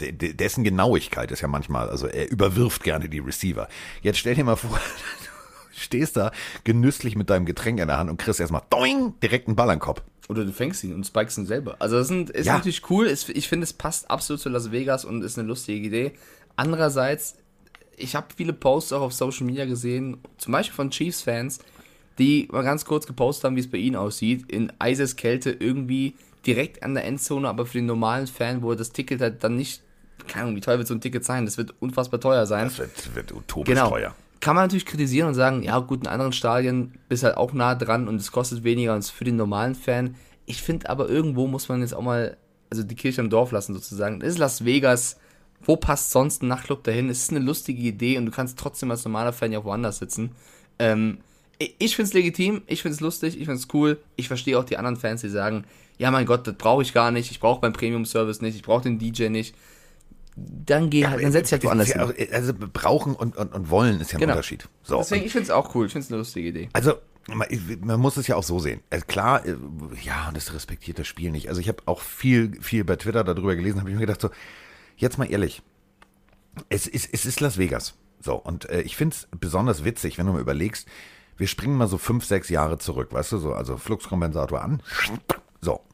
De- 0.00 0.12
de- 0.12 0.34
Dessen 0.34 0.64
Genauigkeit 0.64 1.30
ist 1.30 1.40
ja 1.40 1.48
manchmal, 1.48 1.88
also 1.88 2.06
er 2.08 2.30
überwirft 2.30 2.82
gerne 2.82 3.08
die 3.08 3.20
Receiver. 3.20 3.68
Jetzt 4.02 4.18
stell 4.18 4.34
dir 4.34 4.44
mal 4.44 4.56
vor, 4.56 4.70
du 5.72 5.80
stehst 5.80 6.16
da 6.16 6.30
genüsslich 6.64 7.16
mit 7.16 7.30
deinem 7.30 7.46
Getränk 7.46 7.78
in 7.80 7.86
der 7.88 7.96
Hand 7.98 8.10
und 8.10 8.18
kriegst 8.18 8.38
erstmal 8.40 8.62
doing, 8.70 9.14
direkt 9.22 9.46
einen 9.46 9.56
Ball 9.56 9.70
an 9.70 9.76
den 9.76 9.80
Kopf. 9.80 10.02
Oder 10.28 10.44
du 10.44 10.52
fängst 10.52 10.84
ihn 10.84 10.94
und 10.94 11.06
spikest 11.06 11.38
ihn 11.38 11.46
selber. 11.46 11.76
Also 11.78 11.96
das 11.96 12.08
sind, 12.08 12.28
ist 12.30 12.46
Ja. 12.46 12.54
natürlich 12.54 12.88
cool. 12.90 13.06
Ist, 13.06 13.30
ich 13.30 13.48
finde, 13.48 13.64
es 13.64 13.72
passt 13.72 14.10
absolut 14.10 14.40
zu 14.40 14.48
Las 14.50 14.70
Vegas 14.70 15.04
und 15.06 15.22
ist 15.22 15.38
eine 15.38 15.48
lustige 15.48 15.86
Idee. 15.86 16.12
Andererseits, 16.56 17.36
ich 17.96 18.14
habe 18.14 18.26
viele 18.36 18.52
Posts 18.52 18.92
auch 18.92 19.00
auf 19.02 19.12
Social 19.14 19.46
Media 19.46 19.64
gesehen, 19.64 20.18
zum 20.36 20.52
Beispiel 20.52 20.74
von 20.74 20.90
Chiefs-Fans, 20.90 21.60
die 22.18 22.48
mal 22.50 22.62
ganz 22.62 22.84
kurz 22.84 23.06
gepostet 23.06 23.44
haben, 23.44 23.56
wie 23.56 23.60
es 23.60 23.70
bei 23.70 23.78
ihnen 23.78 23.96
aussieht. 23.96 24.50
In 24.50 24.72
Eiseskälte 24.78 25.50
irgendwie 25.50 26.14
direkt 26.46 26.82
an 26.82 26.94
der 26.94 27.04
Endzone, 27.04 27.48
aber 27.48 27.64
für 27.64 27.78
den 27.78 27.86
normalen 27.86 28.26
Fan, 28.26 28.62
wo 28.62 28.74
das 28.74 28.90
Ticket 28.92 29.20
halt 29.20 29.42
dann 29.44 29.56
nicht, 29.56 29.82
keine 30.26 30.44
Ahnung, 30.44 30.56
wie 30.56 30.60
teuer 30.60 30.78
wird 30.78 30.88
so 30.88 30.94
ein 30.94 31.00
Ticket 31.00 31.24
sein? 31.24 31.44
Das 31.46 31.56
wird 31.58 31.74
unfassbar 31.80 32.20
teuer 32.20 32.44
sein. 32.46 32.64
Das 32.64 32.78
wird, 32.78 33.14
wird 33.14 33.32
utopisch 33.32 33.72
Genau. 33.74 33.88
teuer. 33.90 34.14
Kann 34.40 34.54
man 34.54 34.64
natürlich 34.64 34.86
kritisieren 34.86 35.28
und 35.28 35.34
sagen, 35.34 35.62
ja 35.62 35.78
gut, 35.80 36.02
in 36.02 36.06
anderen 36.06 36.32
Stadien 36.32 36.92
bist 37.08 37.24
halt 37.24 37.36
auch 37.36 37.52
nah 37.52 37.74
dran 37.74 38.06
und 38.06 38.16
es 38.16 38.30
kostet 38.30 38.62
weniger 38.62 38.92
als 38.92 39.10
für 39.10 39.24
den 39.24 39.36
normalen 39.36 39.74
Fan. 39.74 40.14
Ich 40.46 40.62
finde 40.62 40.88
aber 40.88 41.08
irgendwo 41.08 41.46
muss 41.46 41.68
man 41.68 41.80
jetzt 41.80 41.94
auch 41.94 42.02
mal, 42.02 42.36
also 42.70 42.82
die 42.82 42.94
Kirche 42.94 43.20
im 43.20 43.30
Dorf 43.30 43.50
lassen 43.50 43.74
sozusagen. 43.74 44.20
Das 44.20 44.30
ist 44.30 44.38
Las 44.38 44.64
Vegas. 44.64 45.18
Wo 45.60 45.76
passt 45.76 46.12
sonst 46.12 46.42
ein 46.42 46.48
Nachtclub 46.48 46.84
dahin? 46.84 47.10
Es 47.10 47.24
ist 47.24 47.30
eine 47.30 47.40
lustige 47.40 47.82
Idee 47.82 48.16
und 48.16 48.26
du 48.26 48.32
kannst 48.32 48.58
trotzdem 48.58 48.92
als 48.92 49.04
normaler 49.04 49.32
Fan 49.32 49.50
ja 49.50 49.58
auch 49.58 49.64
woanders 49.64 49.98
sitzen. 49.98 50.30
Ähm, 50.78 51.18
ich 51.58 51.96
finde 51.96 52.08
es 52.08 52.14
legitim, 52.14 52.62
ich 52.68 52.82
finde 52.82 52.94
es 52.94 53.00
lustig, 53.00 53.34
ich 53.36 53.46
finde 53.46 53.60
es 53.60 53.68
cool. 53.74 53.98
Ich 54.14 54.28
verstehe 54.28 54.56
auch 54.56 54.64
die 54.64 54.76
anderen 54.76 54.96
Fans, 54.96 55.22
die 55.22 55.28
sagen, 55.28 55.64
ja 55.98 56.12
mein 56.12 56.26
Gott, 56.26 56.46
das 56.46 56.54
brauche 56.54 56.82
ich 56.82 56.94
gar 56.94 57.10
nicht, 57.10 57.32
ich 57.32 57.40
brauche 57.40 57.60
beim 57.60 57.72
Premium-Service 57.72 58.40
nicht, 58.40 58.54
ich 58.54 58.62
brauche 58.62 58.82
den 58.82 59.00
DJ 59.00 59.28
nicht. 59.28 59.56
Dann 60.66 60.90
geh 60.90 61.06
halt, 61.06 61.22
dann 61.22 61.32
setz 61.32 61.46
dich 61.48 61.52
halt 61.52 61.64
woanders 61.64 61.88
ja 61.88 62.10
hin. 62.10 62.28
Also 62.32 62.52
brauchen 62.54 63.14
und, 63.14 63.36
und, 63.36 63.52
und 63.54 63.70
wollen 63.70 64.00
ist 64.00 64.12
ja 64.12 64.18
ein 64.18 64.20
Genau. 64.20 64.32
Unterschied. 64.34 64.68
So, 64.82 64.98
Deswegen, 64.98 65.24
ich 65.24 65.32
finde 65.32 65.44
es 65.44 65.50
auch 65.50 65.74
cool, 65.74 65.86
ich 65.86 65.92
finde 65.92 66.04
es 66.06 66.10
eine 66.12 66.18
lustige 66.18 66.48
Idee. 66.48 66.68
Also, 66.72 66.94
man, 67.28 67.46
man 67.82 68.00
muss 68.00 68.16
es 68.16 68.26
ja 68.26 68.36
auch 68.36 68.42
so 68.42 68.58
sehen. 68.58 68.80
Also 68.90 69.04
klar, 69.06 69.44
äh, 69.46 69.56
ja, 70.02 70.28
und 70.28 70.36
das 70.36 70.54
respektiert 70.54 70.98
das 70.98 71.06
Spiel 71.06 71.30
nicht. 71.30 71.48
Also 71.48 71.60
ich 71.60 71.68
habe 71.68 71.82
auch 71.86 72.00
viel, 72.00 72.60
viel 72.62 72.84
bei 72.84 72.96
Twitter 72.96 73.24
darüber 73.24 73.54
gelesen, 73.56 73.80
habe 73.80 73.90
ich 73.90 73.96
mir 73.96 74.00
gedacht, 74.00 74.20
so, 74.20 74.30
jetzt 74.96 75.18
mal 75.18 75.30
ehrlich, 75.30 75.62
es 76.68 76.86
ist, 76.86 77.08
es 77.12 77.26
ist 77.26 77.40
Las 77.40 77.58
Vegas. 77.58 77.94
So, 78.20 78.34
und 78.34 78.68
äh, 78.68 78.80
ich 78.82 78.96
finde 78.96 79.14
es 79.14 79.28
besonders 79.38 79.84
witzig, 79.84 80.18
wenn 80.18 80.26
du 80.26 80.32
mal 80.32 80.40
überlegst, 80.40 80.88
wir 81.36 81.46
springen 81.46 81.76
mal 81.76 81.86
so 81.86 81.98
fünf, 81.98 82.24
sechs 82.24 82.48
Jahre 82.48 82.78
zurück, 82.78 83.12
weißt 83.12 83.32
du, 83.32 83.38
so, 83.38 83.52
also 83.52 83.76
Fluxkompensator 83.76 84.60
an. 84.60 84.82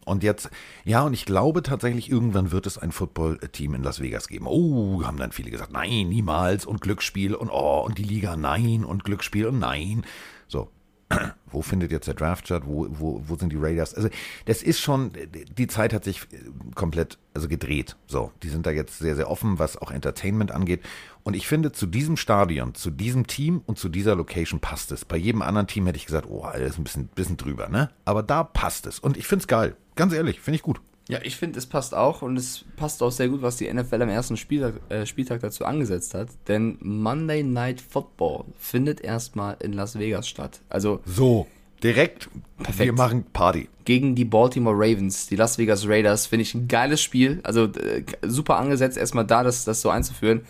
Und 0.05 0.23
jetzt, 0.23 0.51
ja, 0.85 1.03
und 1.03 1.15
ich 1.15 1.25
glaube 1.25 1.63
tatsächlich, 1.63 2.11
irgendwann 2.11 2.53
wird 2.53 2.67
es 2.67 2.79
ein 2.79 2.93
Football-Team 2.93 3.75
in 3.75 3.83
Las 3.83 4.01
Vegas 4.01 4.29
geben. 4.29 4.47
Oh, 4.47 5.03
haben 5.05 5.17
dann 5.17 5.33
viele 5.33 5.51
gesagt, 5.51 5.73
nein, 5.73 6.09
niemals 6.09 6.67
und 6.67 6.81
Glücksspiel 6.81 7.35
und 7.35 7.51
oh, 7.51 7.85
und 7.85 7.99
die 7.99 8.05
Liga, 8.05 8.37
nein 8.37 8.85
und 8.85 9.05
Glücksspiel 9.05 9.47
und 9.47 9.59
nein. 9.59 10.05
So, 10.49 10.69
wo 11.47 11.63
findet 11.63 11.91
jetzt 11.93 12.07
der 12.07 12.15
Draft 12.15 12.47
statt? 12.47 12.63
Wo, 12.67 12.87
wo, 12.91 13.23
wo 13.27 13.37
sind 13.37 13.53
die 13.53 13.59
Raiders? 13.59 13.95
Also, 13.95 14.09
das 14.47 14.63
ist 14.63 14.81
schon, 14.81 15.13
die 15.57 15.67
Zeit 15.67 15.93
hat 15.93 16.05
sich 16.05 16.23
äh, 16.33 16.39
komplett, 16.75 17.19
also 17.33 17.49
gedreht. 17.49 17.97
So, 18.07 18.33
die 18.43 18.49
sind 18.49 18.67
da 18.67 18.71
jetzt 18.71 18.99
sehr, 18.99 19.17
sehr 19.17 19.31
offen, 19.31 19.59
was 19.59 19.77
auch 19.77 19.91
Entertainment 19.91 20.53
angeht. 20.53 20.83
Und 21.25 21.35
ich 21.35 21.47
finde, 21.49 21.73
zu 21.73 21.87
diesem 21.87 22.17
Stadion, 22.19 22.75
zu 22.75 22.91
diesem 22.91 23.27
Team 23.27 23.63
und 23.67 23.79
zu 23.79 23.89
dieser 23.89 24.15
Location 24.15 24.61
passt 24.61 24.93
es. 24.93 25.05
Bei 25.07 25.17
jedem 25.17 25.41
anderen 25.43 25.67
Team 25.67 25.87
hätte 25.87 25.97
ich 25.97 26.05
gesagt, 26.07 26.27
oh, 26.31 26.47
das 26.53 26.61
ist 26.73 26.79
ein 26.79 26.85
bisschen, 26.85 27.07
bisschen 27.09 27.37
drüber, 27.39 27.69
ne? 27.69 27.91
Aber 28.05 28.23
da 28.23 28.45
passt 28.45 28.87
es. 28.87 28.99
Und 28.99 29.17
ich 29.17 29.27
finde 29.27 29.43
es 29.43 29.49
geil. 29.49 29.75
Ganz 29.97 30.13
ehrlich, 30.13 30.41
finde 30.41 30.57
ich 30.57 30.63
gut. 30.63 30.81
Ja, 31.09 31.19
ich 31.23 31.37
finde, 31.37 31.59
es 31.59 31.67
passt 31.67 31.95
auch 31.95 32.23
und 32.23 32.37
es 32.39 32.65
passt 32.77 33.03
auch 33.03 33.11
sehr 33.13 33.29
gut, 33.29 33.43
was 33.43 33.57
die 33.57 33.73
NFL 33.73 34.03
am 34.03 34.09
ersten 34.09 34.37
Spieltag, 34.37 34.75
äh, 34.91 35.05
Spieltag 35.07 35.41
dazu 35.41 35.65
angesetzt 35.65 36.15
hat. 36.15 36.29
Denn 36.49 36.77
Monday 36.81 37.43
Night 37.43 37.81
Football 37.81 38.45
findet 38.59 39.01
erstmal 39.03 39.57
in 39.61 39.73
Las 39.75 39.99
Vegas 39.99 40.27
statt. 40.29 40.61
Also 40.71 41.01
So, 41.05 41.47
direkt, 41.83 42.29
Perfekt. 42.59 42.87
wir 42.87 42.93
machen 42.95 43.25
Party. 43.35 43.69
gegen 43.85 44.15
die 44.15 44.25
Baltimore 44.25 44.75
Ravens, 44.77 45.27
die 45.27 45.37
Las 45.37 45.59
Vegas 45.59 45.87
Raiders, 45.87 46.27
finde 46.27 46.43
ich 46.43 46.55
ein 46.55 46.69
geiles 46.69 47.03
Spiel. 47.03 47.41
Also 47.43 47.65
äh, 47.65 48.03
super 48.23 48.57
angesetzt, 48.57 48.97
erstmal 48.97 49.27
da, 49.27 49.43
das, 49.43 49.65
das 49.65 49.83
so 49.83 49.91
einzuführen. 49.91 50.43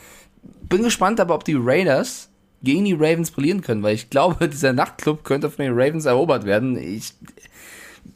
Bin 0.68 0.82
gespannt 0.82 1.20
aber, 1.20 1.34
ob 1.34 1.44
die 1.44 1.56
Raiders 1.58 2.30
gegen 2.62 2.84
die 2.84 2.94
Ravens 2.94 3.30
brillieren 3.30 3.60
können, 3.60 3.82
weil 3.82 3.94
ich 3.94 4.10
glaube, 4.10 4.48
dieser 4.52 4.72
Nachtclub 4.72 5.24
könnte 5.24 5.50
von 5.50 5.64
den 5.64 5.74
Ravens 5.74 6.06
erobert 6.06 6.44
werden. 6.44 6.76
Ich 6.76 7.14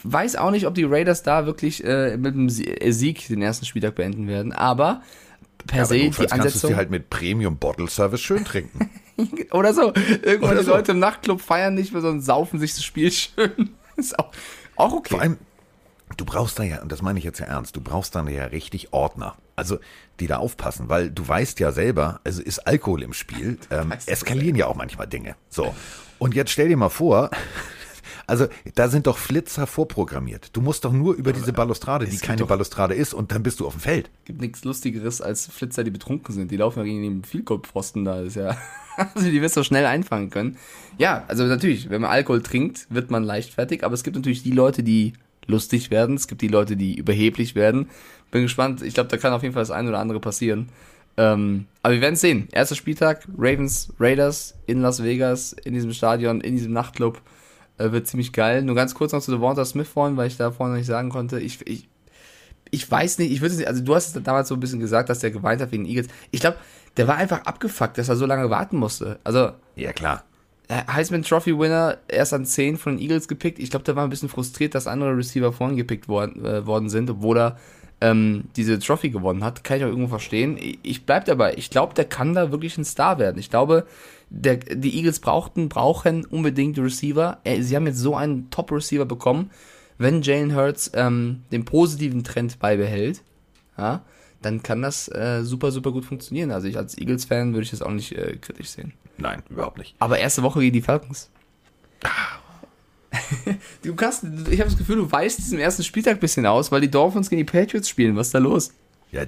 weiß 0.03 0.37
auch 0.37 0.51
nicht, 0.51 0.67
ob 0.67 0.75
die 0.75 0.85
Raiders 0.85 1.23
da 1.23 1.47
wirklich 1.47 1.85
äh, 1.85 2.17
mit 2.17 2.35
einem 2.35 2.49
äh, 2.49 2.91
Sieg 2.93 3.27
den 3.29 3.43
ersten 3.43 3.67
Spieltag 3.67 3.95
beenden 3.95 4.27
werden, 4.27 4.53
aber 4.53 5.03
per 5.67 5.81
Aber 5.81 5.87
se 5.87 5.95
die 5.95 6.05
notfalls 6.07 6.31
kannst 6.31 6.45
du 6.45 6.47
Ansetzung 6.49 6.71
sie 6.71 6.77
halt 6.77 6.91
mit 6.91 7.11
Premium 7.11 7.57
Bottle 7.59 7.89
Service 7.89 8.21
schön 8.21 8.45
trinken. 8.45 8.91
oder 9.53 9.75
so. 9.75 9.93
Irgendwann 10.23 10.51
Oder 10.51 10.61
die 10.61 10.67
so. 10.67 10.73
Leute 10.73 10.93
im 10.93 10.99
Nachtclub 10.99 11.41
feiern 11.41 11.75
nicht 11.75 11.93
mehr, 11.93 12.03
sondern 12.03 12.23
saufen 12.23 12.59
sich 12.59 12.75
das 12.75 12.85
Spiel 12.85 13.11
schön. 13.13 13.71
Ist 13.97 14.19
auch, 14.19 14.31
auch 14.77 14.93
okay. 14.93 15.11
Vor 15.11 15.21
allem, 15.21 15.39
du 16.17 16.25
brauchst 16.25 16.59
da 16.59 16.63
ja, 16.63 16.81
und 16.83 16.93
das 16.93 17.03
meine 17.03 17.19
ich 17.19 17.25
jetzt 17.25 17.41
ja 17.41 17.47
ernst, 17.47 17.77
du 17.77 17.81
brauchst 17.81 18.15
da 18.15 18.27
ja 18.29 18.45
richtig 18.45 18.93
Ordner. 18.93 19.37
Also, 19.57 19.79
die 20.21 20.27
da 20.27 20.39
aufpassen, 20.39 20.89
weil 20.89 21.11
du 21.11 21.27
weißt 21.27 21.61
ja 21.61 21.73
selber, 21.73 22.21
also 22.25 22.43
ist 22.43 22.61
Alkohol 22.61 23.03
im 23.03 23.13
Spiel, 23.13 23.59
ähm, 23.71 23.93
eskalieren 24.07 24.57
ja 24.57 24.67
auch 24.67 24.77
manchmal 24.77 25.07
Dinge. 25.07 25.37
So. 25.49 25.75
Und 26.19 26.35
jetzt 26.35 26.51
stell 26.51 26.69
dir 26.69 26.77
mal 26.77 26.89
vor, 26.89 27.31
also 28.29 28.47
da 28.75 28.89
sind 28.89 29.07
doch 29.07 29.17
Flitzer 29.17 29.67
vorprogrammiert. 29.67 30.51
Du 30.55 30.61
musst 30.61 30.85
doch 30.85 30.93
nur 30.93 31.15
über 31.15 31.33
diese 31.33 31.53
Balustrade, 31.53 32.07
die 32.07 32.19
keine 32.19 32.45
Balustrade 32.45 32.95
ist, 32.95 33.15
und 33.15 33.33
dann 33.33 33.43
bist 33.43 33.59
du 33.59 33.67
auf 33.67 33.73
dem 33.73 33.81
Feld. 33.81 34.11
gibt 34.27 34.41
nichts 34.43 34.65
Lustigeres 34.65 35.23
als 35.23 35.47
Flitzer, 35.47 35.83
die 35.83 35.91
betrunken 35.91 36.35
sind. 36.35 36.51
Die 36.51 36.59
laufen 36.59 36.81
ja 36.81 36.85
gegen 36.85 37.03
den 37.03 37.25
Vielkopfpfosten 37.25 38.05
da. 38.05 38.21
Ist 38.21 38.37
ja, 38.37 38.57
also 39.15 39.31
die 39.31 39.41
wirst 39.41 39.57
du 39.57 39.63
schnell 39.63 39.87
einfangen 39.87 40.29
können. 40.29 40.59
Ja, 40.99 41.25
also 41.27 41.45
natürlich, 41.45 41.89
wenn 41.89 42.03
man 42.03 42.11
Alkohol 42.11 42.43
trinkt, 42.43 42.87
wird 42.91 43.11
man 43.11 43.25
leichtfertig, 43.25 43.83
aber 43.83 43.95
es 43.95 44.03
gibt 44.03 44.17
natürlich 44.17 44.43
die 44.43 44.53
Leute, 44.53 44.83
die 44.83 45.15
lustig 45.47 45.91
werden. 45.91 46.15
Es 46.17 46.29
gibt 46.29 46.43
die 46.43 46.49
Leute, 46.49 46.77
die 46.77 46.97
überheblich 46.97 47.55
werden. 47.55 47.89
Bin 48.31 48.43
gespannt. 48.43 48.83
Ich 48.83 48.95
glaube, 48.95 49.09
da 49.09 49.17
kann 49.17 49.33
auf 49.33 49.43
jeden 49.43 49.55
Fall 49.55 49.63
das 49.63 49.71
eine 49.71 49.89
oder 49.89 49.99
andere 49.99 50.21
passieren. 50.21 50.69
Ähm, 51.17 51.67
aber 51.83 51.95
wir 51.95 52.01
werden 52.01 52.15
es 52.15 52.21
sehen. 52.21 52.49
Erster 52.53 52.75
Spieltag, 52.77 53.27
Ravens, 53.37 53.93
Raiders 53.99 54.55
in 54.67 54.83
Las 54.83 55.03
Vegas, 55.03 55.53
in 55.53 55.75
diesem 55.75 55.93
Stadion, 55.93 56.41
in 56.41 56.55
diesem 56.57 56.73
Nachtclub. 56.73 57.21
Äh, 57.79 57.93
wird 57.93 58.07
ziemlich 58.07 58.33
geil. 58.33 58.63
Nur 58.63 58.75
ganz 58.75 58.95
kurz 58.95 59.13
noch 59.13 59.21
zu 59.23 59.31
Devonta 59.31 59.65
Smith 59.65 59.89
vorhin, 59.89 60.17
weil 60.17 60.27
ich 60.29 60.37
da 60.37 60.51
vorhin 60.51 60.73
noch 60.75 60.79
nicht 60.79 60.87
sagen 60.87 61.11
konnte. 61.11 61.41
Ich, 61.41 61.67
ich 61.67 61.89
ich 62.71 62.91
weiß 62.91 63.19
nicht, 63.19 63.33
ich 63.33 63.41
würde 63.41 63.55
nicht, 63.57 63.67
also 63.67 63.83
du 63.83 63.95
hast 63.95 64.15
damals 64.25 64.49
so 64.49 64.55
ein 64.55 64.61
bisschen 64.61 64.81
gesagt, 64.81 65.09
dass 65.09 65.21
der 65.21 65.31
geweint 65.31 65.61
hat 65.63 65.73
wegen 65.73 65.85
den 65.85 65.91
Eagles. 65.91 66.09
Ich 66.31 66.41
glaube, 66.41 66.59
der 66.99 67.09
war 67.09 67.17
einfach 67.17 67.43
abgefuckt, 67.47 67.97
dass 67.97 68.09
er 68.11 68.17
so 68.17 68.27
lange 68.27 68.51
warten 68.51 68.77
musste. 68.77 69.19
Also, 69.25 69.53
Ja, 69.77 69.93
klar. 69.93 70.25
äh, 70.69 70.83
Heisman 70.93 71.23
Trophy 71.23 71.59
Winner 71.59 71.97
erst 72.09 72.35
an 72.35 72.45
10 72.45 72.77
von 72.77 72.97
den 72.97 73.03
Eagles 73.03 73.27
gepickt. 73.27 73.59
Ich 73.59 73.71
glaube, 73.71 73.85
der 73.85 73.97
war 73.97 74.05
ein 74.05 74.11
bisschen 74.11 74.29
frustriert, 74.29 74.75
dass 74.75 74.87
andere 74.87 75.17
Receiver 75.17 75.51
vorhin 75.53 75.79
gepickt 75.79 76.09
worden, 76.09 76.45
äh, 76.45 76.67
worden 76.67 76.91
sind, 76.91 77.09
obwohl 77.09 77.39
er 77.39 77.59
ähm, 78.01 78.45
diese 78.57 78.79
Trophy 78.79 79.11
gewonnen 79.11 79.45
hat. 79.45 79.65
Kann 79.65 79.79
ich 79.79 79.85
auch 79.85 79.89
irgendwo 79.89 80.09
verstehen. 80.09 80.59
Ich, 80.83 81.05
bleib 81.05 81.25
dabei. 81.25 81.55
Ich 81.57 81.71
glaube, 81.71 81.95
der 81.95 82.05
kann 82.05 82.35
da 82.35 82.51
wirklich 82.51 82.77
ein 82.79 82.85
Star 82.85 83.19
werden. 83.19 83.39
Ich 83.39 83.51
glaube, 83.51 83.87
der, 84.31 84.57
die 84.57 84.97
Eagles 84.97 85.21
brauchten, 85.21 85.69
brauchen 85.69 86.25
unbedingt 86.25 86.79
Receiver. 86.79 87.39
Sie 87.61 87.75
haben 87.75 87.87
jetzt 87.87 87.99
so 87.99 88.15
einen 88.15 88.51
Top-Receiver 88.51 89.07
bekommen. 89.07 89.51
Wenn 89.97 90.23
Jalen 90.23 90.55
Hurts 90.55 90.93
ähm, 90.95 91.43
den 91.51 91.65
positiven 91.65 92.23
Trend 92.23 92.61
beibehält, 92.61 93.23
ja, 93.77 94.03
dann 94.43 94.63
kann 94.63 94.83
das 94.83 95.09
äh, 95.09 95.43
super, 95.43 95.73
super 95.73 95.91
gut 95.91 96.05
funktionieren. 96.05 96.53
Also 96.53 96.69
ich 96.69 96.77
als 96.77 96.97
Eagles-Fan 96.97 97.53
würde 97.53 97.65
ich 97.65 97.71
das 97.71 97.83
auch 97.83 97.91
nicht 97.91 98.13
äh, 98.13 98.37
kritisch 98.37 98.69
sehen. 98.69 98.93
Nein, 99.17 99.43
überhaupt 99.51 99.79
nicht. 99.79 99.97
Aber 99.99 100.19
erste 100.19 100.45
Woche 100.45 100.61
gegen 100.61 100.75
die 100.75 100.83
Falcons. 100.83 101.31
du 103.83 103.95
kannst, 103.95 104.25
ich 104.25 104.61
habe 104.61 104.71
das 104.71 104.79
Gefühl, 104.79 104.97
du 104.97 105.11
weißt 105.11 105.39
diesem 105.39 105.59
ersten 105.59 105.83
Spieltag 105.83 106.15
ein 106.15 106.21
bisschen 106.21 106.47
aus, 106.47 106.73
weil 106.73 106.81
die 106.81 106.91
Dolphins 106.91 107.31
gegen 107.31 107.41
die 107.41 107.51
Patriots 107.51 107.89
spielen. 107.89 108.17
Was 108.17 108.29
ist 108.29 108.35
da 108.35 108.39
los? 108.39 108.73
Ja, 109.11 109.23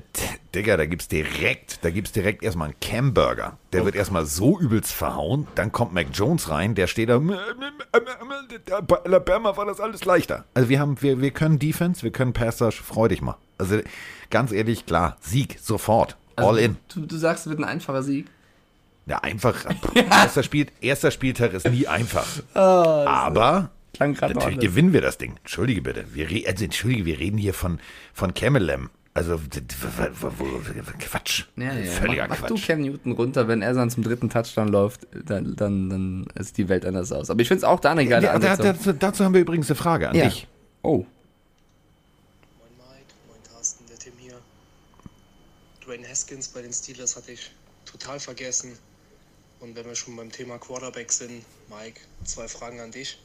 Digga, 0.55 0.77
da 0.77 0.85
gibt's 0.85 1.09
direkt, 1.09 1.83
da 1.83 1.91
gibt's 1.91 2.13
direkt 2.13 2.43
erstmal 2.43 2.69
einen 2.69 2.81
Camburger. 2.81 3.57
Der 3.73 3.87
wird 3.87 3.95
erstmal 3.95 4.27
so 4.27 4.61
übelst 4.61 4.93
verhauen, 4.93 5.47
dann 5.55 5.73
kommt 5.73 5.95
Mac 5.95 6.09
Jones 6.13 6.51
rein, 6.51 6.75
der 6.75 6.87
steht 6.87 7.09
da, 7.09 7.19
bei 7.19 8.97
Alabama 9.05 9.57
war 9.57 9.65
das 9.65 9.81
alles 9.81 10.05
leichter. 10.05 10.45
Also 10.53 10.69
wir 10.69 10.81
haben, 10.81 11.01
wir, 11.01 11.23
wir 11.23 11.31
können 11.31 11.59
Defense, 11.59 12.03
wir 12.03 12.11
können 12.11 12.35
Passer, 12.35 12.73
freu 12.73 13.09
dich 13.09 13.23
mal. 13.23 13.39
Also 13.57 13.81
ganz 14.29 14.53
ehrlich, 14.53 14.85
klar, 14.85 15.17
Sieg, 15.23 15.57
sofort, 15.63 16.19
all 16.37 16.59
in. 16.59 16.77
Du, 16.93 17.07
du 17.07 17.17
sagst, 17.17 17.47
es 17.47 17.51
wird 17.51 17.61
ein 17.61 17.65
einfacher 17.65 18.03
Sieg. 18.03 18.27
Ja, 19.07 19.21
einfach, 19.21 19.65
erster, 19.95 20.43
Spiel, 20.43 20.67
erster 20.83 21.11
Spieltag 21.11 21.55
ist 21.55 21.67
nie 21.67 21.87
einfach. 21.87 22.27
Aber 22.53 23.71
Klang 23.93 24.14
gerade 24.14 24.34
natürlich 24.34 24.55
anders. 24.59 24.70
gewinnen 24.70 24.93
wir 24.93 25.01
das 25.01 25.18
Ding. 25.18 25.36
Entschuldige 25.38 25.82
bitte. 25.82 26.05
Wir 26.14 26.28
also, 26.49 26.64
entschuldige, 26.64 27.05
wir 27.07 27.18
reden 27.18 27.38
hier 27.38 27.55
von, 27.55 27.80
von 28.14 28.34
Camelem. 28.34 28.91
Also, 29.12 29.41
Quatsch. 31.01 31.45
Ja, 31.57 31.74
ja, 31.74 31.91
Völliger 31.91 32.28
mach, 32.28 32.41
mach 32.41 32.49
du 32.49 32.55
Quatsch. 32.55 32.66
Cam 32.68 32.80
Newton 32.82 33.12
runter, 33.12 33.49
wenn 33.49 33.61
er 33.61 33.74
dann 33.74 33.91
zum 33.91 34.05
dritten 34.05 34.30
Touchdown 34.30 34.68
läuft, 34.68 35.07
dann, 35.12 35.57
dann, 35.57 35.91
dann 35.91 36.26
ist 36.36 36.57
die 36.59 36.68
Welt 36.68 36.86
anders 36.86 37.11
aus. 37.11 37.28
Aber 37.28 37.41
ich 37.43 37.49
finde 37.49 37.59
es 37.59 37.64
auch 37.64 37.80
da 37.80 37.91
eine 37.91 38.07
geile 38.07 38.26
Ja, 38.26 38.38
da, 38.38 38.53
Ansetzung. 38.53 38.76
dazu, 38.84 38.93
dazu 38.93 39.24
haben 39.24 39.34
wir 39.34 39.41
übrigens 39.41 39.68
eine 39.68 39.74
Frage 39.76 40.09
an 40.09 40.14
Ja. 40.16 40.26
dich. 40.26 40.47
Oh, 40.82 40.99
Moin 40.99 41.07
Mike, 42.78 43.12
moin 43.28 43.41
Carsten, 43.53 43.84
der 43.88 43.99
Tim 43.99 44.12
hier. 44.18 44.38
Dwayne 45.84 46.09
Haskins 46.09 46.49
bei 46.49 46.62
den 46.62 46.72
Steelers 46.72 47.16
hatte 47.16 47.32
ich 47.32 47.51
total 47.84 48.20
vergessen. 48.20 48.78
Und 49.59 49.74
wenn 49.74 49.84
wir 49.86 49.95
schon 49.97 50.16
beim 50.16 50.30
Thema 50.30 50.59
Quarterback 50.59 51.11
sind, 51.12 51.45
Mike, 51.68 52.01
zwei 52.24 52.47
Fragen 52.49 52.80
an 52.80 52.93
dich. 52.93 53.18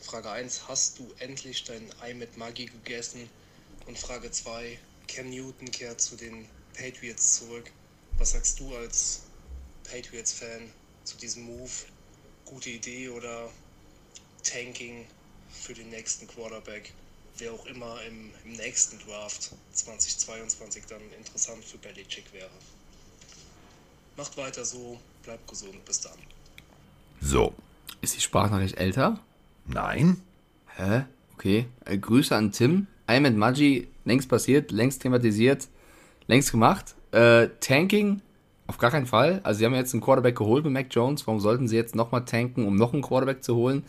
Frage 0.00 0.30
1, 0.30 0.68
hast 0.68 0.98
du 0.98 1.12
endlich 1.18 1.64
dein 1.64 1.92
Ei 2.00 2.14
mit 2.14 2.36
Maggi 2.36 2.66
gegessen? 2.66 3.28
Und 3.86 3.98
Frage 3.98 4.30
2, 4.30 4.78
Cam 5.06 5.30
Newton 5.30 5.70
kehrt 5.70 6.00
zu 6.00 6.16
den 6.16 6.46
Patriots 6.74 7.38
zurück. 7.38 7.70
Was 8.18 8.30
sagst 8.32 8.60
du 8.60 8.74
als 8.76 9.22
Patriots-Fan 9.84 10.70
zu 11.04 11.16
diesem 11.16 11.44
Move? 11.44 11.70
Gute 12.44 12.70
Idee 12.70 13.08
oder 13.08 13.50
Tanking 14.42 15.06
für 15.50 15.74
den 15.74 15.90
nächsten 15.90 16.26
Quarterback, 16.26 16.92
wer 17.38 17.52
auch 17.52 17.66
immer 17.66 18.02
im, 18.04 18.30
im 18.44 18.52
nächsten 18.52 18.98
Draft 19.00 19.50
2022 19.72 20.86
dann 20.86 21.02
interessant 21.12 21.64
für 21.64 21.78
Belichick 21.78 22.32
wäre. 22.32 22.50
Macht 24.16 24.36
weiter 24.36 24.64
so, 24.64 24.98
bleibt 25.22 25.46
gesund, 25.48 25.84
bis 25.84 26.00
dann. 26.00 26.18
So. 27.20 27.54
ist 28.00 28.16
die 28.16 28.20
Sprachnachricht 28.20 28.76
älter? 28.76 29.20
Nein. 29.68 30.16
Hä? 30.76 31.02
Okay. 31.34 31.66
Äh, 31.84 31.98
Grüße 31.98 32.34
an 32.34 32.52
Tim. 32.52 32.86
Ayman 33.06 33.36
Maggi, 33.36 33.88
längst 34.04 34.28
passiert, 34.28 34.70
längst 34.70 35.02
thematisiert, 35.02 35.68
längst 36.26 36.50
gemacht. 36.50 36.94
Äh, 37.12 37.48
Tanking, 37.60 38.20
auf 38.66 38.76
gar 38.78 38.90
keinen 38.90 39.06
Fall. 39.06 39.40
Also 39.44 39.58
sie 39.58 39.64
haben 39.64 39.74
jetzt 39.74 39.94
einen 39.94 40.02
Quarterback 40.02 40.36
geholt 40.36 40.64
mit 40.64 40.72
Mac 40.74 40.86
Jones. 40.90 41.26
Warum 41.26 41.40
sollten 41.40 41.68
sie 41.68 41.76
jetzt 41.76 41.94
nochmal 41.94 42.24
tanken, 42.24 42.66
um 42.66 42.76
noch 42.76 42.92
einen 42.92 43.02
Quarterback 43.02 43.42
zu 43.42 43.54
holen? 43.56 43.84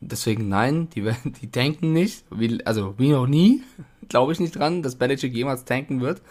Deswegen 0.00 0.48
nein, 0.48 0.88
die, 0.90 1.04
werden- 1.04 1.32
die 1.42 1.50
tanken 1.50 1.92
nicht. 1.92 2.24
Wie, 2.30 2.64
also 2.64 2.94
wie 2.98 3.10
noch 3.10 3.26
nie. 3.26 3.62
Glaube 4.08 4.32
ich 4.32 4.40
nicht 4.40 4.56
dran, 4.56 4.82
dass 4.82 4.96
Belichick 4.96 5.34
jemals 5.34 5.64
tanken 5.64 6.00
wird. 6.00 6.22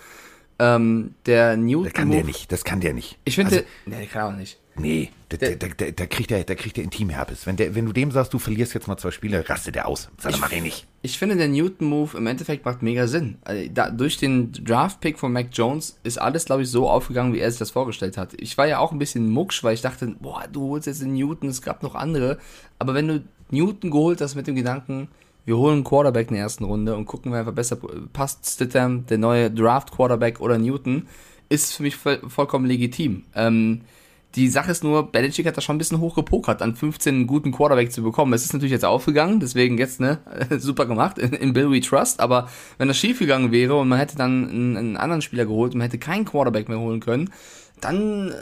Ähm, 0.59 1.13
der 1.27 1.55
Newton 1.55 1.83
Das 1.85 1.93
kann 1.93 2.11
der 2.11 2.23
nicht. 2.23 2.51
Das 2.51 2.63
kann 2.63 2.81
der 2.81 2.93
nicht. 2.93 3.19
Ich 3.25 3.35
finde, 3.35 3.51
Also, 3.57 3.65
nee, 3.85 3.97
der 3.97 4.05
kann 4.07 4.33
auch 4.33 4.37
nicht. 4.37 4.59
Nee, 4.77 5.09
da, 5.29 5.37
da, 5.37 5.55
da, 5.55 5.91
da, 5.91 6.05
kriegt 6.05 6.29
der, 6.29 6.43
da 6.43 6.55
kriegt 6.55 6.77
der 6.77 6.83
Intimherpes. 6.83 7.45
Wenn, 7.45 7.57
der, 7.57 7.75
wenn 7.75 7.85
du 7.85 7.93
dem 7.93 8.11
sagst, 8.11 8.33
du 8.33 8.39
verlierst 8.39 8.73
jetzt 8.73 8.87
mal 8.87 8.97
zwei 8.97 9.11
Spiele, 9.11 9.47
rastet 9.47 9.75
der 9.75 9.87
aus. 9.87 10.09
Sag 10.17 10.31
doch, 10.31 10.39
mach 10.39 10.51
ich 10.51 10.61
nicht. 10.61 10.87
Ich 11.01 11.17
finde, 11.17 11.35
der 11.35 11.47
Newton-Move 11.47 12.17
im 12.17 12.27
Endeffekt 12.27 12.65
macht 12.65 12.81
mega 12.81 13.07
Sinn. 13.07 13.37
Also, 13.43 13.69
da, 13.73 13.89
durch 13.89 14.17
den 14.17 14.51
Draft-Pick 14.53 15.19
von 15.19 15.33
Mac 15.33 15.47
Jones 15.51 15.99
ist 16.03 16.17
alles, 16.17 16.45
glaube 16.45 16.63
ich, 16.63 16.69
so 16.69 16.89
aufgegangen, 16.89 17.33
wie 17.33 17.39
er 17.39 17.51
sich 17.51 17.59
das 17.59 17.71
vorgestellt 17.71 18.17
hat. 18.17 18.33
Ich 18.39 18.57
war 18.57 18.67
ja 18.67 18.79
auch 18.79 18.91
ein 18.91 18.99
bisschen 18.99 19.29
mucksch, 19.29 19.63
weil 19.63 19.73
ich 19.73 19.81
dachte, 19.81 20.15
boah, 20.19 20.45
du 20.51 20.69
holst 20.69 20.87
jetzt 20.87 21.01
den 21.01 21.13
Newton, 21.13 21.49
es 21.49 21.61
gab 21.61 21.83
noch 21.83 21.95
andere. 21.95 22.37
Aber 22.79 22.93
wenn 22.93 23.07
du 23.07 23.23
Newton 23.51 23.91
geholt 23.91 24.21
hast 24.21 24.35
mit 24.35 24.47
dem 24.47 24.55
Gedanken, 24.55 25.09
wir 25.45 25.57
holen 25.57 25.75
einen 25.75 25.83
Quarterback 25.85 26.27
in 26.27 26.35
der 26.35 26.43
ersten 26.43 26.65
Runde 26.65 26.95
und 26.95 27.05
gucken, 27.05 27.31
wer 27.31 27.39
einfach 27.39 27.53
besser 27.53 27.77
passt, 28.11 28.45
Stidham, 28.45 29.05
der 29.05 29.17
neue 29.17 29.49
Draft-Quarterback 29.49 30.41
oder 30.41 30.57
Newton, 30.57 31.07
ist 31.47 31.73
für 31.73 31.83
mich 31.83 31.95
voll, 31.95 32.19
vollkommen 32.27 32.65
legitim. 32.65 33.23
Ähm, 33.33 33.81
die 34.37 34.49
Sache 34.49 34.69
ist 34.69 34.83
nur, 34.83 35.11
Belichick 35.11 35.47
hat 35.47 35.57
da 35.57 35.61
schon 35.61 35.75
ein 35.75 35.79
bisschen 35.79 35.99
hochgepokert, 35.99 36.61
an 36.61 36.75
15 36.75 37.15
einen 37.15 37.27
guten 37.27 37.51
Quarterback 37.51 37.91
zu 37.91 38.03
bekommen. 38.03 38.33
Es 38.33 38.45
ist 38.45 38.53
natürlich 38.53 38.71
jetzt 38.71 38.85
aufgegangen, 38.85 39.39
deswegen 39.39 39.79
jetzt, 39.79 39.99
ne, 39.99 40.19
super 40.59 40.85
gemacht, 40.85 41.17
in, 41.17 41.33
in 41.33 41.53
Bill 41.53 41.71
We 41.71 41.81
Trust, 41.81 42.19
aber 42.19 42.47
wenn 42.77 42.87
das 42.87 42.97
schief 42.97 43.17
gegangen 43.17 43.51
wäre 43.51 43.75
und 43.75 43.87
man 43.87 43.97
hätte 43.97 44.15
dann 44.15 44.47
einen, 44.47 44.77
einen 44.77 44.97
anderen 44.97 45.23
Spieler 45.23 45.45
geholt 45.45 45.73
und 45.73 45.79
man 45.79 45.85
hätte 45.85 45.97
keinen 45.97 46.25
Quarterback 46.25 46.69
mehr 46.69 46.79
holen 46.79 46.99
können, 46.99 47.31
dann 47.81 48.29
äh, 48.29 48.33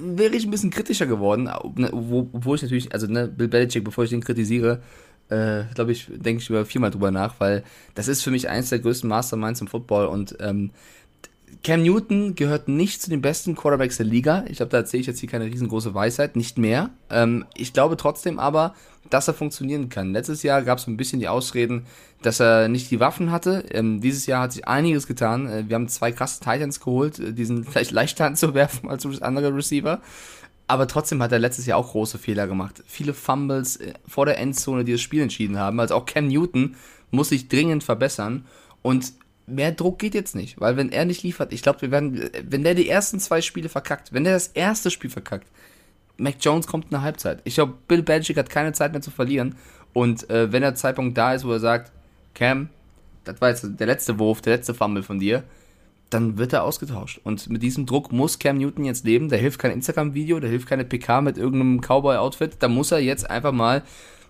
wäre 0.00 0.34
ich 0.34 0.44
ein 0.46 0.50
bisschen 0.50 0.70
kritischer 0.70 1.06
geworden, 1.06 1.50
ne, 1.76 1.90
wo, 1.92 2.30
obwohl 2.32 2.56
ich 2.56 2.62
natürlich, 2.62 2.92
also 2.94 3.06
ne, 3.06 3.28
Bill 3.28 3.48
Belichick, 3.48 3.84
bevor 3.84 4.04
ich 4.04 4.10
den 4.10 4.22
kritisiere, 4.22 4.80
äh, 5.28 5.64
glaube 5.74 5.92
ich, 5.92 6.08
denke 6.08 6.42
ich 6.42 6.48
über 6.48 6.64
viermal 6.64 6.90
drüber 6.90 7.10
nach, 7.10 7.34
weil 7.40 7.62
das 7.94 8.08
ist 8.08 8.22
für 8.22 8.30
mich 8.30 8.48
eins 8.48 8.70
der 8.70 8.78
größten 8.78 9.08
Masterminds 9.08 9.60
im 9.60 9.66
Football 9.66 10.06
und 10.06 10.36
ähm, 10.40 10.70
Cam 11.62 11.82
Newton 11.82 12.34
gehört 12.34 12.66
nicht 12.66 13.00
zu 13.00 13.08
den 13.08 13.22
besten 13.22 13.54
Quarterbacks 13.54 13.96
der 13.96 14.06
Liga. 14.06 14.44
Ich 14.48 14.56
glaube, 14.56 14.70
da 14.70 14.78
erzähle 14.78 15.02
ich 15.02 15.06
jetzt 15.06 15.20
hier 15.20 15.28
keine 15.28 15.44
riesengroße 15.44 15.94
Weisheit, 15.94 16.34
nicht 16.34 16.58
mehr. 16.58 16.90
Ähm, 17.08 17.44
ich 17.54 17.72
glaube 17.72 17.96
trotzdem 17.96 18.40
aber, 18.40 18.74
dass 19.10 19.28
er 19.28 19.34
funktionieren 19.34 19.88
kann. 19.88 20.12
Letztes 20.12 20.42
Jahr 20.42 20.62
gab 20.62 20.78
es 20.78 20.88
ein 20.88 20.96
bisschen 20.96 21.20
die 21.20 21.28
Ausreden, 21.28 21.86
dass 22.22 22.40
er 22.40 22.68
nicht 22.68 22.90
die 22.90 22.98
Waffen 22.98 23.30
hatte. 23.30 23.64
Ähm, 23.70 24.00
dieses 24.00 24.26
Jahr 24.26 24.42
hat 24.42 24.52
sich 24.52 24.66
einiges 24.66 25.06
getan. 25.06 25.46
Äh, 25.46 25.68
wir 25.68 25.76
haben 25.76 25.88
zwei 25.88 26.10
krasse 26.10 26.40
Titans 26.40 26.80
geholt, 26.80 27.20
äh, 27.20 27.32
die 27.32 27.44
sind 27.44 27.64
vielleicht 27.70 27.92
leichter 27.92 28.26
anzuwerfen 28.26 28.90
als 28.90 29.22
andere 29.22 29.54
Receiver. 29.54 30.00
Aber 30.66 30.88
trotzdem 30.88 31.22
hat 31.22 31.32
er 31.32 31.38
letztes 31.38 31.66
Jahr 31.66 31.78
auch 31.78 31.92
große 31.92 32.18
Fehler 32.18 32.46
gemacht. 32.48 32.82
Viele 32.86 33.14
Fumbles 33.14 33.76
äh, 33.76 33.92
vor 34.08 34.26
der 34.26 34.38
Endzone, 34.38 34.84
die 34.84 34.92
das 34.92 35.00
Spiel 35.00 35.22
entschieden 35.22 35.58
haben. 35.58 35.78
Also 35.78 35.94
auch 35.94 36.06
Cam 36.06 36.26
Newton 36.26 36.74
muss 37.12 37.28
sich 37.28 37.46
dringend 37.46 37.84
verbessern. 37.84 38.46
Und 38.80 39.12
mehr 39.46 39.72
Druck 39.72 39.98
geht 39.98 40.14
jetzt 40.14 40.34
nicht. 40.34 40.60
Weil 40.60 40.76
wenn 40.76 40.90
er 40.90 41.04
nicht 41.04 41.22
liefert, 41.22 41.52
ich 41.52 41.62
glaube, 41.62 41.82
wir 41.82 41.90
werden, 41.90 42.30
wenn 42.42 42.62
der 42.62 42.74
die 42.74 42.88
ersten 42.88 43.20
zwei 43.20 43.40
Spiele 43.40 43.68
verkackt, 43.68 44.12
wenn 44.12 44.24
der 44.24 44.34
das 44.34 44.48
erste 44.48 44.90
Spiel 44.90 45.10
verkackt, 45.10 45.48
Mac 46.16 46.36
Jones 46.40 46.66
kommt 46.66 46.84
in 46.84 46.90
der 46.90 47.02
Halbzeit. 47.02 47.40
Ich 47.44 47.54
glaube, 47.54 47.74
Bill 47.88 48.02
Belichick 48.02 48.36
hat 48.36 48.50
keine 48.50 48.72
Zeit 48.72 48.92
mehr 48.92 49.02
zu 49.02 49.10
verlieren. 49.10 49.56
Und 49.92 50.28
äh, 50.30 50.52
wenn 50.52 50.62
der 50.62 50.74
Zeitpunkt 50.74 51.18
da 51.18 51.34
ist, 51.34 51.44
wo 51.44 51.52
er 51.52 51.60
sagt, 51.60 51.92
Cam, 52.34 52.68
das 53.24 53.40
war 53.40 53.50
jetzt 53.50 53.66
der 53.78 53.86
letzte 53.86 54.18
Wurf, 54.18 54.40
der 54.40 54.56
letzte 54.56 54.74
Fumble 54.74 55.02
von 55.02 55.18
dir, 55.18 55.44
dann 56.10 56.38
wird 56.38 56.52
er 56.52 56.64
ausgetauscht. 56.64 57.20
Und 57.24 57.48
mit 57.48 57.62
diesem 57.62 57.86
Druck 57.86 58.12
muss 58.12 58.38
Cam 58.38 58.58
Newton 58.58 58.84
jetzt 58.84 59.04
leben. 59.04 59.28
Da 59.28 59.36
hilft 59.36 59.58
kein 59.58 59.72
Instagram-Video, 59.72 60.40
da 60.40 60.48
hilft 60.48 60.68
keine 60.68 60.84
PK 60.84 61.22
mit 61.22 61.38
irgendeinem 61.38 61.80
Cowboy-Outfit. 61.80 62.56
Da 62.58 62.68
muss 62.68 62.92
er 62.92 62.98
jetzt 62.98 63.28
einfach 63.28 63.52
mal 63.52 63.82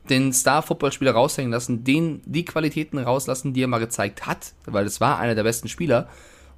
den 0.08 0.32
Star-Footballspieler 0.32 1.12
raushängen 1.12 1.52
lassen, 1.52 1.84
den, 1.84 2.22
die 2.24 2.44
Qualitäten 2.44 2.98
rauslassen, 2.98 3.54
die 3.54 3.62
er 3.62 3.68
mal 3.68 3.78
gezeigt 3.78 4.26
hat, 4.26 4.52
weil 4.66 4.84
das 4.84 5.00
war 5.00 5.18
einer 5.18 5.34
der 5.34 5.44
besten 5.44 5.68
Spieler. 5.68 6.08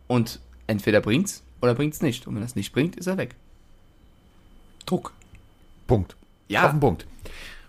Und 0.07 0.41
entweder 0.67 1.01
bringt's 1.01 1.43
oder 1.61 1.75
bringt's 1.75 2.03
nicht. 2.03 2.27
Und 2.27 2.35
wenn 2.35 2.43
er 2.43 2.47
es 2.47 2.57
nicht 2.57 2.73
bringt, 2.73 2.97
ist 2.97 3.07
er 3.07 3.17
weg. 3.17 3.35
Druck. 4.87 5.13
Punkt. 5.87 6.17
Ja. 6.49 6.65
Auf 6.65 6.71
den 6.71 6.81
Punkt. 6.81 7.07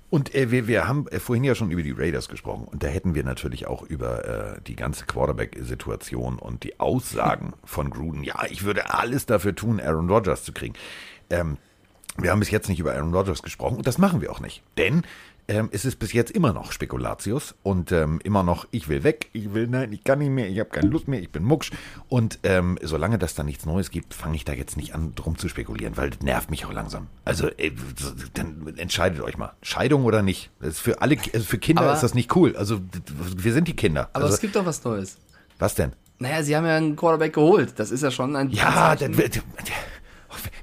Und 0.09 0.33
äh, 0.33 0.51
wir, 0.51 0.67
wir 0.67 0.87
haben 0.87 1.07
äh, 1.07 1.19
vorhin 1.19 1.43
ja 1.43 1.55
schon 1.55 1.71
über 1.71 1.81
die 1.81 1.91
Raiders 1.91 2.29
gesprochen 2.29 2.65
und 2.65 2.83
da 2.83 2.87
hätten 2.87 3.15
wir 3.15 3.23
natürlich 3.23 3.67
auch 3.67 3.81
über 3.81 4.55
äh, 4.55 4.61
die 4.61 4.75
ganze 4.75 5.05
Quarterback-Situation 5.05 6.39
und 6.39 6.63
die 6.63 6.79
Aussagen 6.79 7.53
von 7.65 7.89
Gruden. 7.89 8.23
Ja, 8.23 8.45
ich 8.49 8.63
würde 8.63 8.93
alles 8.93 9.25
dafür 9.25 9.55
tun, 9.55 9.81
Aaron 9.81 10.09
Rodgers 10.09 10.43
zu 10.43 10.53
kriegen. 10.53 10.75
Ähm, 11.29 11.57
Wir 12.17 12.31
haben 12.31 12.39
bis 12.39 12.51
jetzt 12.51 12.69
nicht 12.69 12.79
über 12.79 12.93
Aaron 12.93 13.13
Rodgers 13.13 13.43
gesprochen 13.43 13.77
und 13.77 13.87
das 13.87 13.97
machen 13.97 14.21
wir 14.21 14.31
auch 14.31 14.39
nicht. 14.39 14.61
Denn 14.77 15.03
ähm, 15.47 15.69
es 15.71 15.85
ist 15.85 15.97
bis 15.99 16.11
jetzt 16.13 16.31
immer 16.31 16.53
noch 16.53 16.71
Spekulatius 16.71 17.55
und 17.63 17.91
ähm, 17.91 18.19
immer 18.23 18.41
noch, 18.43 18.67
ich 18.71 18.87
will 18.89 19.03
weg, 19.03 19.29
ich 19.33 19.53
will, 19.53 19.67
nein, 19.67 19.93
ich 19.93 20.03
kann 20.03 20.19
nicht 20.19 20.29
mehr, 20.31 20.47
ich 20.49 20.59
habe 20.59 20.69
keine 20.69 20.89
Lust 20.89 21.07
mehr, 21.07 21.19
ich 21.21 21.31
bin 21.31 21.43
mucksch. 21.43 21.71
Und 22.09 22.39
ähm, 22.43 22.77
solange 22.81 23.17
das 23.19 23.35
da 23.35 23.43
nichts 23.43 23.65
Neues 23.65 23.91
gibt, 23.91 24.13
fange 24.13 24.35
ich 24.35 24.45
da 24.45 24.53
jetzt 24.53 24.75
nicht 24.77 24.95
an, 24.95 25.13
drum 25.15 25.37
zu 25.37 25.47
spekulieren, 25.49 25.97
weil 25.97 26.09
das 26.09 26.21
nervt 26.21 26.49
mich 26.49 26.65
auch 26.65 26.73
langsam. 26.73 27.07
Also 27.25 27.47
äh, 27.57 27.71
dann 28.33 28.73
entscheidet 28.77 29.21
euch 29.21 29.37
mal. 29.37 29.53
Scheidung 29.61 30.03
oder 30.05 30.21
nicht. 30.21 30.49
Für 30.71 31.01
alle, 31.01 31.17
also 31.33 31.45
für 31.45 31.57
Kinder 31.59 31.83
Aber- 31.83 31.93
ist 31.93 32.01
das 32.01 32.13
nicht 32.13 32.35
cool. 32.35 32.55
Also 32.55 32.81
wir 33.37 33.53
sind 33.53 33.67
die 33.67 33.75
Kinder. 33.75 34.09
Aber 34.13 34.25
also, 34.25 34.35
es 34.35 34.41
gibt 34.41 34.55
doch 34.55 34.65
was 34.65 34.83
Neues. 34.83 35.17
was 35.59 35.75
denn? 35.75 35.93
Naja, 36.17 36.43
sie 36.43 36.55
haben 36.55 36.65
ja 36.65 36.77
einen 36.77 36.95
Quarterback 36.95 37.33
geholt. 37.33 37.73
Das 37.77 37.91
ist 37.91 38.01
ja 38.01 38.09
schon 38.09 38.35
ein 38.35 38.49
Ja, 38.49 38.95
das, 38.95 39.09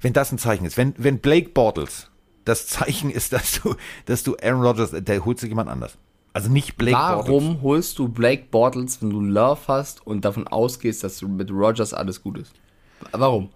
wenn 0.00 0.12
das 0.12 0.32
ein 0.32 0.38
Zeichen 0.38 0.64
ist, 0.64 0.76
wenn, 0.76 0.94
wenn 0.96 1.18
Blake 1.18 1.50
Bortles 1.50 2.08
das 2.44 2.66
Zeichen 2.66 3.10
ist, 3.10 3.32
dass 3.32 3.60
du, 3.62 3.74
dass 4.06 4.22
du 4.22 4.36
Aaron 4.42 4.62
Rodgers, 4.64 4.90
der 4.92 5.24
holt 5.24 5.38
sich 5.38 5.48
jemand 5.48 5.68
anders. 5.70 5.96
Also 6.34 6.50
nicht 6.50 6.76
Blake 6.76 6.96
Bortles. 6.96 7.26
Warum 7.28 7.60
holst 7.62 7.98
du 7.98 8.08
Blake 8.08 8.44
Bortles, 8.50 9.02
wenn 9.02 9.10
du 9.10 9.20
Love 9.20 9.60
hast 9.68 10.06
und 10.06 10.24
davon 10.24 10.46
ausgehst, 10.48 11.04
dass 11.04 11.18
du 11.18 11.28
mit 11.28 11.50
Rogers 11.50 11.92
alles 11.92 12.22
gut 12.22 12.38
ist? 12.38 12.52
Warum? 13.12 13.50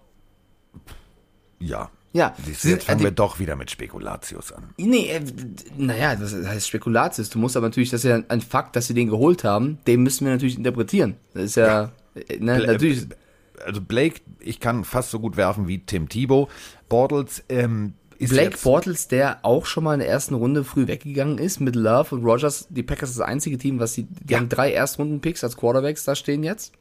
Ja. 1.59 1.89
Ja, 2.13 2.33
du, 2.43 2.49
jetzt 2.69 2.85
fangen 2.85 2.99
die- 2.99 3.03
wir 3.03 3.11
doch 3.11 3.37
wieder 3.37 3.55
mit 3.55 3.69
Spekulatius 3.69 4.51
an. 4.51 4.69
Nee, 4.77 5.07
äh, 5.09 5.21
naja, 5.77 6.15
das 6.15 6.33
heißt 6.33 6.67
Spekulatius. 6.67 7.29
Du 7.29 7.37
musst 7.37 7.55
aber 7.57 7.67
natürlich, 7.67 7.89
das 7.91 8.03
ist 8.03 8.09
ja 8.09 8.21
ein 8.29 8.41
Fakt, 8.41 8.75
dass 8.75 8.87
sie 8.87 8.93
den 8.93 9.09
geholt 9.09 9.43
haben, 9.43 9.77
den 9.85 10.01
müssen 10.03 10.25
wir 10.25 10.31
natürlich 10.33 10.57
interpretieren. 10.57 11.15
Das 11.33 11.43
ist 11.43 11.55
ja, 11.57 11.91
äh, 12.15 12.37
ne, 12.39 12.59
natürlich. 12.65 13.05
Also 13.65 13.81
Blake, 13.81 14.21
ich 14.39 14.59
kann 14.59 14.83
fast 14.83 15.11
so 15.11 15.19
gut 15.19 15.35
werfen 15.35 15.67
wie 15.67 15.79
Tim 15.79 16.09
Thibault. 16.09 16.49
Bortles 16.89 17.43
ähm, 17.49 17.93
ist 18.17 18.29
Blake 18.31 18.51
jetzt, 18.51 18.63
Bortles, 18.63 19.07
der 19.07 19.39
auch 19.43 19.65
schon 19.65 19.83
mal 19.83 19.93
in 19.93 19.99
der 19.99 20.09
ersten 20.09 20.33
Runde 20.35 20.63
früh 20.63 20.87
weggegangen 20.87 21.37
ist 21.37 21.59
mit 21.59 21.75
Love 21.75 22.15
und 22.15 22.23
Rogers. 22.25 22.67
Die 22.69 22.83
Packers 22.83 23.11
ist 23.11 23.19
das 23.19 23.27
einzige 23.27 23.57
Team, 23.57 23.79
was 23.79 23.93
sie, 23.93 24.03
die 24.03 24.33
Ja. 24.33 24.39
haben 24.39 24.49
drei 24.49 24.71
Erstrunden-Picks 24.73 25.43
als 25.43 25.57
Quarterbacks 25.57 26.03
da 26.03 26.15
stehen 26.15 26.43
jetzt. 26.43 26.73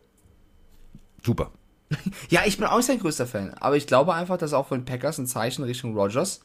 super. 1.22 1.51
Ja, 2.30 2.41
ich 2.47 2.57
bin 2.57 2.66
auch 2.66 2.76
nicht 2.78 2.87
sein 2.87 2.99
größter 2.99 3.26
Fan, 3.26 3.55
aber 3.55 3.76
ich 3.76 3.87
glaube 3.87 4.12
einfach, 4.14 4.39
dass 4.39 4.53
auch 4.53 4.66
von 4.66 4.84
Packers 4.84 5.18
ein 5.18 5.26
Zeichen 5.26 5.62
Richtung 5.62 5.97
Rogers 5.97 6.41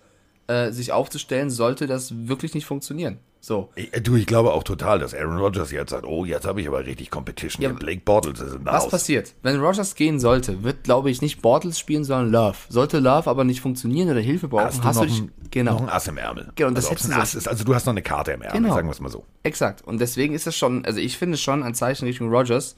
äh, 0.48 0.72
sich 0.72 0.92
aufzustellen, 0.92 1.50
sollte 1.50 1.88
das 1.88 2.28
wirklich 2.28 2.54
nicht 2.54 2.66
funktionieren. 2.66 3.18
So. 3.44 3.70
Ich, 3.76 3.92
äh, 3.92 4.02
du, 4.02 4.16
ich 4.16 4.28
glaube 4.28 4.54
auch 4.54 4.64
total, 4.64 5.00
dass 5.00 5.16
Aaron 5.16 5.38
Rodgers 5.40 5.72
jetzt 5.72 5.90
sagt, 5.90 6.06
oh, 6.06 6.26
jetzt 6.26 6.46
habe 6.46 6.62
ich 6.62 6.68
aber 6.68 6.86
richtig 6.86 7.10
Competition. 7.10 7.64
Ja. 7.64 7.74
Blake 7.74 8.02
Bortles 8.06 8.40
ist 8.40 8.54
in 8.54 8.64
Was 8.66 8.84
Haus. 8.84 8.92
passiert? 8.92 9.34
Wenn 9.42 9.60
Rogers 9.60 9.96
gehen 9.96 10.20
sollte, 10.20 10.62
wird, 10.64 10.84
glaube 10.84 11.10
ich, 11.10 11.24
nicht 11.24 11.42
Bortles 11.42 11.80
spielen, 11.80 12.04
sondern 12.04 12.32
Love. 12.32 12.58
Sollte 12.70 13.00
Love 13.00 13.28
aber 13.28 13.44
nicht 13.44 13.60
funktionieren 13.62 14.10
oder 14.12 14.20
Hilfe 14.20 14.48
brauchen, 14.48 14.66
Hast 14.66 14.84
hast, 14.84 14.98
du 15.00 15.06
noch, 15.06 15.10
dich. 15.10 15.22
ein, 15.24 15.32
genau. 15.50 15.74
noch 15.74 15.82
ein 15.82 15.90
Ass 15.90 16.08
im 16.08 16.18
Ärmel. 16.20 16.52
Genau, 16.54 16.68
und 16.68 16.78
das 16.78 16.86
also, 16.86 16.92
ob's 16.94 17.02
hättest 17.02 17.12
ein 17.14 17.16
du 17.18 17.22
Ass 17.24 17.34
ist, 17.36 17.48
also 17.48 17.64
du 17.64 17.74
hast 17.74 17.86
noch 17.88 17.94
eine 17.94 18.04
Karte 18.04 18.32
im 18.34 18.44
Ärmel, 18.44 18.62
Genau. 18.62 18.76
sagen 18.76 18.88
wir 18.88 18.92
es 18.92 19.00
mal 19.02 19.10
so. 19.10 19.26
Exakt. 19.42 19.82
Und 19.88 20.00
deswegen 20.00 20.36
ist 20.36 20.46
es 20.46 20.56
schon, 20.56 20.86
also 20.86 21.00
ich 21.00 21.18
finde 21.18 21.34
es 21.34 21.42
schon 21.42 21.64
ein 21.64 21.74
Zeichen 21.74 22.06
Richtung 22.06 22.30
Rogers. 22.30 22.76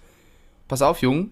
Pass 0.69 0.81
auf, 0.81 1.01
Jung, 1.01 1.31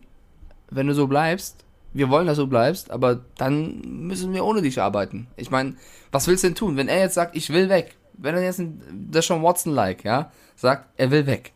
wenn 0.70 0.88
du 0.88 0.94
so 0.94 1.08
bleibst, 1.08 1.64
wir 1.94 2.10
wollen, 2.10 2.28
dass 2.28 2.38
du 2.38 2.48
bleibst, 2.48 2.92
aber 2.92 3.22
dann 3.38 3.80
müssen 4.08 4.34
wir 4.34 4.44
ohne 4.44 4.62
dich 4.62 4.82
arbeiten. 4.82 5.28
Ich 5.38 5.52
meine, 5.52 5.76
was 6.12 6.28
willst 6.28 6.44
du 6.44 6.48
denn 6.50 6.56
tun? 6.56 6.76
Wenn 6.76 6.90
er 6.90 7.00
jetzt 7.00 7.16
sagt, 7.16 7.36
ich 7.38 7.50
will 7.52 7.70
weg, 7.70 7.96
wenn 8.14 8.36
er 8.36 8.44
jetzt 8.44 8.60
ein 8.60 8.82
Deshaun 8.92 9.44
Watson-like, 9.44 10.04
ja, 10.04 10.32
sagt, 10.56 10.88
er 10.98 11.12
will 11.12 11.26
weg. 11.26 11.54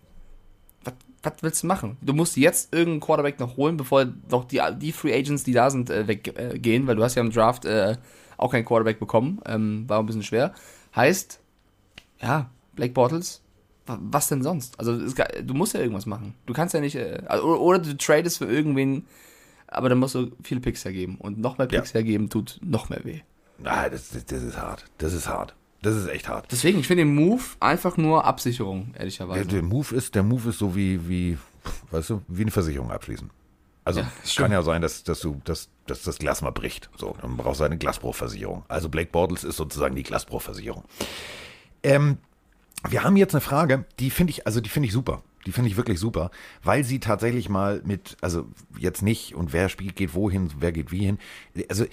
Was, 0.83 0.93
was 1.23 1.33
willst 1.41 1.63
du 1.63 1.67
machen? 1.67 1.97
Du 2.01 2.13
musst 2.13 2.37
jetzt 2.37 2.73
irgendeinen 2.73 3.01
Quarterback 3.01 3.39
noch 3.39 3.57
holen, 3.57 3.77
bevor 3.77 4.05
doch 4.05 4.45
die, 4.45 4.61
die 4.77 4.91
Free 4.91 5.13
Agents, 5.13 5.43
die 5.43 5.53
da 5.53 5.69
sind, 5.69 5.89
äh, 5.89 6.07
weggehen, 6.07 6.83
äh, 6.83 6.87
weil 6.87 6.95
du 6.95 7.03
hast 7.03 7.15
ja 7.15 7.21
im 7.21 7.31
Draft 7.31 7.65
äh, 7.65 7.97
auch 8.37 8.51
keinen 8.51 8.65
Quarterback 8.65 8.99
bekommen. 8.99 9.39
Ähm, 9.45 9.85
war 9.87 9.99
ein 9.99 10.05
bisschen 10.05 10.23
schwer. 10.23 10.53
Heißt, 10.95 11.39
ja, 12.21 12.49
Blake 12.75 12.93
Bortles, 12.93 13.41
wa- 13.85 13.99
was 14.01 14.27
denn 14.27 14.43
sonst? 14.43 14.77
Also 14.79 14.93
es, 14.93 15.15
du 15.15 15.53
musst 15.53 15.73
ja 15.73 15.79
irgendwas 15.81 16.05
machen. 16.05 16.35
Du 16.45 16.53
kannst 16.53 16.73
ja 16.73 16.79
nicht, 16.79 16.95
äh, 16.95 17.21
also, 17.27 17.45
oder, 17.45 17.61
oder 17.61 17.79
du 17.79 17.97
tradest 17.97 18.37
für 18.39 18.45
irgendwen, 18.45 19.05
aber 19.67 19.89
dann 19.89 19.97
musst 19.97 20.15
du 20.15 20.31
viele 20.43 20.59
Picks 20.61 20.85
hergeben. 20.85 21.15
Und 21.17 21.39
noch 21.39 21.57
mehr 21.57 21.67
Picks 21.67 21.89
Ja. 21.93 21.95
hergeben 21.95 22.29
tut 22.29 22.59
noch 22.63 22.89
mehr 22.89 23.03
weh. 23.03 23.21
Ah, 23.63 23.89
das, 23.89 24.09
das, 24.09 24.25
das 24.25 24.43
ist 24.43 24.57
hart. 24.57 24.85
Das 24.97 25.13
ist 25.13 25.27
hart. 25.27 25.55
Das 25.85 25.95
ist 25.95 26.07
echt 26.07 26.27
hart. 26.27 26.47
Deswegen, 26.51 26.79
ich 26.79 26.87
finde 26.87 27.03
den 27.03 27.13
Move 27.13 27.43
einfach 27.59 27.95
nur 27.95 28.25
Absicherung, 28.25 28.91
Der, 28.93 29.01
ehrlicherweise. 29.01 29.45
der 29.45 29.61
Move 29.61 29.95
ist, 29.95 30.15
der 30.15 30.23
Move 30.23 30.49
ist 30.49 30.57
so 30.57 30.75
wie, 30.75 31.07
wie, 31.07 31.37
weißt 31.91 32.09
du, 32.09 32.21
wie 32.27 32.41
eine 32.41 32.49
Versicherung 32.51 32.91
abschließen. 32.91 33.29
Also 33.83 33.99
Ja, 33.99 34.11
kann 34.35 34.51
ja 34.51 34.63
sein, 34.63 34.81
dass, 34.81 35.03
dass 35.03 35.19
du, 35.19 35.39
dass, 35.43 35.69
dass 35.85 36.01
das 36.01 36.17
Glas 36.17 36.41
mal 36.41 36.49
bricht. 36.49 36.89
So, 36.97 37.15
dann 37.21 37.37
brauchst 37.37 37.59
du 37.59 37.65
eine 37.65 37.77
Glasbruchversicherung. 37.77 38.63
Also 38.67 38.89
Blake 38.89 39.11
Bortles 39.11 39.43
ist 39.43 39.57
sozusagen 39.57 39.93
die 39.95 40.01
Glasbruchversicherung. 40.01 40.85
Ähm, 41.83 42.17
wir 42.89 43.03
haben 43.03 43.15
jetzt 43.15 43.35
eine 43.35 43.41
Frage, 43.41 43.85
die 43.99 44.09
finde 44.09 44.31
ich, 44.31 44.47
also 44.47 44.61
die 44.61 44.69
finde 44.69 44.87
ich 44.87 44.93
super. 44.93 45.21
Die 45.45 45.51
finde 45.51 45.69
ich 45.69 45.77
wirklich 45.77 45.99
super, 45.99 46.31
weil 46.63 46.83
sie 46.83 46.99
tatsächlich 46.99 47.47
mal 47.49 47.83
mit, 47.85 48.17
also 48.21 48.47
jetzt 48.79 49.03
nicht 49.03 49.35
und 49.35 49.53
wer 49.53 49.69
spielt, 49.69 49.95
geht 49.95 50.15
wohin, 50.15 50.49
wer 50.57 50.71
geht 50.71 50.91
wie 50.91 51.05
hin. 51.05 51.19
Also 51.69 51.85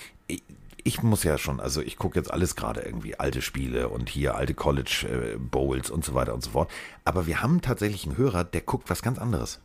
ich, 0.85 1.03
muss 1.03 1.24
ja 1.24 1.39
schon, 1.39 1.61
also 1.61 1.80
ich 1.80 1.97
gucke 1.97 2.18
jetzt 2.18 2.30
alles 2.30 2.57
gerade 2.57 2.80
irgendwie 2.80 3.14
alte 3.14 3.43
Spiele 3.43 3.89
und 3.89 4.09
hier 4.09 4.35
alte 4.35 4.55
College 4.55 5.35
äh, 5.35 5.39
Bowls 5.39 5.91
und 5.91 6.05
so 6.05 6.14
weiter 6.14 6.35
und 6.35 6.43
so 6.43 6.51
fort. 6.51 6.70
Aber 7.05 7.26
wir 7.26 7.43
haben 7.43 7.61
tatsächlich 7.61 8.05
einen 8.05 8.16
Hörer, 8.16 8.45
der 8.45 8.62
guckt 8.62 8.91
was 8.91 9.03
ganz 9.03 9.18
anderes. 9.18 9.61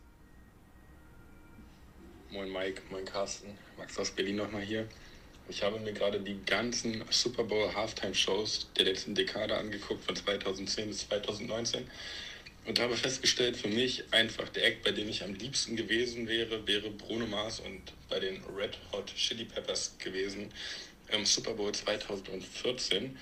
Moin 2.30 2.52
Mike, 2.52 2.82
moin 2.90 3.04
Carsten, 3.04 3.48
Max 3.76 3.98
aus 3.98 4.10
Berlin 4.10 4.36
nochmal 4.36 4.62
hier. 4.62 4.86
Ich 5.48 5.62
habe 5.62 5.80
mir 5.80 5.92
gerade 5.92 6.20
die 6.20 6.38
ganzen 6.44 7.02
Super 7.10 7.42
Bowl 7.42 7.74
Halftime 7.74 8.14
Shows 8.14 8.68
der 8.76 8.84
letzten 8.84 9.14
Dekade 9.14 9.56
angeguckt, 9.56 10.04
von 10.04 10.14
2010 10.14 10.88
bis 10.88 11.08
2019. 11.08 11.84
Und 12.66 12.78
habe 12.80 12.96
festgestellt, 12.96 13.56
für 13.56 13.68
mich 13.68 14.04
einfach 14.12 14.50
der 14.50 14.66
Act, 14.66 14.84
bei 14.84 14.90
dem 14.90 15.08
ich 15.08 15.24
am 15.24 15.32
liebsten 15.32 15.74
gewesen 15.74 16.28
wäre, 16.28 16.66
wäre 16.66 16.90
Bruno 16.90 17.26
Mars 17.26 17.60
und 17.60 17.80
bei 18.10 18.20
den 18.20 18.42
Red 18.54 18.76
Hot 18.92 19.06
Chili 19.16 19.46
Peppers 19.46 19.96
gewesen 19.98 20.50
im 21.10 21.24
Super 21.24 21.52
Bowl 21.52 21.72
2014. 21.72 23.16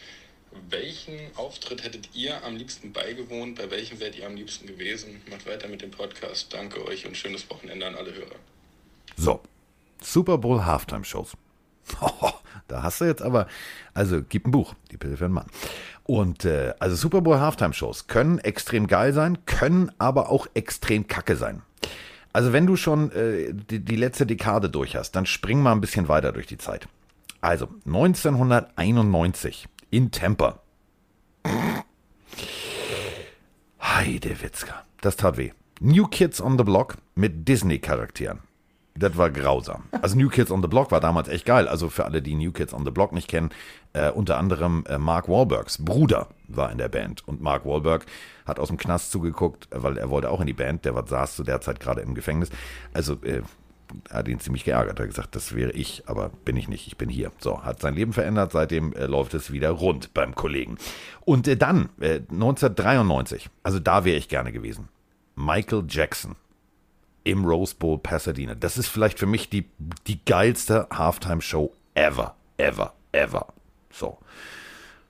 Welchen 0.70 1.18
Auftritt 1.36 1.84
hättet 1.84 2.08
ihr 2.14 2.42
am 2.44 2.56
liebsten 2.56 2.92
beigewohnt? 2.92 3.56
Bei 3.56 3.70
welchem 3.70 4.00
wärt 4.00 4.16
ihr 4.16 4.26
am 4.26 4.36
liebsten 4.36 4.66
gewesen? 4.66 5.20
Macht 5.30 5.46
weiter 5.46 5.68
mit 5.68 5.82
dem 5.82 5.90
Podcast. 5.90 6.52
Danke 6.52 6.84
euch 6.86 7.06
und 7.06 7.16
schönes 7.16 7.48
Wochenende 7.50 7.86
an 7.86 7.94
alle 7.94 8.14
Hörer. 8.14 8.36
So, 9.16 9.40
Super 10.00 10.38
Bowl 10.38 10.64
Halftime 10.64 11.04
Shows. 11.04 11.36
da 12.68 12.82
hast 12.82 13.00
du 13.00 13.04
jetzt 13.04 13.22
aber, 13.22 13.48
also 13.94 14.22
gib 14.22 14.46
ein 14.46 14.50
Buch, 14.50 14.74
die 14.90 14.96
Pille 14.96 15.16
für 15.16 15.26
einen 15.26 15.34
Mann. 15.34 15.46
Und 16.04 16.44
äh, 16.44 16.74
also 16.78 16.96
Super 16.96 17.20
Bowl 17.20 17.38
Halftime 17.38 17.74
Shows 17.74 18.06
können 18.06 18.38
extrem 18.38 18.86
geil 18.86 19.12
sein, 19.12 19.44
können 19.46 19.92
aber 19.98 20.30
auch 20.30 20.46
extrem 20.54 21.06
kacke 21.06 21.36
sein. 21.36 21.62
Also 22.32 22.52
wenn 22.52 22.66
du 22.66 22.76
schon 22.76 23.10
äh, 23.12 23.52
die, 23.52 23.80
die 23.80 23.96
letzte 23.96 24.26
Dekade 24.26 24.68
durch 24.68 24.96
hast, 24.96 25.12
dann 25.12 25.26
spring 25.26 25.60
mal 25.60 25.72
ein 25.72 25.80
bisschen 25.80 26.08
weiter 26.08 26.32
durch 26.32 26.46
die 26.46 26.58
Zeit. 26.58 26.88
Also 27.46 27.68
1991 27.86 29.68
in 29.90 30.10
Tampa. 30.10 30.58
Heidewitzka, 33.80 34.82
das 35.00 35.14
tat 35.14 35.36
weh. 35.36 35.52
New 35.78 36.08
Kids 36.08 36.40
on 36.40 36.58
the 36.58 36.64
Block 36.64 36.96
mit 37.14 37.46
Disney-Charakteren. 37.46 38.40
Das 38.96 39.16
war 39.16 39.30
grausam. 39.30 39.84
Also 40.02 40.16
New 40.16 40.28
Kids 40.28 40.50
on 40.50 40.60
the 40.60 40.66
Block 40.66 40.90
war 40.90 40.98
damals 40.98 41.28
echt 41.28 41.46
geil. 41.46 41.68
Also 41.68 41.88
für 41.88 42.04
alle, 42.04 42.20
die 42.20 42.34
New 42.34 42.50
Kids 42.50 42.74
on 42.74 42.84
the 42.84 42.90
Block 42.90 43.12
nicht 43.12 43.28
kennen, 43.28 43.50
äh, 43.92 44.10
unter 44.10 44.38
anderem 44.38 44.84
äh, 44.88 44.98
Mark 44.98 45.28
Wahlbergs 45.28 45.84
Bruder 45.84 46.26
war 46.48 46.72
in 46.72 46.78
der 46.78 46.88
Band. 46.88 47.28
Und 47.28 47.40
Mark 47.40 47.64
Wahlberg 47.64 48.06
hat 48.44 48.58
aus 48.58 48.68
dem 48.68 48.76
Knast 48.76 49.12
zugeguckt, 49.12 49.68
weil 49.70 49.98
er 49.98 50.10
wollte 50.10 50.30
auch 50.30 50.40
in 50.40 50.48
die 50.48 50.52
Band. 50.52 50.84
Der 50.84 51.00
saß 51.06 51.36
zu 51.36 51.44
der 51.44 51.60
Zeit 51.60 51.78
gerade 51.78 52.00
im 52.00 52.16
Gefängnis. 52.16 52.50
Also 52.92 53.12
äh, 53.22 53.42
hat 54.10 54.28
ihn 54.28 54.40
ziemlich 54.40 54.64
geärgert. 54.64 54.98
Er 54.98 55.04
hat 55.04 55.10
gesagt, 55.10 55.36
das 55.36 55.54
wäre 55.54 55.72
ich, 55.72 56.04
aber 56.06 56.30
bin 56.44 56.56
ich 56.56 56.68
nicht. 56.68 56.86
Ich 56.86 56.96
bin 56.96 57.08
hier. 57.08 57.32
So, 57.38 57.62
hat 57.62 57.80
sein 57.80 57.94
Leben 57.94 58.12
verändert. 58.12 58.52
Seitdem 58.52 58.92
äh, 58.92 59.06
läuft 59.06 59.34
es 59.34 59.52
wieder 59.52 59.70
rund 59.70 60.14
beim 60.14 60.34
Kollegen. 60.34 60.78
Und 61.24 61.48
äh, 61.48 61.56
dann, 61.56 61.88
äh, 62.00 62.20
1993, 62.30 63.48
also 63.62 63.78
da 63.78 64.04
wäre 64.04 64.16
ich 64.16 64.28
gerne 64.28 64.52
gewesen. 64.52 64.88
Michael 65.34 65.84
Jackson 65.88 66.36
im 67.24 67.44
Rose 67.44 67.74
Bowl 67.76 67.98
Pasadena. 67.98 68.54
Das 68.54 68.78
ist 68.78 68.88
vielleicht 68.88 69.18
für 69.18 69.26
mich 69.26 69.50
die, 69.50 69.66
die 70.06 70.24
geilste 70.24 70.86
Halftime-Show 70.92 71.72
ever, 71.94 72.36
ever, 72.56 72.94
ever. 73.12 73.46
So. 73.90 74.18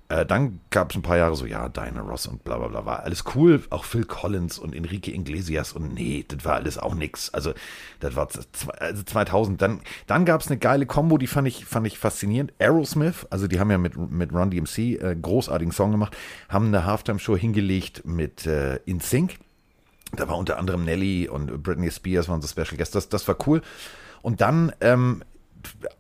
Äh, 0.09 0.25
dann 0.25 0.61
gab 0.71 0.91
es 0.91 0.97
ein 0.97 1.03
paar 1.03 1.17
Jahre 1.17 1.35
so, 1.35 1.47
ja, 1.47 1.69
Diana 1.69 2.01
Ross 2.01 2.27
und 2.27 2.45
bla 2.45 2.59
bla 2.59 2.69
bla. 2.69 2.87
War 2.87 3.03
alles 3.03 3.25
cool. 3.35 3.63
Auch 3.71 3.85
Phil 3.85 4.05
Collins 4.05 4.59
und 4.59 4.75
Enrique 4.75 5.09
Iglesias 5.09 5.73
und 5.73 5.95
nee, 5.95 6.25
das 6.27 6.45
war 6.45 6.55
alles 6.55 6.79
auch 6.79 6.95
nix. 6.95 7.31
Also, 7.35 7.53
das 7.99 8.15
war 8.15 8.29
also 8.79 9.03
2000. 9.03 9.61
Dann, 9.61 9.81
dann 10.07 10.25
gab 10.25 10.43
es 10.43 10.47
eine 10.47 10.59
geile 10.59 10.87
Combo, 10.87 11.19
die 11.19 11.27
fand 11.27 11.49
ich, 11.49 11.65
fand 11.65 11.87
ich 11.87 11.99
faszinierend. 11.99 12.53
Aerosmith, 12.59 13.27
also 13.31 13.49
die 13.49 13.59
haben 13.59 13.71
ja 13.71 13.79
mit, 13.79 13.97
mit 13.97 14.33
Run 14.33 14.51
DMC 14.51 14.79
äh, 14.79 15.17
großartigen 15.21 15.73
Song 15.73 15.91
gemacht, 15.91 16.17
haben 16.49 16.67
eine 16.67 16.85
Halftime-Show 16.85 17.37
hingelegt 17.37 18.05
mit 18.05 18.47
äh, 18.47 18.77
In 18.85 19.01
Sync. 19.01 19.39
Da 20.13 20.29
war 20.29 20.39
unter 20.39 20.59
anderem 20.59 20.85
Nelly 20.85 21.29
und 21.29 21.65
Britney 21.65 21.91
Spears 21.91 22.29
waren 22.29 22.41
so 22.41 22.47
Special 22.47 22.77
Guests. 22.77 22.93
Das, 22.93 23.09
das 23.09 23.27
war 23.27 23.37
cool. 23.47 23.61
Und 24.23 24.41
dann 24.41 24.73
ähm, 24.81 25.25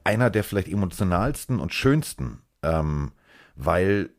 einer 0.05 0.31
der 0.31 0.45
vielleicht 0.45 0.69
emotionalsten 0.69 1.59
und 1.59 1.75
schönsten 1.75 2.39
ähm, 2.63 3.11
weil 3.57 4.11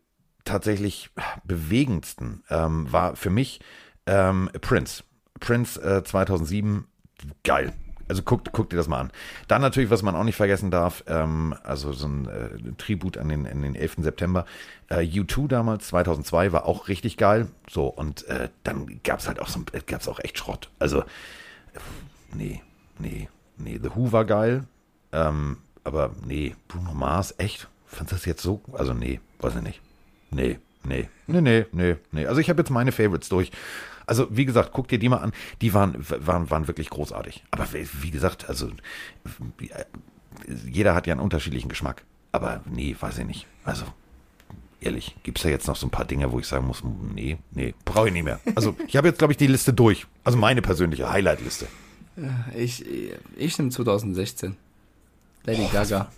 tatsächlich 0.46 1.10
bewegendsten 1.44 2.44
ähm, 2.50 2.92
war 2.92 3.16
für 3.16 3.30
mich 3.30 3.60
ähm, 4.06 4.50
Prince. 4.62 5.04
Prince 5.40 5.80
äh, 5.82 6.04
2007, 6.04 6.88
geil. 7.44 7.74
Also 8.10 8.24
guckt, 8.24 8.54
guckt 8.54 8.72
dir 8.72 8.78
das 8.78 8.88
mal 8.88 9.02
an. 9.02 9.12
Dann 9.50 9.62
natürlich, 9.62 9.90
was 9.90 10.02
man 10.02 10.16
auch 10.16 10.24
nicht 10.24 10.38
vergessen 10.38 10.72
darf, 10.72 11.04
ähm, 11.08 11.54
also 11.64 11.92
so 11.92 12.08
ein 12.08 12.28
äh, 12.28 12.72
Tribut 12.78 13.18
an 13.18 13.28
den, 13.28 13.46
an 13.46 13.62
den 13.62 13.76
11. 13.76 13.98
September. 14.00 14.46
Äh, 14.90 15.00
U2 15.00 15.48
damals, 15.48 15.88
2002, 15.90 16.54
war 16.54 16.66
auch 16.66 16.88
richtig 16.88 17.18
geil. 17.18 17.48
So, 17.70 17.88
und 17.88 18.26
äh, 18.28 18.50
dann 18.64 19.02
gab 19.04 19.20
es 19.20 19.28
halt 19.28 19.42
auch 19.42 19.50
so, 19.50 19.60
äh, 19.74 19.82
gab's 19.86 20.08
auch 20.08 20.20
echt 20.20 20.38
Schrott. 20.38 20.70
Also, 20.80 21.04
nee, 22.34 22.62
nee, 22.98 23.28
nee. 23.58 23.80
The 23.82 23.90
Who 23.94 24.14
war 24.14 24.24
geil, 24.24 24.64
ähm, 25.12 25.58
aber 25.84 26.12
nee, 26.26 26.56
Bruno 26.70 26.94
Mars, 26.94 27.36
echt? 27.38 27.68
Fandest 27.86 28.12
du 28.12 28.16
das 28.16 28.26
jetzt 28.26 28.42
so? 28.42 28.62
Also, 28.72 28.94
nee, 28.94 29.20
weiß 29.40 29.56
ich 29.56 29.62
nicht. 29.62 29.82
Nee, 30.32 30.60
nee, 30.84 31.10
nee, 31.28 31.42
nee, 31.42 31.66
nee, 31.72 31.96
nee. 32.12 32.26
Also, 32.26 32.42
ich 32.42 32.50
habe 32.50 32.62
jetzt 32.62 32.70
meine 32.70 32.92
Favorites 32.92 33.30
durch. 33.30 33.52
Also, 34.06 34.28
wie 34.30 34.46
gesagt, 34.46 34.72
guck 34.74 34.88
dir 34.88 35.00
die 35.00 35.10
mal 35.10 35.18
an. 35.18 35.34
Die 35.62 35.74
waren, 35.74 35.96
waren, 36.26 36.50
waren 36.50 36.68
wirklich 36.68 36.90
großartig. 36.90 37.44
Aber 37.52 37.68
wie 37.74 38.12
gesagt, 38.12 38.48
also, 38.48 38.68
äh, 39.60 39.84
jeder 40.66 40.96
hat 40.96 41.08
ja 41.08 41.14
einen 41.14 41.22
unterschiedlichen 41.22 41.70
Geschmack. 41.70 42.04
Aber 42.32 42.62
nee, 42.66 42.96
weiß 42.98 43.18
ich 43.18 43.26
nicht. 43.26 43.48
Also, 43.66 43.84
ehrlich, 44.80 45.16
gibt 45.24 45.40
es 45.40 45.44
da 45.44 45.50
jetzt 45.50 45.68
noch 45.68 45.76
so 45.76 45.88
ein 45.88 45.92
paar 45.92 46.06
Dinge, 46.06 46.32
wo 46.32 46.40
ich 46.40 46.48
sagen 46.48 46.68
muss, 46.68 46.84
nee, 47.14 47.38
nee, 47.52 47.74
brauche 47.84 48.08
ich 48.08 48.14
nicht 48.14 48.24
mehr. 48.24 48.40
Also, 48.56 48.76
ich 48.88 48.96
habe 48.96 49.08
jetzt, 49.08 49.18
glaube 49.20 49.34
ich, 49.34 49.38
die 49.38 49.48
Liste 49.48 49.74
durch. 49.74 50.08
Also, 50.24 50.38
meine 50.38 50.62
persönliche 50.62 51.10
Highlight-Liste. 51.10 51.68
Ich, 52.56 52.84
ich 53.36 53.58
nehme 53.60 53.70
2016. 53.70 54.56
Lady 55.44 55.68
Gaga. 55.72 56.10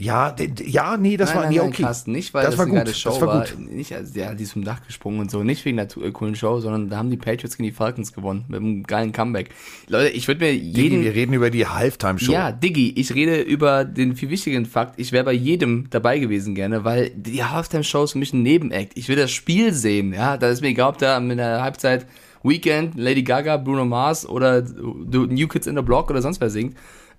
Ja, 0.00 0.32
ja, 0.64 0.96
nee, 0.96 1.16
das 1.16 1.34
war, 1.34 1.48
nee, 1.50 1.58
okay. 1.58 1.82
Carsten, 1.82 2.12
nicht, 2.12 2.32
weil 2.32 2.44
Das 2.44 2.52
das, 2.54 2.58
war 2.58 2.72
eine 2.72 2.84
gut, 2.84 2.94
Show 2.94 3.10
das 3.10 3.20
war 3.20 3.28
war. 3.28 3.40
gut. 3.40 3.58
Nicht, 3.68 3.92
also, 3.92 4.16
ja, 4.16 4.32
die 4.32 4.44
ist 4.44 4.52
vom 4.52 4.62
Dach 4.62 4.80
gesprungen 4.86 5.18
und 5.18 5.28
so. 5.28 5.42
Nicht 5.42 5.64
wegen 5.64 5.76
der 5.76 5.88
äh, 6.00 6.12
coolen 6.12 6.36
Show, 6.36 6.60
sondern 6.60 6.88
da 6.88 6.98
haben 6.98 7.10
die 7.10 7.16
Patriots 7.16 7.56
gegen 7.56 7.68
die 7.68 7.74
Falcons 7.74 8.12
gewonnen. 8.12 8.44
Mit 8.46 8.60
einem 8.60 8.84
geilen 8.84 9.10
Comeback. 9.10 9.50
Leute, 9.88 10.10
ich 10.10 10.28
würde 10.28 10.44
mir 10.44 10.54
jeden. 10.54 11.02
wir 11.02 11.16
reden 11.16 11.32
über 11.32 11.50
die 11.50 11.66
Halftime-Show. 11.66 12.30
Ja, 12.30 12.52
Diggi, 12.52 12.92
ich 12.96 13.12
rede 13.12 13.40
über 13.40 13.84
den 13.84 14.14
viel 14.14 14.30
wichtigeren 14.30 14.66
Fakt. 14.66 15.00
Ich 15.00 15.10
wäre 15.10 15.24
bei 15.24 15.32
jedem 15.32 15.90
dabei 15.90 16.20
gewesen 16.20 16.54
gerne, 16.54 16.84
weil 16.84 17.10
die 17.16 17.42
Halftime-Show 17.42 18.04
ist 18.04 18.12
für 18.12 18.18
mich 18.18 18.32
ein 18.32 18.44
Nebenact. 18.44 18.92
Ich 18.96 19.08
will 19.08 19.16
das 19.16 19.32
Spiel 19.32 19.72
sehen, 19.72 20.12
ja. 20.12 20.36
Da 20.36 20.48
ist 20.48 20.60
mir 20.60 20.68
egal, 20.68 20.90
ob 20.90 20.98
da 20.98 21.18
mit 21.18 21.40
der 21.40 21.60
Halbzeit 21.60 22.06
Weekend, 22.44 22.96
Lady 22.96 23.24
Gaga, 23.24 23.56
Bruno 23.56 23.84
Mars 23.84 24.28
oder 24.28 24.62
New 24.62 25.48
Kids 25.48 25.66
in 25.66 25.74
the 25.74 25.82
Block 25.82 26.08
oder 26.08 26.22
sonst 26.22 26.40
wer 26.40 26.50
singt. 26.50 26.76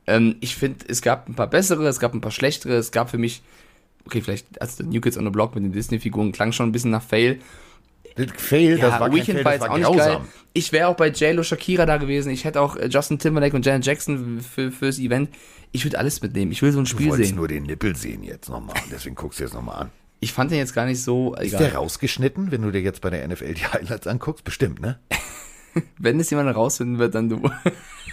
Ähm, 0.09 0.35
ich 0.41 0.55
finde, 0.55 0.85
es 0.87 1.01
gab 1.01 1.29
ein 1.29 1.35
paar 1.35 1.47
bessere, 1.49 1.87
es 1.87 1.99
gab 1.99 2.13
ein 2.13 2.21
paar 2.21 2.31
schlechtere, 2.31 2.73
es 2.75 2.91
gab 2.91 3.09
für 3.09 3.17
mich, 3.17 3.41
okay, 4.05 4.21
vielleicht, 4.21 4.61
also 4.61 4.83
New 4.83 5.01
Kids 5.01 5.17
on 5.17 5.23
the 5.25 5.29
Block 5.29 5.55
mit 5.55 5.63
den 5.63 5.71
Disney-Figuren 5.71 6.31
klang 6.31 6.51
schon 6.51 6.67
ein 6.69 6.71
bisschen 6.71 6.91
nach 6.91 7.03
Fail. 7.03 7.39
Das 8.15 8.27
Fail, 8.35 8.71
das 8.77 8.81
Ja, 8.91 8.99
war 8.99 9.09
kein 9.09 9.17
Weekend 9.17 9.39
Fail, 9.41 9.45
war 9.45 9.51
das 9.53 9.61
jetzt 9.61 9.69
war 9.69 9.71
auch 9.71 9.77
nicht 9.77 9.97
geil. 9.99 10.13
grausam. 10.15 10.27
Ich 10.53 10.71
wäre 10.71 10.87
auch 10.87 10.95
bei 10.95 11.09
JLo 11.09 11.43
Shakira 11.43 11.85
da 11.85 11.97
gewesen. 11.97 12.31
Ich 12.31 12.43
hätte 12.43 12.59
auch 12.59 12.75
äh, 12.75 12.87
Justin 12.87 13.19
Timberlake 13.19 13.55
und 13.55 13.65
Janet 13.65 13.85
Jackson 13.85 14.41
für, 14.41 14.71
fürs 14.71 14.97
Event. 14.99 15.29
Ich 15.71 15.85
würde 15.85 15.99
alles 15.99 16.21
mitnehmen. 16.21 16.51
Ich 16.51 16.61
will 16.63 16.71
so 16.71 16.79
ein 16.79 16.85
Du 16.85 16.89
Spiel 16.89 17.09
wolltest 17.09 17.29
sehen. 17.29 17.35
nur 17.37 17.47
den 17.47 17.63
Nippel 17.63 17.95
sehen 17.95 18.23
jetzt 18.23 18.49
nochmal. 18.49 18.75
Deswegen 18.91 19.15
guckst 19.15 19.39
du 19.39 19.43
jetzt 19.43 19.53
nochmal 19.53 19.83
an. 19.83 19.89
Ich 20.21 20.33
fand 20.33 20.51
den 20.51 20.57
jetzt 20.57 20.73
gar 20.73 20.85
nicht 20.85 21.01
so 21.01 21.35
Ist 21.35 21.49
egal. 21.53 21.59
der 21.63 21.75
rausgeschnitten, 21.75 22.51
wenn 22.51 22.63
du 22.63 22.71
dir 22.71 22.81
jetzt 22.81 22.99
bei 23.01 23.09
der 23.11 23.25
NFL 23.27 23.53
die 23.53 23.65
Highlights 23.65 24.07
anguckst? 24.07 24.43
Bestimmt, 24.43 24.81
ne? 24.81 24.99
Wenn 25.97 26.19
es 26.19 26.29
jemand 26.29 26.55
rausfinden 26.55 26.99
wird, 26.99 27.15
dann 27.15 27.29
du. 27.29 27.49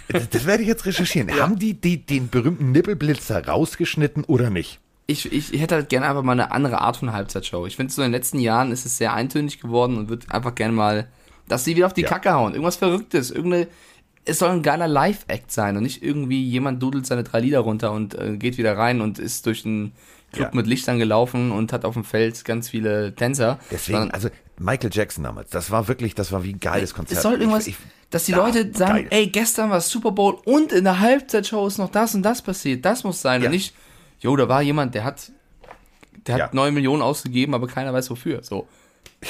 Das, 0.09 0.29
das 0.29 0.45
werde 0.45 0.63
ich 0.63 0.69
jetzt 0.69 0.85
recherchieren. 0.85 1.31
Haben 1.39 1.59
die, 1.59 1.73
die 1.73 2.05
den 2.05 2.29
berühmten 2.29 2.71
Nippelblitzer 2.71 3.45
rausgeschnitten 3.47 4.23
oder 4.23 4.49
nicht? 4.49 4.79
Ich, 5.07 5.31
ich, 5.31 5.53
hätte 5.59 5.75
halt 5.75 5.89
gerne 5.89 6.07
einfach 6.07 6.23
mal 6.23 6.33
eine 6.33 6.51
andere 6.51 6.81
Art 6.81 6.97
von 6.97 7.13
Halbzeitshow. 7.13 7.65
Ich 7.65 7.77
finde, 7.77 7.93
so 7.93 8.01
in 8.01 8.07
den 8.07 8.11
letzten 8.11 8.39
Jahren 8.39 8.71
ist 8.71 8.85
es 8.85 8.97
sehr 8.97 9.13
eintönig 9.13 9.61
geworden 9.61 9.97
und 9.97 10.09
würde 10.09 10.29
einfach 10.29 10.53
gerne 10.53 10.73
mal, 10.73 11.07
dass 11.47 11.63
sie 11.63 11.75
wieder 11.77 11.85
auf 11.85 11.93
die 11.93 12.01
Ja. 12.01 12.09
Kacke 12.09 12.33
hauen. 12.33 12.53
Irgendwas 12.53 12.75
Verrücktes. 12.75 13.31
Irgendeine, 13.31 13.67
es 14.25 14.39
soll 14.39 14.49
ein 14.49 14.63
geiler 14.63 14.87
Live-Act 14.89 15.49
sein 15.49 15.77
und 15.77 15.83
nicht 15.83 16.03
irgendwie 16.03 16.43
jemand 16.43 16.83
dudelt 16.83 17.05
seine 17.05 17.23
drei 17.23 17.39
Lieder 17.39 17.59
runter 17.59 17.93
und 17.93 18.15
äh, 18.15 18.35
geht 18.35 18.57
wieder 18.57 18.77
rein 18.77 18.99
und 18.99 19.17
ist 19.17 19.45
durch 19.45 19.65
einen 19.65 19.93
Club 20.33 20.49
Ja. 20.51 20.55
mit 20.55 20.67
Lichtern 20.67 20.99
gelaufen 20.99 21.53
und 21.53 21.71
hat 21.71 21.85
auf 21.85 21.93
dem 21.93 22.03
Feld 22.03 22.43
ganz 22.43 22.67
viele 22.67 23.15
Tänzer. 23.15 23.59
Deswegen, 23.71 24.11
also 24.11 24.29
Michael 24.59 24.89
Jackson 24.91 25.23
damals, 25.23 25.49
das 25.51 25.69
war 25.71 25.87
wirklich, 25.87 26.15
das 26.15 26.31
war 26.31 26.43
wie 26.43 26.53
ein 26.53 26.59
geiles 26.59 26.93
Konzert. 26.93 27.17
es 27.17 27.23
soll 27.23 27.33
irgendwas, 27.39 27.67
Ich- 27.67 27.75
ich- 27.75 28.09
dass 28.09 28.25
die 28.25 28.31
Ja, 28.31 28.37
Leute 28.37 28.71
sagen, 28.73 28.93
geil. 29.03 29.07
ey, 29.11 29.27
gestern 29.27 29.69
war 29.69 29.81
Super 29.81 30.11
Bowl 30.11 30.37
und 30.45 30.71
in 30.71 30.83
der 30.85 30.99
Halbzeitshow 30.99 31.67
ist 31.67 31.77
noch 31.77 31.89
das 31.91 32.15
und 32.15 32.23
das 32.23 32.41
passiert. 32.41 32.83
Das 32.85 33.03
muss 33.03 33.21
sein. 33.21 33.41
Ja. 33.41 33.47
Und 33.47 33.51
nicht, 33.53 33.75
jo, 34.19 34.35
da 34.35 34.47
war 34.49 34.61
jemand, 34.61 34.95
der 34.95 35.03
hat, 35.03 35.31
der 36.25 36.35
hat 36.35 36.39
Ja. 36.39 36.49
neun 36.53 36.73
Millionen 36.73 37.01
ausgegeben, 37.01 37.53
aber 37.53 37.67
keiner 37.67 37.93
weiß 37.93 38.09
wofür. 38.09 38.41
So. 38.43 38.67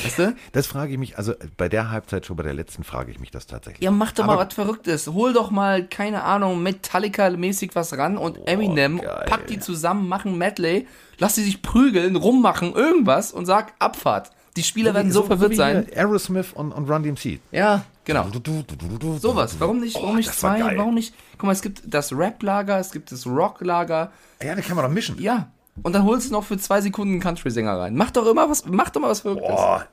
Weißt 0.04 0.20
du? 0.20 0.36
Das 0.52 0.68
frage 0.68 0.92
ich 0.94 0.98
mich, 0.98 1.18
also 1.18 1.34
bei 1.58 1.70
der 1.70 1.90
Halbzeitshow, 1.92 2.36
bei 2.36 2.44
der 2.44 2.54
letzten 2.54 2.84
frage 2.84 3.10
ich 3.12 3.20
mich 3.20 3.32
das 3.32 3.48
tatsächlich. 3.48 3.82
Ja, 3.84 3.90
mach 3.92 4.12
doch 4.12 4.26
mal 4.26 4.34
Aber- 4.34 4.46
was 4.48 4.54
Verrücktes. 4.54 5.08
Hol 5.08 5.34
doch 5.34 5.50
mal, 5.50 5.86
keine 5.88 6.24
Ahnung, 6.24 6.62
Metallica-mäßig 6.62 7.72
was 7.74 7.98
ran 7.98 8.18
und 8.18 8.48
Eminem, 8.48 9.00
geil. 9.02 9.26
pack 9.28 9.48
die 9.48 9.60
zusammen, 9.60 10.08
mach 10.08 10.26
ein 10.26 10.38
Medley, 10.38 10.88
lass 11.20 11.36
die 11.36 11.44
sich 11.44 11.62
prügeln, 11.62 12.16
rummachen, 12.16 12.74
irgendwas 12.74 13.32
und 13.32 13.46
sag 13.46 13.74
Abfahrt. 13.80 14.32
Die 14.58 14.64
Spieler 14.64 14.96
werden 14.96 15.12
so, 15.12 15.22
verwirrt 15.22 15.52
wie 15.52 15.56
sein. 15.56 15.86
Aerosmith 15.96 16.52
und, 16.54 16.72
und 16.72 16.90
Run 16.90 17.04
DMC. 17.04 17.40
Ja, 17.52 17.86
genau. 18.04 18.26
So 18.32 19.20
Sowas. 19.20 19.56
Warum 19.60 19.80
nicht, 19.80 19.96
warum 19.96 20.16
nicht 20.16 20.30
das 20.30 20.42
war 20.42 20.58
zwei? 20.58 20.68
geil. 20.68 20.78
Warum 20.80 20.96
nicht? 20.96 21.14
Guck 21.38 21.44
mal, 21.44 21.52
es 21.52 21.62
gibt 21.62 21.84
das 21.86 22.12
Rap-Lager, 22.12 22.80
es 22.80 22.92
gibt 22.92 23.12
das 23.12 23.28
Rock-Lager. 23.28 24.12
Ja, 24.42 24.56
da 24.56 24.62
kann 24.62 24.76
man 24.76 24.84
doch 24.84 24.92
mischen. 24.92 25.22
Ja. 25.22 25.52
Und 25.84 25.94
dann 25.94 26.06
holst 26.06 26.30
du 26.30 26.34
noch 26.34 26.44
für 26.44 26.58
zwei 26.58 26.82
Sekunden 26.82 27.14
einen 27.14 27.22
Country-Sänger 27.22 27.78
rein. 27.78 27.96
Mach 27.96 28.10
doch 28.10 28.26
immer 28.26 28.50
was, 28.50 28.66
mach 28.66 28.90
doch 28.90 29.00
mal 29.00 29.10
was 29.12 29.20
Verrücktes. 29.20 29.48
Boah, 29.48 29.86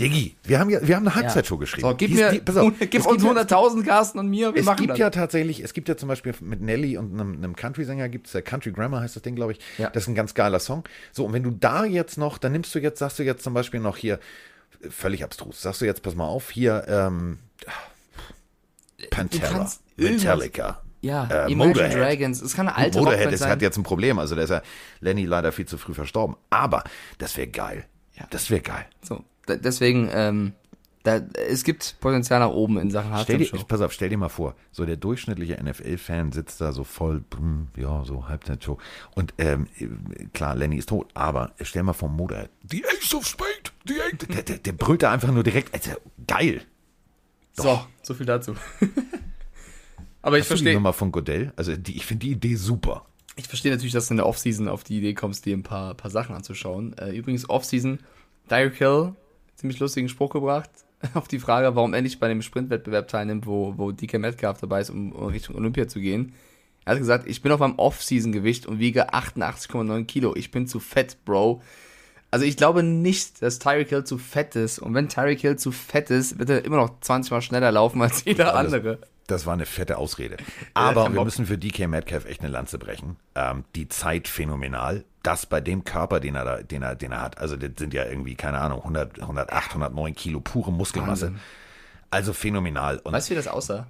Diggi, 0.00 0.36
wir 0.44 0.58
haben 0.58 0.70
ja, 0.70 0.86
wir 0.86 0.96
haben 0.96 1.06
eine 1.06 1.14
Halbzeitshow 1.14 1.58
geschrieben. 1.58 1.86
So, 1.88 1.94
gib 1.94 2.08
Die 2.08 2.14
ist- 2.14 2.20
mir, 2.20 2.30
die, 2.32 2.38
pass 2.40 2.56
auf, 2.56 2.72
gib 2.78 3.06
uns 3.06 3.22
gibt 3.22 3.22
ja- 3.24 3.42
100.000 3.42 3.84
Carsten 3.84 4.18
und 4.18 4.28
mir, 4.30 4.54
wir 4.54 4.60
Es 4.60 4.66
machen 4.66 4.78
gibt 4.78 4.90
das. 4.92 4.98
ja 4.98 5.10
tatsächlich, 5.10 5.60
es 5.60 5.74
gibt 5.74 5.88
ja 5.88 5.96
zum 5.96 6.08
Beispiel 6.08 6.34
mit 6.40 6.60
Nelly 6.62 6.96
und 6.96 7.12
einem, 7.12 7.34
einem 7.36 7.54
Country-Sänger 7.56 8.08
gibt 8.08 8.32
es, 8.32 8.44
Country 8.44 8.72
Grammar 8.72 9.00
heißt 9.02 9.16
das 9.16 9.22
Ding, 9.22 9.34
glaube 9.36 9.52
ich. 9.52 9.60
Ja. 9.78 9.90
Das 9.90 10.04
ist 10.04 10.08
ein 10.08 10.14
ganz 10.14 10.34
geiler 10.34 10.60
Song. 10.60 10.84
So, 11.12 11.26
und 11.26 11.32
wenn 11.34 11.42
du 11.42 11.50
da 11.50 11.84
jetzt 11.84 12.16
noch, 12.16 12.38
dann 12.38 12.52
nimmst 12.52 12.74
du 12.74 12.78
jetzt, 12.78 12.98
sagst 13.00 13.18
du 13.18 13.22
jetzt 13.22 13.42
zum 13.44 13.54
Beispiel 13.54 13.80
noch 13.80 13.96
hier, 13.96 14.18
völlig 14.88 15.22
abstrus, 15.24 15.60
sagst 15.62 15.80
du 15.80 15.84
jetzt, 15.84 16.02
pass 16.02 16.14
mal 16.14 16.26
auf, 16.26 16.50
hier, 16.50 16.84
ähm, 16.88 17.38
Pantera, 19.10 19.70
Metallica. 19.96 20.80
ja, 21.00 21.24
äh, 21.24 21.52
Imagine 21.52 21.56
Motorhead. 21.86 21.94
Dragons. 21.98 22.40
Es 22.40 22.54
kann 22.54 22.68
eine 22.68 22.76
alte 22.76 22.98
Motorhead 22.98 23.18
Rockband 23.20 23.34
ist, 23.34 23.40
sein. 23.40 23.50
hat 23.50 23.62
jetzt 23.62 23.76
ein 23.76 23.82
Problem, 23.82 24.18
also 24.18 24.34
der 24.34 24.44
ist 24.44 24.50
ja 24.50 24.62
Lenny 25.00 25.24
leider 25.24 25.52
viel 25.52 25.66
zu 25.66 25.76
früh 25.76 25.94
verstorben. 25.94 26.36
Aber 26.50 26.84
das 27.18 27.36
wäre 27.36 27.48
geil. 27.48 27.84
Ja. 28.14 28.26
Das 28.30 28.50
wäre 28.50 28.60
geil. 28.60 28.86
So, 29.02 29.16
da, 29.16 29.24
deswegen, 29.48 30.08
ähm, 30.12 30.52
da, 31.02 31.16
es 31.16 31.64
gibt 31.64 31.96
Potenzial 32.00 32.40
nach 32.40 32.50
oben 32.50 32.78
in 32.78 32.90
Sachen 32.90 33.10
Stell 33.22 33.38
dir, 33.38 33.44
Halftime-Show. 33.44 33.66
pass 33.66 33.80
auf, 33.80 33.92
stell 33.92 34.08
dir 34.08 34.16
mal 34.16 34.28
vor, 34.28 34.54
so 34.70 34.86
der 34.86 34.96
durchschnittliche 34.96 35.62
NFL-Fan 35.62 36.30
sitzt 36.32 36.60
da 36.60 36.72
so 36.72 36.84
voll, 36.84 37.24
hm, 37.36 37.68
ja, 37.76 38.04
so 38.04 38.28
Halbzeitshow. 38.28 38.78
Und 39.14 39.34
ähm, 39.38 39.66
klar, 40.32 40.54
Lenny 40.54 40.76
ist 40.76 40.88
tot, 40.88 41.08
aber 41.14 41.52
stell 41.60 41.82
mal 41.82 41.92
vor, 41.92 42.08
Motorhead. 42.08 42.50
The 42.70 42.84
Ace 42.84 43.14
of 43.14 43.26
Spade, 43.26 43.72
the 43.86 43.94
Ace. 44.00 44.28
Der, 44.28 44.42
der, 44.42 44.58
der 44.58 44.72
brüllt 44.72 45.02
da 45.02 45.10
einfach 45.10 45.32
nur 45.32 45.42
direkt, 45.42 45.74
also, 45.74 45.90
geil. 46.26 46.62
So, 47.54 47.84
so 48.02 48.14
viel 48.14 48.26
dazu. 48.26 48.54
Aber 50.22 50.38
ich 50.38 50.44
du 50.44 50.54
die 50.54 50.58
verstehe, 50.58 50.74
Nummer 50.74 50.92
von 50.92 51.10
Godell? 51.10 51.52
Also, 51.56 51.76
die, 51.76 51.96
ich 51.96 52.06
finde 52.06 52.26
die 52.26 52.32
Idee 52.32 52.54
super. 52.54 53.06
ich 53.36 53.48
verstehe 53.48 53.72
natürlich, 53.72 53.92
dass 53.92 54.06
du 54.06 54.14
in 54.14 54.18
der 54.18 54.26
Offseason 54.26 54.68
auf 54.68 54.84
die 54.84 54.98
Idee 54.98 55.14
kommst, 55.14 55.44
dir 55.44 55.56
ein 55.56 55.64
paar, 55.64 55.94
paar 55.94 56.12
Sachen 56.12 56.36
anzuschauen. 56.36 56.96
Äh, 56.96 57.10
übrigens, 57.10 57.50
Offseason, 57.50 57.98
Derek 58.48 58.76
Hill, 58.76 59.14
ziemlich 59.56 59.78
lustigen 59.78 60.08
Spruch 60.08 60.30
gebracht, 60.30 60.70
auf 61.14 61.28
die 61.28 61.38
Frage, 61.38 61.74
warum 61.74 61.94
er 61.94 62.02
nicht 62.02 62.20
bei 62.20 62.28
dem 62.28 62.42
Sprintwettbewerb 62.42 63.08
teilnimmt, 63.08 63.46
wo, 63.46 63.74
wo 63.76 63.92
DK 63.92 64.18
Metcalf 64.18 64.60
dabei 64.60 64.80
ist, 64.80 64.90
um, 64.90 65.12
Richtung 65.12 65.56
Olympia 65.56 65.88
zu 65.88 66.00
gehen. 66.00 66.34
Er 66.84 66.92
hat 66.92 66.98
gesagt, 66.98 67.28
ich 67.28 67.42
bin 67.42 67.52
auf 67.52 67.60
meinem 67.60 67.78
Off-Season-Gewicht 67.78 68.66
und 68.66 68.80
wiege 68.80 69.14
88,9 69.14 70.04
Kilo. 70.04 70.34
Ich 70.34 70.50
bin 70.50 70.66
zu 70.66 70.80
fett, 70.80 71.24
Bro. 71.24 71.62
Also 72.32 72.44
ich 72.44 72.56
glaube 72.56 72.82
nicht, 72.82 73.42
dass 73.42 73.58
Tyreek 73.58 73.90
Hill 73.90 74.04
zu 74.04 74.18
fett 74.18 74.56
ist. 74.56 74.78
Und 74.78 74.94
wenn 74.94 75.08
Tyreek 75.08 75.40
Hill 75.40 75.56
zu 75.56 75.70
fett 75.70 76.10
ist, 76.10 76.38
wird 76.38 76.50
er 76.50 76.64
immer 76.64 76.78
noch 76.78 76.98
20 77.00 77.30
Mal 77.30 77.42
schneller 77.42 77.70
laufen 77.70 78.02
als 78.02 78.24
jeder 78.24 78.56
andere. 78.56 78.98
Das 79.26 79.46
war 79.46 79.52
eine 79.54 79.66
fette 79.66 79.98
Ausrede. 79.98 80.36
Aber 80.74 81.04
kein 81.04 81.14
wir 81.14 81.24
müssen 81.24 81.46
für 81.46 81.56
DK 81.58 81.88
Metcalf 81.88 82.24
echt 82.26 82.40
eine 82.40 82.50
Lanze 82.50 82.78
brechen. 82.78 83.16
Ähm, 83.34 83.64
die 83.74 83.88
Zeit 83.88 84.28
phänomenal. 84.28 85.04
Das 85.22 85.46
bei 85.46 85.60
dem 85.60 85.84
Körper, 85.84 86.18
den 86.18 86.34
er, 86.34 86.44
da, 86.44 86.62
den 86.62 86.82
er, 86.82 86.96
den 86.96 87.12
er 87.12 87.22
hat. 87.22 87.38
Also 87.38 87.56
das 87.56 87.70
sind 87.78 87.94
ja 87.94 88.04
irgendwie, 88.04 88.34
keine 88.34 88.58
Ahnung, 88.58 88.80
100, 88.80 89.20
108, 89.20 89.70
109 89.70 90.14
Kilo 90.14 90.40
pure 90.40 90.72
Muskelmasse. 90.72 91.26
Wahnsinn. 91.26 91.40
Also 92.10 92.32
phänomenal. 92.32 92.98
Und 92.98 93.12
Weißt 93.12 93.28
du, 93.28 93.32
wie 93.32 93.36
das 93.36 93.46
aussah? 93.48 93.86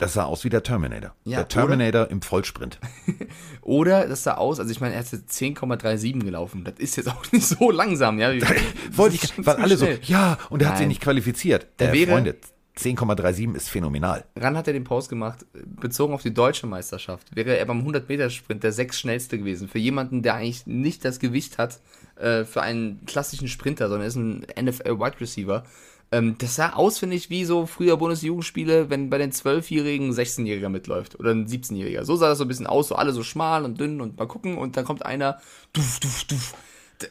das 0.00 0.14
sah 0.14 0.24
aus 0.24 0.44
wie 0.44 0.48
der 0.48 0.62
Terminator. 0.62 1.14
Ja, 1.24 1.38
der 1.38 1.48
Terminator 1.48 2.08
im 2.10 2.22
Vollsprint. 2.22 2.78
Oder 3.60 4.08
das 4.08 4.22
sah 4.24 4.34
aus, 4.34 4.58
also 4.58 4.70
ich 4.72 4.80
meine, 4.80 4.94
er 4.94 5.00
ist 5.02 5.12
jetzt 5.12 5.30
10,37 5.38 6.20
gelaufen. 6.24 6.64
Das 6.64 6.74
ist 6.78 6.96
jetzt 6.96 7.08
auch 7.10 7.30
nicht 7.32 7.46
so 7.46 7.70
langsam, 7.70 8.18
ja. 8.18 8.30
Wollte 8.92 9.16
ich, 9.16 9.46
weil 9.46 9.56
alle 9.56 9.76
so, 9.76 9.84
schnell. 9.84 10.00
ja, 10.04 10.38
und 10.48 10.62
er 10.62 10.70
hat 10.70 10.78
sich 10.78 10.86
nicht 10.86 11.02
qualifiziert. 11.02 11.66
Der 11.78 11.90
äh, 11.90 11.92
wäre- 11.92 12.12
Freunde, 12.12 12.36
10,37 12.78 13.54
ist 13.54 13.68
phänomenal. 13.68 14.24
Ran 14.36 14.56
hat 14.56 14.66
er 14.66 14.72
den 14.72 14.84
Post 14.84 15.08
gemacht, 15.08 15.44
bezogen 15.52 16.14
auf 16.14 16.22
die 16.22 16.32
deutsche 16.32 16.66
Meisterschaft. 16.66 17.34
Wäre 17.34 17.58
er 17.58 17.66
beim 17.66 17.86
100-Meter-Sprint 17.86 18.62
der 18.62 18.72
sechs 18.72 18.98
schnellste 18.98 19.38
gewesen. 19.38 19.68
Für 19.68 19.78
jemanden, 19.78 20.22
der 20.22 20.34
eigentlich 20.34 20.66
nicht 20.66 21.04
das 21.04 21.18
Gewicht 21.18 21.58
hat 21.58 21.80
äh, 22.16 22.44
für 22.44 22.62
einen 22.62 23.04
klassischen 23.06 23.48
Sprinter, 23.48 23.88
sondern 23.88 24.06
ist 24.08 24.16
ein 24.16 24.46
NFL-Wide 24.58 25.20
Receiver. 25.20 25.64
Ähm, 26.12 26.36
das 26.38 26.56
sah 26.56 26.70
aus, 26.70 26.98
finde 26.98 27.16
ich, 27.16 27.30
wie 27.30 27.44
so 27.44 27.66
früher 27.66 27.96
Bundesjugendspiele, 27.96 28.90
wenn 28.90 29.10
bei 29.10 29.18
den 29.18 29.32
12-Jährigen 29.32 30.08
ein 30.08 30.14
16-Jähriger 30.14 30.68
mitläuft 30.68 31.18
oder 31.18 31.30
ein 31.32 31.46
17-Jähriger. 31.46 32.04
So 32.04 32.16
sah 32.16 32.28
das 32.28 32.38
so 32.38 32.44
ein 32.44 32.48
bisschen 32.48 32.66
aus, 32.66 32.88
so 32.88 32.96
alle 32.96 33.12
so 33.12 33.22
schmal 33.22 33.64
und 33.64 33.78
dünn 33.78 34.00
und 34.00 34.18
mal 34.18 34.26
gucken 34.26 34.58
und 34.58 34.76
dann 34.76 34.84
kommt 34.84 35.04
einer, 35.04 35.40
duf, 35.72 36.00
duf, 36.00 36.24
duf. 36.24 36.54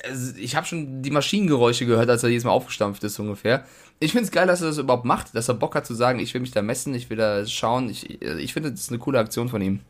Also, 0.07 0.35
Ich 0.37 0.55
habe 0.55 0.65
schon 0.65 1.01
die 1.01 1.11
Maschinengeräusche 1.11 1.85
gehört, 1.85 2.09
als 2.09 2.23
er 2.23 2.29
jedes 2.29 2.43
Mal 2.43 2.51
aufgestampft 2.51 3.03
ist 3.03 3.19
ungefähr. 3.19 3.65
Ich 3.99 4.11
finde 4.11 4.25
es 4.25 4.31
geil, 4.31 4.47
dass 4.47 4.61
er 4.61 4.67
das 4.67 4.77
überhaupt 4.77 5.05
macht, 5.05 5.35
dass 5.35 5.47
er 5.47 5.55
Bock 5.55 5.75
hat 5.75 5.85
zu 5.85 5.93
sagen, 5.93 6.19
ich 6.19 6.33
will 6.33 6.41
mich 6.41 6.51
da 6.51 6.61
messen, 6.61 6.93
ich 6.93 7.09
will 7.09 7.17
da 7.17 7.45
schauen. 7.45 7.89
Ich, 7.89 8.21
ich 8.21 8.53
finde, 8.53 8.71
das 8.71 8.81
ist 8.81 8.89
eine 8.89 8.99
coole 8.99 9.19
Aktion 9.19 9.49
von 9.49 9.61
ihm. 9.61 9.81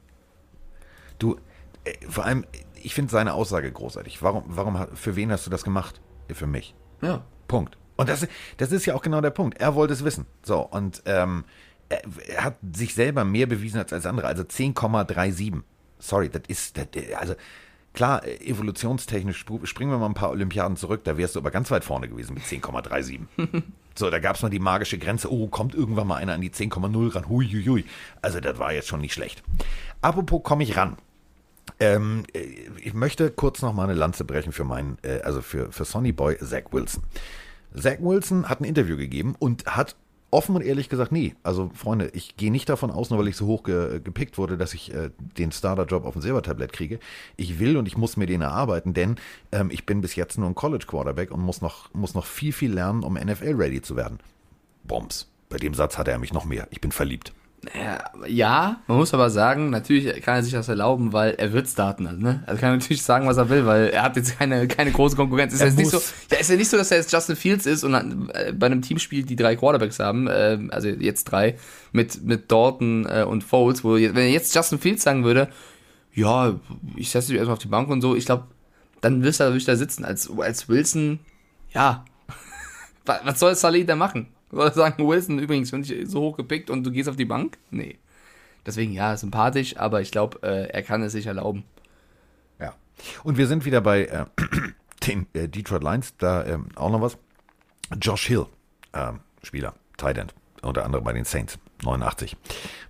Du, 1.20 1.38
äh, 1.84 1.94
vor 2.08 2.26
allem, 2.26 2.46
ich 2.82 2.94
finde 2.94 3.12
seine 3.12 3.34
Aussage 3.34 3.72
großartig. 3.72 4.22
Warum, 4.22 4.44
warum, 4.48 4.88
für 4.96 5.16
wen 5.16 5.32
hast 5.32 5.46
du 5.46 5.50
das 5.50 5.64
gemacht? 5.64 6.02
Für 6.32 6.48
mich. 6.48 6.76
Ja. 7.02 7.24
Punkt. 7.48 7.78
Und 7.98 8.08
das, 8.08 8.28
das 8.58 8.72
ist 8.72 8.86
ja 8.86 8.96
auch 8.96 9.02
genau 9.02 9.20
der 9.20 9.32
Punkt. 9.32 9.60
Er 9.60 9.76
wollte 9.76 9.94
es 9.94 10.04
wissen. 10.06 10.26
So, 10.44 10.62
und 10.62 11.02
ähm, 11.06 11.44
er, 11.90 12.02
er 12.28 12.44
hat 12.46 12.56
sich 12.74 12.94
selber 12.94 13.26
mehr 13.26 13.48
bewiesen 13.48 13.80
als 13.80 13.92
als 13.92 14.06
andere. 14.06 14.28
Also 14.28 14.44
10,37. 14.44 15.64
Sorry, 15.98 16.30
das 16.30 16.44
ist, 16.48 16.78
das, 16.78 16.88
also 17.20 17.36
klar, 17.94 18.26
evolutionstechnisch 18.26 19.46
springen 19.64 19.92
wir 19.92 19.98
mal 19.98 20.08
ein 20.08 20.14
paar 20.14 20.30
Olympiaden 20.30 20.78
zurück, 20.78 21.04
da 21.04 21.18
wärst 21.18 21.36
du 21.36 21.40
aber 21.40 21.52
ganz 21.52 21.72
weit 21.72 21.84
vorne 21.84 22.08
gewesen 22.08 22.34
mit 22.34 22.44
10,37. 22.44 23.20
so, 23.96 24.10
da 24.10 24.20
gab 24.20 24.36
es 24.36 24.42
mal 24.42 24.50
die 24.50 24.60
magische 24.60 24.98
Grenze, 24.98 25.32
oh, 25.32 25.48
kommt 25.48 25.76
irgendwann 25.76 26.08
mal 26.08 26.18
einer 26.18 26.34
an 26.34 26.42
die 26.42 26.52
10,0 26.52 27.16
ran. 27.16 27.30
Hui, 27.30 27.48
hui, 27.48 27.66
hui. 27.66 27.86
Also 28.22 28.40
das 28.40 28.60
war 28.60 28.74
jetzt 28.74 28.88
schon 28.88 29.02
nicht 29.02 29.14
schlecht. 29.14 29.44
Apropos 30.02 30.42
komme 30.44 30.64
ich 30.64 30.78
ran. 30.78 30.98
Ähm, 31.80 32.24
äh, 32.34 32.40
ich 32.84 32.94
möchte 32.94 33.32
kurz 33.32 33.62
noch 33.62 33.74
mal 33.74 33.84
eine 33.84 33.94
Lanze 33.94 34.26
brechen 34.26 34.52
für 34.52 34.64
meinen, 34.64 34.98
äh, 35.02 35.22
also 35.22 35.42
für, 35.42 35.72
für 35.72 35.86
Sonny 35.86 36.12
Boy 36.12 36.38
Zach 36.40 36.72
Wilson. 36.72 37.04
Zach 37.76 37.98
Wilson 38.00 38.50
hat 38.50 38.62
ein 38.62 38.66
Interview 38.66 38.98
gegeben 38.98 39.36
und 39.38 39.66
hat 39.66 39.96
offen 40.32 40.56
und 40.56 40.62
ehrlich 40.62 40.90
gesagt, 40.90 41.12
nee, 41.12 41.36
also 41.44 41.72
Freunde, 41.74 42.10
ich 42.14 42.38
gehe 42.38 42.52
nicht 42.52 42.70
davon 42.70 42.92
aus, 42.92 43.10
nur 43.10 43.20
weil 43.20 43.28
ich 43.28 43.36
so 43.36 43.48
hoch 43.48 43.64
ge 43.64 44.00
gepickt 44.04 44.38
wurde, 44.38 44.58
dass 44.58 44.74
ich 44.74 44.94
äh, 44.94 45.10
den 45.38 45.52
Starter-Job 45.52 46.06
auf 46.06 46.14
dem 46.14 46.22
Silbertablett 46.22 46.74
kriege. 46.74 47.00
Ich 47.38 47.60
will 47.60 47.78
und 47.78 47.88
ich 47.88 47.98
muss 47.98 48.18
mir 48.18 48.26
den 48.28 48.42
erarbeiten, 48.42 48.94
denn 48.94 49.16
ähm, 49.52 49.70
ich 49.72 49.86
bin 49.86 50.02
bis 50.02 50.16
jetzt 50.16 50.38
nur 50.38 50.48
ein 50.48 50.56
College-Quarterback 50.56 51.32
und 51.32 51.42
muss 51.42 51.62
noch, 51.62 51.94
muss 51.94 52.14
noch 52.14 52.26
viel, 52.26 52.54
viel 52.54 52.74
lernen, 52.74 53.04
um 53.04 53.16
NFL-ready 53.16 53.82
zu 53.82 53.96
werden. 53.96 54.20
Bombs. 54.84 55.28
Bei 55.50 55.58
dem 55.58 55.74
Satz 55.74 55.98
hatte 55.98 56.12
er 56.12 56.20
mich 56.20 56.34
noch 56.34 56.46
mehr. 56.46 56.68
Ich 56.70 56.80
bin 56.80 56.92
verliebt. 56.92 57.34
Ja, 57.76 58.12
ja, 58.26 58.82
man 58.88 58.98
muss 58.98 59.14
aber 59.14 59.30
sagen, 59.30 59.70
natürlich 59.70 60.22
kann 60.22 60.36
er 60.36 60.44
sich 60.44 60.54
das 60.54 60.70
erlauben, 60.70 61.12
weil 61.12 61.32
er 61.32 61.52
wird 61.52 61.68
starten. 61.68 62.08
Also, 62.08 62.22
ne? 62.22 62.42
also 62.46 62.60
kann 62.60 62.70
er 62.70 62.78
natürlich 62.78 63.02
sagen, 63.02 63.28
was 63.28 63.36
er 63.36 63.50
will, 63.50 63.66
weil 63.66 63.90
er 63.90 64.04
hat 64.04 64.16
jetzt 64.16 64.40
keine, 64.40 64.66
keine 64.68 64.92
große 64.92 65.18
Konkurrenz. 65.18 65.54
Ist 65.54 65.62
Er 65.62 65.72
nicht 65.72 65.90
so, 65.90 66.02
ja, 66.32 66.38
ist 66.38 66.50
ja 66.50 66.56
nicht 66.56 66.70
so, 66.70 66.78
dass 66.78 66.90
er 66.92 66.98
jetzt 66.98 67.12
Justin 67.12 67.36
Fields 67.36 67.66
ist 67.66 67.84
und 67.84 67.94
äh, 67.94 68.54
bei 68.54 68.68
einem 68.68 68.82
Team 68.82 68.98
spielt, 68.98 69.30
die 69.30 69.36
drei 69.36 69.58
Quarterbacks 69.58 70.00
haben, 70.00 70.28
äh, 70.28 70.58
also 70.70 70.88
jetzt 70.88 71.26
drei, 71.26 71.58
mit, 71.92 72.24
mit 72.24 72.50
Dalton 72.50 73.06
äh, 73.06 73.24
und 73.24 73.44
Foles, 73.44 73.84
wo, 73.84 73.96
wenn 73.96 74.16
er 74.16 74.30
jetzt 74.30 74.56
Justin 74.56 74.80
Fields 74.80 75.04
sagen 75.04 75.26
würde, 75.26 75.50
ja, 76.14 76.60
ich 76.96 77.10
setze 77.10 77.30
dich 77.30 77.38
erstmal 77.38 77.54
auf 77.54 77.62
die 77.62 77.68
Bank 77.68 77.90
und 77.90 78.02
so, 78.02 78.16
ich 78.16 78.26
glaube, 78.26 78.46
dann 79.02 79.24
wirst 79.24 79.40
du 79.40 79.44
da, 79.46 79.50
wirklich 79.50 79.66
da 79.66 79.76
sitzen. 79.76 80.06
Als, 80.06 80.30
als 80.38 80.70
Wilson, 80.70 81.20
ja, 81.74 82.06
was, 83.06 83.40
soll 83.40 83.56
Saleh 83.56 83.84
da 83.84 83.96
machen? 83.96 84.28
Soll 84.52 84.74
sagen, 84.74 85.08
Wilson, 85.08 85.40
übrigens, 85.40 85.72
bin 85.72 85.82
ich 85.82 86.10
so 86.10 86.22
hoch 86.22 86.38
gepickt 86.38 86.70
und 86.70 86.84
du 86.84 86.92
gehst 86.92 87.10
auf 87.10 87.16
die 87.16 87.26
Bank? 87.26 87.58
Nee. 87.70 88.00
Deswegen, 88.66 88.92
ja, 88.94 89.16
sympathisch, 89.16 89.78
aber 89.78 90.02
ich 90.02 90.12
glaube, 90.12 90.40
äh, 90.44 90.70
er 90.70 90.84
kann 90.84 91.02
es 91.02 91.12
sich 91.12 91.28
erlauben. 91.28 91.64
Ja. 92.60 92.74
Und 93.24 93.38
wir 93.38 93.48
sind 93.48 93.66
wieder 93.66 93.82
bei 93.82 94.06
äh, 94.06 94.26
den 95.08 95.28
äh, 95.34 95.48
Detroit 95.48 95.84
Lions, 95.84 96.16
da 96.18 96.46
ähm, 96.46 96.68
auch 96.76 96.90
noch 96.90 97.02
was. 97.02 97.18
Josh 98.00 98.28
Hill, 98.28 98.46
ähm, 98.94 99.22
Spieler, 99.42 99.74
Tight 99.98 100.18
End, 100.18 100.36
unter 100.62 100.86
anderem 100.86 101.04
bei 101.04 101.14
den 101.14 101.26
Saints, 101.26 101.58
89 101.84 102.38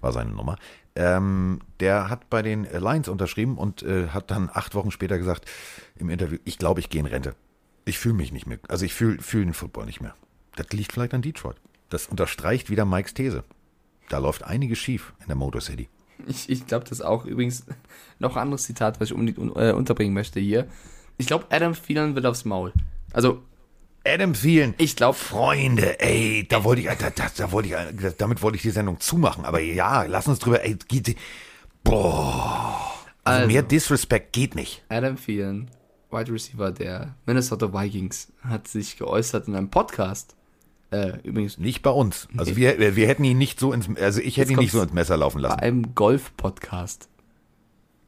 war 0.02 0.12
seine 0.12 0.32
Nummer. 0.32 0.58
Ähm, 0.96 1.62
der 1.80 2.10
hat 2.10 2.30
bei 2.30 2.42
den 2.42 2.66
äh, 2.66 2.80
Lions 2.80 3.08
unterschrieben 3.08 3.58
und 3.58 3.84
äh, 3.84 4.10
hat 4.10 4.32
dann 4.32 4.50
acht 4.52 4.76
Wochen 4.76 4.92
später 4.92 5.18
gesagt 5.18 5.50
im 5.96 6.10
Interview, 6.10 6.40
ich 6.44 6.58
glaube, 6.58 6.82
ich 6.82 6.90
gehe 6.90 7.00
in 7.00 7.06
Rente. 7.06 7.36
Ich 7.86 7.98
fühle 7.98 8.16
mich 8.16 8.32
nicht 8.32 8.48
mehr, 8.48 8.60
also 8.68 8.86
ich 8.86 8.94
fühle 8.94 9.22
fühl 9.22 9.46
den 9.46 9.54
Football 9.54 9.86
nicht 9.86 10.02
mehr. 10.02 10.16
Das 10.56 10.68
liegt 10.72 10.92
vielleicht 10.92 11.14
an 11.14 11.22
Detroit. 11.22 11.58
Das 11.90 12.08
unterstreicht 12.08 12.70
wieder 12.70 12.86
Mikes 12.86 13.14
These. 13.14 13.44
Da 14.10 14.18
läuft 14.18 14.44
einiges 14.44 14.80
schief 14.80 15.14
in 15.22 15.28
der 15.28 15.36
Motor 15.36 15.62
City. 15.62 15.88
Ich, 16.28 16.50
ich 16.50 16.66
glaube 16.68 16.86
das 16.90 17.02
auch. 17.02 17.26
Übrigens, 17.26 17.66
noch 18.20 18.36
ein 18.36 18.42
anderes 18.44 18.64
Zitat, 18.64 19.00
was 19.00 19.10
ich 19.10 19.14
unbedingt 19.14 19.38
un 19.40 19.56
äh, 19.56 19.72
unterbringen 19.72 20.14
möchte 20.14 20.40
hier. 20.40 20.68
Ich 21.18 21.28
glaube, 21.28 21.46
Adam 21.50 21.74
Thielen 21.74 22.16
wird 22.16 22.26
aufs 22.26 22.46
Maul. 22.46 22.74
Also, 23.14 23.42
Adam 24.06 24.34
Thielen. 24.34 24.74
ich 24.78 24.96
glaube, 24.96 25.18
Freunde, 25.18 26.00
ey, 26.00 26.46
da 26.48 26.64
wollte 26.64 26.82
ich, 26.82 26.88
da, 26.88 27.10
da, 27.10 27.28
da 27.36 27.52
wollte 27.52 27.70
ich, 27.70 28.16
damit 28.18 28.42
wollte 28.42 28.56
ich 28.58 28.62
die 28.62 28.70
Sendung 28.72 29.00
zumachen. 29.00 29.46
Aber 29.46 29.60
ja, 29.60 30.04
lass 30.04 30.28
uns 30.28 30.40
drüber, 30.40 30.64
ey, 30.64 30.76
geht, 30.88 31.16
boah. 31.84 32.94
Also, 33.24 33.42
Also. 33.44 33.48
mehr 33.48 33.64
Disrespect 33.64 34.34
geht 34.34 34.56
nicht. 34.56 34.84
Adam 34.90 35.18
Thielen, 35.18 35.70
Wide 36.12 36.32
Receiver 36.32 36.72
der 36.72 37.16
Minnesota 37.26 37.72
Vikings, 37.74 38.32
hat 38.42 38.68
sich 38.68 38.98
geäußert 38.98 39.48
in 39.48 39.56
einem 39.56 39.70
Podcast. 39.70 40.36
Äh, 40.92 41.20
übrigens 41.24 41.58
Nicht 41.58 41.82
bei 41.84 41.92
uns. 41.92 42.28
Also 42.36 42.56
wir, 42.56 42.96
wir 42.96 43.08
hätten 43.08 43.24
ihn 43.24 43.38
nicht 43.38 43.60
so 43.60 43.74
ins, 43.74 43.88
also 43.98 44.22
ich 44.22 44.38
hätte 44.38 44.54
ihn 44.54 44.60
nicht 44.60 44.72
so 44.72 44.82
ins 44.82 44.94
Messer 44.94 45.18
laufen 45.18 45.42
bei 45.42 45.50
lassen. 45.50 45.60
einem 45.60 45.94
Golf-Podcast. 45.96 47.10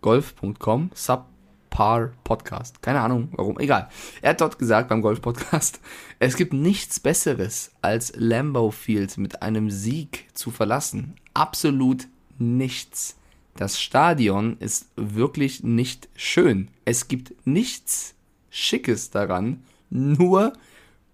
Golf.com, 0.01 0.89
Subpar 0.95 2.11
Podcast. 2.23 2.81
Keine 2.81 3.01
Ahnung, 3.01 3.29
warum. 3.33 3.59
Egal. 3.59 3.87
Er 4.23 4.31
hat 4.31 4.41
dort 4.41 4.57
gesagt 4.57 4.89
beim 4.89 5.01
Golf-Podcast, 5.01 5.79
es 6.19 6.35
gibt 6.35 6.53
nichts 6.53 6.99
Besseres, 6.99 7.71
als 7.83 8.13
Lambeau 8.15 8.71
Field 8.71 9.17
mit 9.19 9.43
einem 9.43 9.69
Sieg 9.69 10.25
zu 10.33 10.49
verlassen. 10.49 11.13
Absolut 11.35 12.07
nichts. 12.39 13.17
Das 13.57 13.79
Stadion 13.79 14.57
ist 14.57 14.87
wirklich 14.95 15.61
nicht 15.63 16.09
schön. 16.15 16.69
Es 16.85 17.07
gibt 17.07 17.33
nichts 17.45 18.15
Schickes 18.49 19.11
daran, 19.11 19.63
nur 19.91 20.53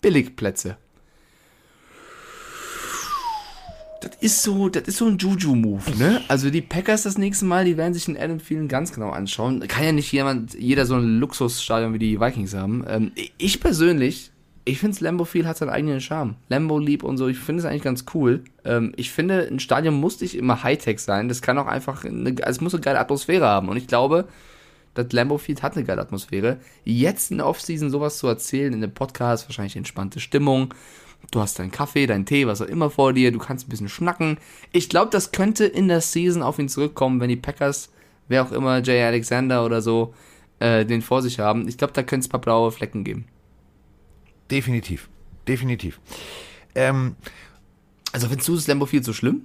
Billigplätze. 0.02 0.78
Das 4.02 4.12
ist 4.20 4.44
so, 4.44 4.70
das 4.70 4.84
ist 4.84 4.98
so 4.98 5.08
ein 5.08 5.18
Juju-Move, 5.18 5.98
ne? 5.98 6.22
Also 6.28 6.50
die 6.50 6.62
Packers 6.62 7.04
das 7.04 7.18
nächste 7.18 7.46
Mal, 7.46 7.66
die 7.66 7.78
werden 7.78 7.94
sich 7.94 8.06
den 8.06 8.18
Adam 8.18 8.38
Thielen 8.38 8.68
ganz 8.68 8.94
genau 8.94 9.10
anschauen. 9.10 9.68
Kann 9.68 9.84
ja 9.84 9.92
nicht 9.92 10.12
jemand, 10.12 10.54
jeder 10.54 10.86
so 10.86 10.96
ein 10.96 11.20
Luxusstadion 11.20 11.94
wie 11.94 12.00
die 12.00 12.20
Vikings 12.20 12.54
haben. 12.54 12.86
Ähm, 12.88 13.12
ich 13.38 13.60
persönlich, 13.60 14.32
ich 14.66 14.80
finde 14.80 15.04
Lambo 15.04 15.26
Field 15.26 15.48
hat 15.48 15.58
seinen 15.58 15.70
eigenen 15.70 16.00
Charme. 16.00 16.36
Lambo 16.50 16.78
lieb 16.78 17.04
und 17.04 17.18
so, 17.18 17.28
ich 17.28 17.40
finde 17.40 17.62
es 17.62 17.66
eigentlich 17.66 17.82
ganz 17.82 18.06
cool. 18.14 18.44
Ähm, 18.66 18.94
ich 18.98 19.12
finde, 19.12 19.48
ein 19.50 19.60
Stadion 19.60 19.96
muss 19.96 20.22
nicht 20.22 20.36
immer 20.36 20.62
Hightech 20.62 21.00
sein. 21.00 21.28
Das 21.28 21.42
kann 21.42 21.58
auch 21.58 21.68
einfach, 21.68 22.06
eine, 22.06 22.36
also 22.44 22.58
es 22.58 22.62
muss 22.62 22.76
eine 22.76 22.82
geile 22.82 23.00
Atmosphäre 23.00 23.48
haben. 23.48 23.70
Und 23.70 23.78
ich 23.78 23.88
glaube, 23.88 24.28
das 24.94 25.12
Lambo 25.12 25.38
Field 25.38 25.64
hat 25.64 25.76
eine 25.76 25.86
geile 25.86 26.02
Atmosphäre. 26.02 26.58
Jetzt 26.84 27.32
in 27.32 27.38
der 27.38 27.48
Offseason 27.48 27.90
sowas 27.90 28.18
zu 28.20 28.28
erzählen, 28.28 28.74
in 28.74 28.84
einem 28.84 28.94
Podcast, 28.94 29.48
wahrscheinlich 29.48 29.76
entspannte 29.76 30.20
Stimmung. 30.20 30.74
Du 31.32 31.42
hast 31.42 31.60
deinen 31.60 31.72
Kaffee, 31.72 32.08
deinen 32.08 32.26
Tee, 32.26 32.48
was 32.48 32.62
auch 32.62 32.68
immer 32.68 32.90
vor 32.90 33.12
dir, 33.14 33.32
du 33.32 33.40
kannst 33.40 33.68
ein 33.68 33.70
bisschen 33.70 33.90
schnacken. 33.90 34.38
Ich 34.72 34.88
glaube, 34.90 35.12
das 35.12 35.32
könnte 35.32 35.66
in 35.66 35.88
der 35.90 36.02
Season 36.02 36.42
auf 36.42 36.58
ihn 36.58 36.70
zurückkommen, 36.70 37.20
wenn 37.20 37.30
die 37.30 37.36
Packers, 37.36 37.90
wer 38.30 38.44
auch 38.44 38.52
immer, 38.52 38.82
Jay 38.82 39.04
Alexander 39.04 39.66
oder 39.66 39.82
so, 39.82 40.14
äh, 40.60 40.86
den 40.86 41.02
vor 41.02 41.22
sich 41.22 41.40
haben. 41.40 41.68
Ich 41.68 41.78
glaube, 41.78 41.94
da 41.94 42.04
könnte 42.04 42.22
es 42.24 42.28
ein 42.28 42.32
paar 42.32 42.42
blaue 42.42 42.72
Flecken 42.72 43.04
geben. 43.04 43.26
Definitiv. 44.50 45.10
Definitiv. 45.48 46.00
Ähm, 46.76 47.16
Also 48.14 48.28
findest 48.30 48.48
du 48.48 48.56
das 48.56 48.68
Lambo 48.68 48.86
Field 48.86 49.04
so 49.04 49.14
schlimm? 49.14 49.44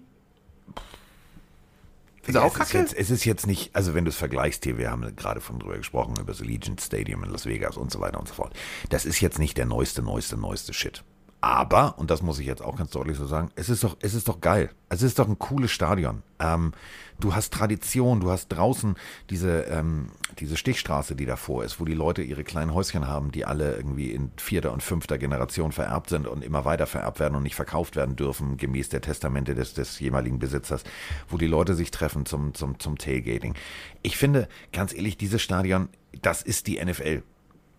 Ist 2.24 2.36
er 2.36 2.44
auch 2.44 2.54
es, 2.56 2.62
ist 2.62 2.72
kacke? 2.72 2.78
jetzt, 2.78 2.94
es 2.94 3.10
ist 3.10 3.24
jetzt 3.24 3.46
nicht, 3.48 3.74
also 3.74 3.94
wenn 3.94 4.04
du 4.04 4.10
es 4.10 4.16
vergleichst 4.16 4.62
hier, 4.64 4.78
wir 4.78 4.90
haben 4.92 5.16
gerade 5.16 5.40
von 5.40 5.58
drüber 5.58 5.76
gesprochen, 5.76 6.14
über 6.20 6.32
das 6.32 6.40
Allegiant 6.40 6.80
Stadium 6.80 7.24
in 7.24 7.30
Las 7.30 7.46
Vegas 7.46 7.76
und 7.76 7.90
so 7.90 7.98
weiter 8.00 8.20
und 8.20 8.28
so 8.28 8.34
fort. 8.34 8.54
Das 8.90 9.04
ist 9.04 9.20
jetzt 9.20 9.40
nicht 9.40 9.58
der 9.58 9.66
neueste, 9.66 10.02
neueste, 10.02 10.36
neueste 10.36 10.72
Shit. 10.72 11.02
Aber, 11.44 11.98
und 11.98 12.08
das 12.12 12.22
muss 12.22 12.38
ich 12.38 12.46
jetzt 12.46 12.62
auch 12.62 12.76
ganz 12.76 12.92
deutlich 12.92 13.16
so 13.16 13.26
sagen, 13.26 13.50
es 13.56 13.68
ist 13.68 13.82
doch, 13.82 13.96
es 14.00 14.14
ist 14.14 14.28
doch 14.28 14.40
geil. 14.40 14.70
Es 14.88 15.02
ist 15.02 15.18
doch 15.18 15.26
ein 15.26 15.40
cooles 15.40 15.72
Stadion. 15.72 16.22
Ähm, 16.38 16.70
du 17.18 17.34
hast 17.34 17.52
Tradition, 17.52 18.20
du 18.20 18.30
hast 18.30 18.46
draußen 18.46 18.94
diese, 19.28 19.62
ähm, 19.62 20.10
diese 20.38 20.56
Stichstraße, 20.56 21.16
die 21.16 21.26
davor 21.26 21.64
ist, 21.64 21.80
wo 21.80 21.84
die 21.84 21.94
Leute 21.94 22.22
ihre 22.22 22.44
kleinen 22.44 22.72
Häuschen 22.72 23.08
haben, 23.08 23.32
die 23.32 23.44
alle 23.44 23.74
irgendwie 23.74 24.12
in 24.12 24.30
vierter 24.36 24.72
und 24.72 24.84
fünfter 24.84 25.18
Generation 25.18 25.72
vererbt 25.72 26.10
sind 26.10 26.28
und 26.28 26.44
immer 26.44 26.64
weiter 26.64 26.86
vererbt 26.86 27.18
werden 27.18 27.34
und 27.34 27.42
nicht 27.42 27.56
verkauft 27.56 27.96
werden 27.96 28.14
dürfen, 28.14 28.56
gemäß 28.56 28.90
der 28.90 29.00
Testamente 29.00 29.56
des, 29.56 29.74
des 29.74 29.98
jeweiligen 29.98 30.38
Besitzers, 30.38 30.84
wo 31.28 31.38
die 31.38 31.48
Leute 31.48 31.74
sich 31.74 31.90
treffen 31.90 32.24
zum, 32.24 32.54
zum, 32.54 32.78
zum 32.78 32.98
Tailgating. 32.98 33.54
Ich 34.02 34.16
finde, 34.16 34.48
ganz 34.72 34.94
ehrlich, 34.94 35.16
dieses 35.16 35.42
Stadion, 35.42 35.88
das 36.20 36.42
ist 36.42 36.68
die 36.68 36.80
NFL 36.84 37.24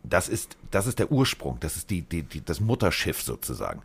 das 0.04 0.30
ist, 0.30 0.58
das 0.72 0.88
ist 0.88 1.00
der 1.00 1.12
Ursprung, 1.12 1.60
das 1.60 1.78
ist 1.78 1.90
die, 1.90 2.02
die, 2.02 2.24
die, 2.24 2.44
das 2.44 2.60
Mutterschiff 2.60 3.22
sozusagen. 3.22 3.82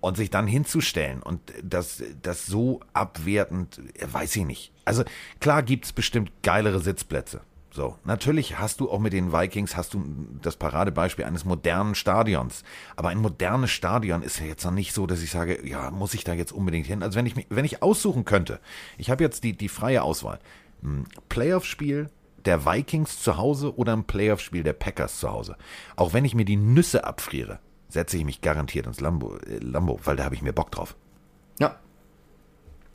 Und 0.00 0.16
sich 0.16 0.30
dann 0.30 0.46
hinzustellen 0.46 1.22
und 1.22 1.40
das, 1.62 2.02
das 2.22 2.46
so 2.46 2.80
abwertend, 2.94 3.80
äh, 3.94 4.06
weiß 4.10 4.34
ich 4.36 4.46
nicht. 4.46 4.72
Also 4.84 5.04
klar 5.40 5.62
gibt's 5.62 5.92
bestimmt 5.92 6.32
geilere 6.42 6.80
Sitzplätze. 6.80 7.42
So, 7.72 7.96
natürlich 8.04 8.58
hast 8.58 8.80
du 8.80 8.90
auch 8.90 8.98
mit 8.98 9.12
den 9.12 9.32
Vikings 9.32 9.76
hast 9.76 9.94
du 9.94 10.02
das 10.42 10.56
Paradebeispiel 10.56 11.24
eines 11.24 11.44
modernen 11.44 11.94
Stadions. 11.94 12.64
Aber 12.96 13.10
ein 13.10 13.18
modernes 13.18 13.70
Stadion 13.70 14.22
ist 14.22 14.40
ja 14.40 14.46
jetzt 14.46 14.64
noch 14.64 14.72
nicht 14.72 14.92
so, 14.92 15.06
dass 15.06 15.22
ich 15.22 15.30
sage, 15.30 15.64
ja, 15.64 15.90
muss 15.92 16.14
ich 16.14 16.24
da 16.24 16.32
jetzt 16.32 16.50
unbedingt 16.50 16.86
hin? 16.86 17.02
Also 17.02 17.16
wenn 17.16 17.26
ich 17.26 17.46
wenn 17.48 17.64
ich 17.64 17.82
aussuchen 17.82 18.24
könnte, 18.24 18.58
ich 18.98 19.10
habe 19.10 19.22
jetzt 19.22 19.44
die, 19.44 19.56
die 19.56 19.68
freie 19.68 20.02
Auswahl. 20.02 20.40
Ein 20.82 21.04
Playoff-Spiel 21.28 22.10
der 22.46 22.64
Vikings 22.66 23.22
zu 23.22 23.36
Hause 23.36 23.76
oder 23.76 23.92
ein 23.92 24.04
Playoff-Spiel 24.04 24.62
der 24.62 24.72
Packers 24.72 25.18
zu 25.20 25.30
Hause. 25.30 25.56
Auch 25.96 26.12
wenn 26.12 26.24
ich 26.24 26.34
mir 26.34 26.44
die 26.44 26.56
Nüsse 26.56 27.04
abfriere, 27.04 27.58
setze 27.88 28.16
ich 28.16 28.24
mich 28.24 28.40
garantiert 28.40 28.86
ins 28.86 29.00
Lambo, 29.00 29.36
äh, 29.38 29.58
Lambo 29.58 29.98
weil 30.04 30.16
da 30.16 30.24
habe 30.24 30.34
ich 30.34 30.42
mir 30.42 30.52
Bock 30.52 30.70
drauf. 30.70 30.96
Ja, 31.58 31.76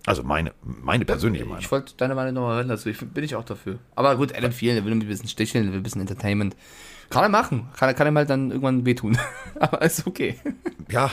Also 0.07 0.23
meine, 0.23 0.53
meine 0.63 1.05
persönliche 1.05 1.45
Meinung. 1.45 1.59
ich 1.59 1.71
wollte 1.71 1.93
deine 1.97 2.15
Meinung 2.15 2.33
nochmal 2.35 2.55
hören 2.57 2.67
dazu. 2.67 2.89
Ich, 2.89 2.99
bin 2.99 3.23
ich 3.23 3.35
auch 3.35 3.43
dafür. 3.43 3.79
Aber 3.95 4.15
gut, 4.15 4.35
Adam 4.37 4.51
Thielen, 4.51 4.75
der 4.75 4.85
will 4.85 4.91
ein 4.91 4.99
bisschen 4.99 5.27
sticheln, 5.29 5.63
der 5.65 5.73
will 5.73 5.79
ein 5.79 5.83
bisschen 5.83 6.01
Entertainment. 6.01 6.55
Kann 7.09 7.23
er 7.23 7.29
machen. 7.29 7.69
Kann, 7.77 7.89
er- 7.89 7.93
kann 7.93 8.07
ihm 8.07 8.17
halt 8.17 8.29
dann 8.29 8.49
irgendwann 8.51 8.85
wehtun. 8.85 9.17
Aber 9.59 9.81
ist 9.83 10.05
okay. 10.07 10.35
Ja, 10.89 11.11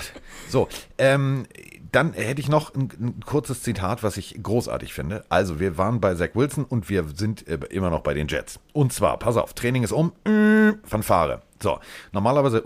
so. 0.49 0.69
Ähm, 0.99 1.47
dann 1.93 2.15
hätte 2.15 2.41
ich 2.41 2.49
noch 2.49 2.75
ein, 2.75 2.89
ein 3.01 3.21
kurzes 3.25 3.63
Zitat, 3.63 4.03
was 4.03 4.17
ich 4.17 4.43
großartig 4.43 4.93
finde. 4.93 5.25
Also, 5.29 5.61
wir 5.61 5.79
waren 5.79 6.01
bei 6.01 6.15
Zach 6.15 6.31
Wilson 6.35 6.65
und 6.65 6.89
wir 6.89 7.05
sind 7.15 7.47
äh, 7.47 7.59
immer 7.71 7.91
noch 7.91 8.01
bei 8.01 8.15
den 8.15 8.29
Jets. 8.29 8.61
Und 8.73 8.93
zwar, 8.93 9.19
pass 9.19 9.37
auf, 9.37 9.53
Training 9.55 9.83
ist 9.83 9.93
um, 9.93 10.13
äh, 10.25 10.73
Fanfare. 10.85 11.43
So, 11.63 11.79
normalerweise 12.13 12.65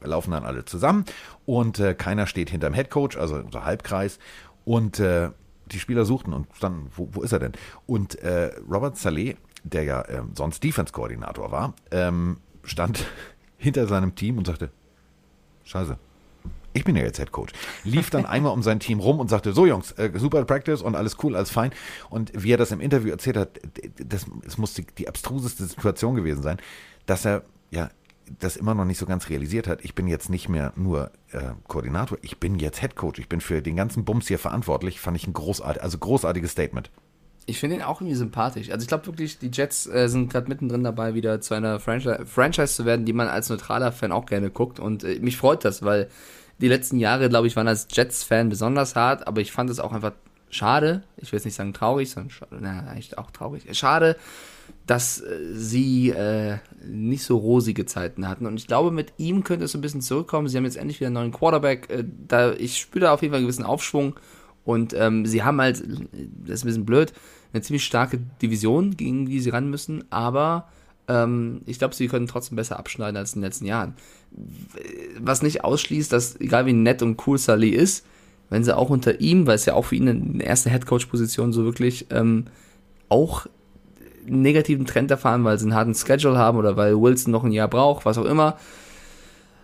laufen 0.00 0.30
dann 0.30 0.44
alle 0.44 0.64
zusammen 0.64 1.04
und 1.44 1.78
äh, 1.78 1.94
keiner 1.94 2.26
steht 2.26 2.50
hinterm 2.50 2.72
Headcoach, 2.72 3.16
also 3.18 3.42
so 3.50 3.64
Halbkreis. 3.64 4.18
Und 4.64 5.00
äh, 5.00 5.30
die 5.66 5.80
Spieler 5.80 6.04
suchten 6.04 6.32
und 6.32 6.46
dann, 6.60 6.86
wo, 6.96 7.08
wo 7.12 7.22
ist 7.22 7.32
er 7.32 7.40
denn? 7.40 7.52
Und 7.86 8.16
äh, 8.20 8.52
Robert 8.70 8.96
Saleh, 8.96 9.36
der 9.64 9.84
ja 9.84 10.08
ähm, 10.08 10.30
sonst 10.34 10.62
Defense-Koordinator 10.62 11.50
war, 11.50 11.74
ähm, 11.90 12.38
stand 12.64 13.06
hinter 13.56 13.86
seinem 13.86 14.14
Team 14.14 14.38
und 14.38 14.46
sagte, 14.46 14.70
Scheiße. 15.64 15.96
Ich 16.74 16.84
bin 16.84 16.96
ja 16.96 17.02
jetzt 17.02 17.18
Head 17.18 17.32
Coach. 17.32 17.52
Lief 17.84 18.10
dann 18.10 18.26
einmal 18.26 18.52
um 18.52 18.62
sein 18.62 18.80
Team 18.80 19.00
rum 19.00 19.20
und 19.20 19.28
sagte, 19.28 19.52
so 19.52 19.66
Jungs, 19.66 19.92
äh, 19.92 20.10
super 20.16 20.44
Practice 20.44 20.82
und 20.82 20.94
alles 20.94 21.16
cool, 21.22 21.36
alles 21.36 21.50
fein. 21.50 21.70
Und 22.10 22.32
wie 22.34 22.52
er 22.52 22.56
das 22.56 22.70
im 22.70 22.80
Interview 22.80 23.10
erzählt 23.10 23.36
hat, 23.36 23.60
das, 23.98 24.26
das 24.44 24.58
muss 24.58 24.74
die, 24.74 24.86
die 24.98 25.08
abstruseste 25.08 25.64
Situation 25.64 26.14
gewesen 26.14 26.42
sein, 26.42 26.58
dass 27.06 27.24
er 27.24 27.42
ja 27.70 27.90
das 28.38 28.56
immer 28.56 28.74
noch 28.74 28.84
nicht 28.84 28.98
so 28.98 29.06
ganz 29.06 29.28
realisiert 29.28 29.66
hat. 29.66 29.84
Ich 29.84 29.94
bin 29.94 30.06
jetzt 30.06 30.30
nicht 30.30 30.48
mehr 30.48 30.72
nur 30.76 31.10
äh, 31.32 31.52
Koordinator, 31.66 32.18
ich 32.22 32.38
bin 32.38 32.58
jetzt 32.58 32.80
Head 32.80 32.96
Coach. 32.96 33.18
Ich 33.18 33.28
bin 33.28 33.40
für 33.40 33.62
den 33.62 33.76
ganzen 33.76 34.04
Bums 34.04 34.28
hier 34.28 34.38
verantwortlich. 34.38 35.00
Fand 35.00 35.16
ich 35.16 35.26
ein 35.26 35.32
großartig, 35.32 35.82
also 35.82 35.98
großartiges 35.98 36.50
Statement. 36.50 36.90
Ich 37.44 37.58
finde 37.58 37.76
ihn 37.76 37.82
auch 37.82 38.00
irgendwie 38.00 38.16
sympathisch. 38.16 38.70
Also 38.70 38.84
ich 38.84 38.88
glaube 38.88 39.06
wirklich, 39.06 39.38
die 39.38 39.50
Jets 39.52 39.86
äh, 39.86 40.08
sind 40.08 40.30
gerade 40.30 40.48
mittendrin 40.48 40.84
dabei, 40.84 41.14
wieder 41.14 41.40
zu 41.40 41.54
einer 41.54 41.80
Franchise, 41.80 42.24
Franchise 42.24 42.74
zu 42.74 42.84
werden, 42.84 43.04
die 43.04 43.12
man 43.12 43.26
als 43.26 43.48
neutraler 43.48 43.90
Fan 43.90 44.12
auch 44.12 44.26
gerne 44.26 44.50
guckt. 44.50 44.78
Und 44.78 45.02
äh, 45.02 45.18
mich 45.18 45.36
freut 45.36 45.64
das, 45.64 45.82
weil 45.82 46.08
die 46.62 46.68
letzten 46.68 46.98
Jahre, 46.98 47.28
glaube 47.28 47.48
ich, 47.48 47.56
waren 47.56 47.68
als 47.68 47.88
Jets-Fan 47.90 48.48
besonders 48.48 48.96
hart, 48.96 49.26
aber 49.26 49.40
ich 49.40 49.52
fand 49.52 49.68
es 49.68 49.80
auch 49.80 49.92
einfach 49.92 50.12
schade, 50.48 51.02
ich 51.16 51.32
will 51.32 51.38
jetzt 51.38 51.44
nicht 51.44 51.56
sagen 51.56 51.72
traurig, 51.72 52.10
sondern 52.10 52.30
na, 52.60 52.80
eigentlich 52.86 53.18
auch 53.18 53.30
traurig, 53.30 53.64
schade, 53.76 54.16
dass 54.86 55.20
äh, 55.20 55.38
sie 55.52 56.10
äh, 56.10 56.58
nicht 56.86 57.24
so 57.24 57.36
rosige 57.36 57.84
Zeiten 57.84 58.28
hatten. 58.28 58.46
Und 58.46 58.56
ich 58.58 58.66
glaube, 58.66 58.90
mit 58.90 59.12
ihm 59.16 59.44
könnte 59.44 59.64
es 59.64 59.74
ein 59.74 59.80
bisschen 59.80 60.02
zurückkommen. 60.02 60.48
Sie 60.48 60.56
haben 60.56 60.64
jetzt 60.64 60.76
endlich 60.76 61.00
wieder 61.00 61.08
einen 61.08 61.14
neuen 61.14 61.32
Quarterback. 61.32 61.90
Äh, 61.90 62.04
da, 62.28 62.52
ich 62.52 62.78
spüre 62.78 63.06
da 63.06 63.12
auf 63.12 63.22
jeden 63.22 63.32
Fall 63.32 63.38
einen 63.38 63.46
gewissen 63.46 63.64
Aufschwung. 63.64 64.14
Und 64.64 64.94
ähm, 64.94 65.26
sie 65.26 65.42
haben 65.42 65.60
halt, 65.60 65.82
das 65.82 66.56
ist 66.56 66.64
ein 66.64 66.66
bisschen 66.66 66.86
blöd, 66.86 67.12
eine 67.52 67.62
ziemlich 67.62 67.84
starke 67.84 68.20
Division, 68.40 68.96
gegen 68.96 69.26
die 69.26 69.40
sie 69.40 69.50
ran 69.50 69.68
müssen, 69.68 70.04
aber 70.10 70.68
ähm, 71.08 71.62
ich 71.66 71.78
glaube, 71.78 71.94
sie 71.94 72.08
können 72.08 72.26
trotzdem 72.26 72.56
besser 72.56 72.78
abschneiden 72.78 73.16
als 73.16 73.34
in 73.34 73.40
den 73.40 73.46
letzten 73.46 73.66
Jahren. 73.66 73.94
Was 75.20 75.42
nicht 75.42 75.64
ausschließt, 75.64 76.12
dass, 76.12 76.40
egal 76.40 76.66
wie 76.66 76.72
nett 76.72 77.02
und 77.02 77.26
cool 77.26 77.38
Saleh 77.38 77.70
ist, 77.70 78.06
wenn 78.50 78.64
sie 78.64 78.76
auch 78.76 78.90
unter 78.90 79.20
ihm, 79.20 79.46
weil 79.46 79.54
es 79.54 79.64
ja 79.64 79.74
auch 79.74 79.86
für 79.86 79.96
ihn 79.96 80.08
eine 80.08 80.44
erste 80.44 80.70
Headcoach-Position 80.70 81.52
so 81.52 81.64
wirklich 81.64 82.06
ähm, 82.10 82.46
auch 83.08 83.46
einen 84.26 84.42
negativen 84.42 84.86
Trend 84.86 85.10
erfahren, 85.10 85.44
weil 85.44 85.58
sie 85.58 85.64
einen 85.64 85.74
harten 85.74 85.94
Schedule 85.94 86.38
haben 86.38 86.58
oder 86.58 86.76
weil 86.76 87.00
Wilson 87.00 87.32
noch 87.32 87.44
ein 87.44 87.52
Jahr 87.52 87.68
braucht, 87.68 88.04
was 88.04 88.18
auch 88.18 88.24
immer, 88.24 88.56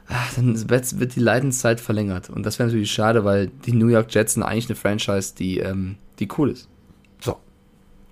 ach, 0.09 0.35
dann 0.35 0.69
wird, 0.69 0.99
wird 0.99 1.15
die 1.17 1.21
Leidenszeit 1.21 1.81
verlängert. 1.81 2.31
Und 2.31 2.45
das 2.45 2.59
wäre 2.59 2.69
natürlich 2.69 2.91
schade, 2.91 3.25
weil 3.25 3.49
die 3.67 3.73
New 3.73 3.89
York 3.89 4.13
Jets 4.13 4.35
sind 4.35 4.43
eigentlich 4.43 4.69
eine 4.69 4.77
Franchise, 4.77 5.35
die, 5.37 5.59
ähm, 5.59 5.97
die 6.19 6.29
cool 6.39 6.51
ist. 6.51 6.69
So. 7.21 7.37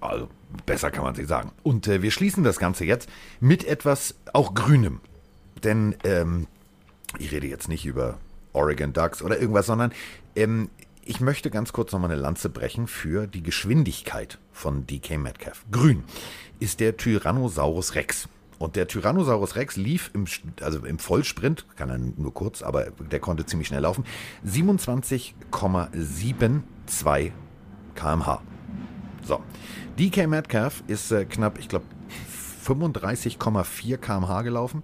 Also, 0.00 0.28
besser 0.66 0.90
kann 0.90 1.04
man 1.04 1.14
sich 1.14 1.26
sagen. 1.26 1.52
Und 1.62 1.88
äh, 1.88 2.02
wir 2.02 2.10
schließen 2.10 2.44
das 2.44 2.58
Ganze 2.58 2.84
jetzt 2.84 3.08
mit 3.40 3.64
etwas 3.64 4.14
auch 4.32 4.54
Grünem. 4.54 5.00
Denn 5.64 5.96
ähm, 6.04 6.46
ich 7.18 7.32
rede 7.32 7.46
jetzt 7.46 7.68
nicht 7.68 7.86
über 7.86 8.18
Oregon 8.52 8.92
Ducks 8.92 9.22
oder 9.22 9.38
irgendwas, 9.38 9.66
sondern 9.66 9.92
ähm, 10.34 10.70
ich 11.04 11.20
möchte 11.20 11.50
ganz 11.50 11.72
kurz 11.72 11.92
nochmal 11.92 12.10
eine 12.10 12.20
Lanze 12.20 12.48
brechen 12.48 12.88
für 12.88 13.28
die 13.28 13.42
Geschwindigkeit 13.42 14.38
von 14.52 14.86
DK 14.86 15.18
Metcalf. 15.18 15.64
Grün 15.70 16.04
ist 16.58 16.80
der 16.80 16.96
Tyrannosaurus 16.96 17.94
Rex. 17.94 18.28
Und 18.58 18.74
der 18.74 18.88
Tyrannosaurus 18.88 19.54
Rex 19.56 19.76
lief 19.76 20.10
im, 20.14 20.24
also 20.62 20.82
im 20.84 20.98
Vollsprint, 20.98 21.66
kann 21.76 21.90
er 21.90 21.98
nur 21.98 22.32
kurz, 22.32 22.62
aber 22.62 22.86
der 22.90 23.20
konnte 23.20 23.44
ziemlich 23.46 23.68
schnell 23.68 23.82
laufen, 23.82 24.04
27,72 24.46 27.32
km/h. 27.94 28.42
So, 29.22 29.42
DK 29.98 30.26
Metcalf 30.26 30.82
ist 30.86 31.12
äh, 31.12 31.26
knapp, 31.26 31.58
ich 31.58 31.68
glaube, 31.68 31.84
35,4 32.66 33.98
km/h 33.98 34.42
gelaufen. 34.42 34.82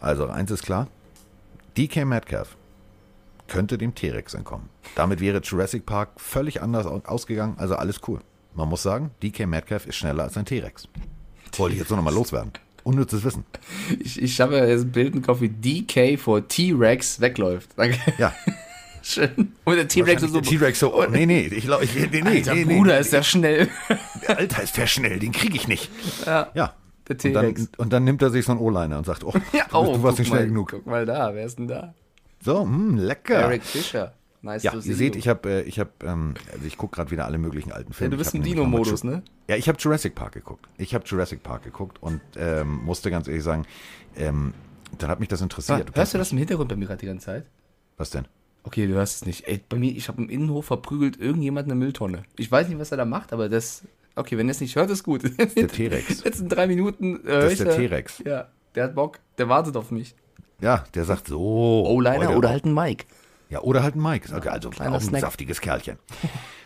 Also 0.00 0.26
eins 0.28 0.50
ist 0.50 0.62
klar, 0.62 0.88
DK 1.76 2.04
Metcalf 2.04 2.56
könnte 3.48 3.78
dem 3.78 3.94
T-Rex 3.94 4.34
entkommen. 4.34 4.68
Damit 4.94 5.20
wäre 5.20 5.40
Jurassic 5.40 5.86
Park 5.86 6.20
völlig 6.20 6.62
anders 6.62 6.86
ausgegangen, 6.86 7.56
also 7.58 7.76
alles 7.76 8.00
cool. 8.06 8.20
Man 8.54 8.68
muss 8.68 8.82
sagen, 8.82 9.10
DK 9.22 9.46
Metcalf 9.46 9.86
ist 9.86 9.96
schneller 9.96 10.24
als 10.24 10.36
ein 10.36 10.44
T-Rex. 10.44 10.88
Wollte 11.56 11.74
ich 11.74 11.80
jetzt 11.80 11.90
nur 11.90 11.96
nochmal 11.96 12.14
loswerden. 12.14 12.52
Unnützes 12.84 13.24
Wissen. 13.24 13.44
Ich, 14.00 14.20
ich 14.22 14.40
habe 14.40 14.56
ja 14.56 14.64
jetzt 14.66 14.82
ein 14.82 14.92
Bild 14.92 15.14
im 15.14 15.22
Kopf, 15.22 15.40
wie 15.40 15.48
DK 15.48 16.18
vor 16.18 16.46
T-Rex 16.46 17.20
wegläuft. 17.20 17.70
Danke. 17.76 17.98
Ja. 18.18 18.32
Schön. 19.02 19.52
Und 19.64 19.76
der 19.76 19.88
T-Rex 19.88 20.22
so. 20.22 20.40
T-Rex 20.40 20.80
so, 20.80 20.94
oh, 20.94 21.06
nee, 21.08 21.26
nee, 21.26 21.46
ich 21.46 21.64
glaube, 21.64 21.84
ich, 21.84 21.94
nee, 21.94 22.08
nee, 22.10 22.28
Alter 22.28 22.54
nee, 22.54 22.64
Bruder, 22.64 22.94
nee, 22.94 23.00
ist 23.00 23.12
der 23.12 23.22
schnell. 23.22 23.68
Alter, 24.26 24.62
ist 24.62 24.76
der 24.76 24.86
schnell, 24.86 25.18
den 25.18 25.32
kriege 25.32 25.56
ich 25.56 25.66
nicht. 25.68 25.90
Ja. 26.26 26.50
Ja. 26.54 26.74
Der 27.08 27.24
Und 27.24 27.34
dann, 27.34 27.68
und 27.78 27.92
dann 27.92 28.04
nimmt 28.04 28.22
er 28.22 28.30
sich 28.30 28.44
so 28.44 28.52
einen 28.52 28.60
O-Liner 28.60 28.98
und 28.98 29.04
sagt, 29.04 29.24
oh, 29.24 29.32
Ja, 29.52 29.64
du, 29.70 29.80
bist- 29.82 29.94
du 29.96 30.02
warst 30.02 30.18
nicht 30.18 30.28
schnell 30.28 30.40
mal, 30.42 30.48
genug. 30.48 30.70
Guck 30.70 30.86
mal 30.86 31.06
da, 31.06 31.34
wer 31.34 31.44
ist 31.46 31.58
denn 31.58 31.68
da? 31.68 31.94
So, 32.42 32.64
mh, 32.64 33.00
lecker. 33.02 33.34
Eric 33.36 33.62
Fischer. 33.64 34.12
Nice 34.40 34.62
Ja, 34.62 34.72
ihr 34.74 34.80
seht, 34.94 35.14
you. 35.16 35.18
ich 35.18 35.26
habe, 35.26 35.48
äh, 35.50 35.62
ich 35.62 35.80
habe, 35.80 35.90
ähm, 36.04 36.34
also 36.52 36.64
ich 36.64 36.76
gucke 36.78 36.94
gerade 36.94 37.10
wieder 37.10 37.24
alle 37.24 37.38
möglichen 37.38 37.72
alten 37.72 37.90
ja, 37.90 37.96
Filme. 37.96 38.10
du 38.12 38.18
bist 38.18 38.34
im 38.34 38.42
Dino-Modus, 38.44 39.02
ne? 39.02 39.22
Ja, 39.48 39.56
ich 39.56 39.68
habe 39.68 39.78
Jurassic 39.80 40.14
Park 40.14 40.32
geguckt. 40.34 40.68
Ich 40.78 40.94
habe 40.94 41.04
Jurassic 41.06 41.42
Park 41.42 41.64
geguckt 41.64 41.98
und 42.00 42.20
ähm, 42.36 42.84
musste 42.84 43.10
ganz 43.10 43.26
ehrlich 43.26 43.42
sagen, 43.42 43.64
ähm, 44.16 44.54
dann 44.98 45.10
hat 45.10 45.18
mich 45.18 45.28
das 45.28 45.40
interessiert. 45.40 45.90
Hörst 45.94 46.14
du 46.14 46.18
das 46.18 46.30
im 46.30 46.38
Hintergrund 46.38 46.68
bei 46.68 46.76
mir 46.76 46.86
gerade 46.86 47.00
die 47.00 47.06
ganze 47.06 47.26
Zeit? 47.26 47.46
Was 47.96 48.10
denn? 48.10 48.26
Okay, 48.62 48.86
du 48.86 48.92
hörst 48.94 49.16
es 49.22 49.26
nicht. 49.26 49.48
Ey, 49.48 49.60
bei 49.68 49.76
mir, 49.76 49.90
ich 49.90 50.08
habe 50.08 50.22
im 50.22 50.28
Innenhof 50.28 50.66
verprügelt 50.66 51.18
irgendjemand 51.18 51.66
eine 51.66 51.74
Mülltonne. 51.74 52.22
Ich 52.36 52.50
weiß 52.50 52.68
nicht, 52.68 52.78
was 52.78 52.90
er 52.92 52.98
da 52.98 53.04
macht, 53.04 53.32
aber 53.32 53.48
das. 53.48 53.82
Okay, 54.18 54.36
wenn 54.38 54.46
ihr 54.48 54.52
es 54.52 54.60
nicht 54.60 54.76
hört, 54.76 54.90
ist 54.90 55.02
gut. 55.04 55.22
Das 55.38 55.54
der 55.54 55.68
T-Rex. 55.68 56.24
Jetzt 56.24 56.40
in 56.40 56.48
drei 56.48 56.66
Minuten. 56.66 57.24
Äh, 57.26 57.40
Das 57.40 57.52
ist 57.52 57.58
der 57.60 57.66
da- 57.68 57.76
T-Rex. 57.76 58.22
Ja, 58.24 58.48
der 58.74 58.84
hat 58.84 58.94
Bock. 58.94 59.18
Der 59.38 59.48
wartet 59.48 59.76
auf 59.76 59.90
mich. 59.90 60.14
Ja, 60.60 60.84
der 60.94 61.04
sagt 61.04 61.28
so. 61.28 61.40
O-Liner 61.86 62.24
Leute, 62.26 62.36
oder 62.36 62.48
halt 62.50 62.64
ein 62.64 62.74
Mike. 62.74 63.04
Ja, 63.50 63.60
oder 63.60 63.82
halt 63.82 63.94
ein 63.96 64.02
Mike. 64.02 64.32
Also, 64.34 64.48
also 64.50 64.70
kleiner 64.70 64.92
auch 64.96 65.00
ein 65.00 65.06
Snack. 65.06 65.20
saftiges 65.22 65.60
Kerlchen. 65.60 65.96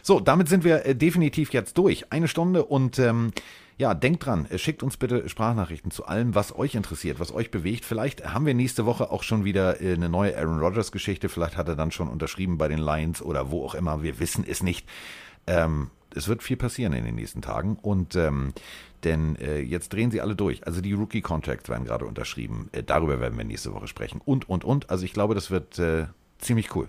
So, 0.02 0.18
damit 0.18 0.48
sind 0.48 0.64
wir 0.64 0.84
äh, 0.86 0.94
definitiv 0.96 1.52
jetzt 1.52 1.78
durch. 1.78 2.10
Eine 2.10 2.26
Stunde 2.26 2.64
und 2.64 2.98
ähm, 2.98 3.30
ja, 3.78 3.94
denkt 3.94 4.26
dran, 4.26 4.46
äh, 4.50 4.58
schickt 4.58 4.82
uns 4.82 4.96
bitte 4.96 5.28
Sprachnachrichten 5.28 5.90
zu 5.92 6.06
allem, 6.06 6.34
was 6.34 6.56
euch 6.58 6.74
interessiert, 6.74 7.20
was 7.20 7.32
euch 7.32 7.50
bewegt. 7.50 7.84
Vielleicht 7.84 8.32
haben 8.34 8.46
wir 8.46 8.54
nächste 8.54 8.84
Woche 8.86 9.10
auch 9.12 9.22
schon 9.22 9.44
wieder 9.44 9.80
äh, 9.80 9.92
eine 9.94 10.08
neue 10.08 10.36
Aaron 10.36 10.58
Rodgers 10.58 10.90
Geschichte. 10.90 11.28
Vielleicht 11.28 11.56
hat 11.56 11.68
er 11.68 11.76
dann 11.76 11.92
schon 11.92 12.08
unterschrieben 12.08 12.58
bei 12.58 12.66
den 12.68 12.78
Lions 12.78 13.22
oder 13.22 13.50
wo 13.52 13.64
auch 13.64 13.74
immer. 13.76 14.02
Wir 14.02 14.18
wissen 14.18 14.44
es 14.48 14.62
nicht. 14.62 14.88
Ähm, 15.46 15.90
es 16.16 16.28
wird 16.28 16.42
viel 16.42 16.56
passieren 16.56 16.92
in 16.92 17.04
den 17.04 17.14
nächsten 17.14 17.42
Tagen 17.42 17.76
und 17.80 18.16
ähm, 18.16 18.52
denn 19.04 19.36
äh, 19.36 19.60
jetzt 19.60 19.92
drehen 19.92 20.10
sie 20.10 20.20
alle 20.20 20.36
durch. 20.36 20.66
Also 20.66 20.80
die 20.80 20.92
Rookie-Contracts 20.92 21.68
werden 21.68 21.84
gerade 21.84 22.04
unterschrieben. 22.04 22.68
Äh, 22.72 22.82
darüber 22.82 23.20
werden 23.20 23.36
wir 23.36 23.44
nächste 23.44 23.74
Woche 23.74 23.88
sprechen. 23.88 24.20
Und, 24.24 24.48
und, 24.48 24.64
und. 24.64 24.90
Also 24.90 25.04
ich 25.04 25.12
glaube, 25.12 25.34
das 25.34 25.50
wird 25.50 25.78
äh, 25.78 26.06
ziemlich 26.38 26.74
cool. 26.76 26.88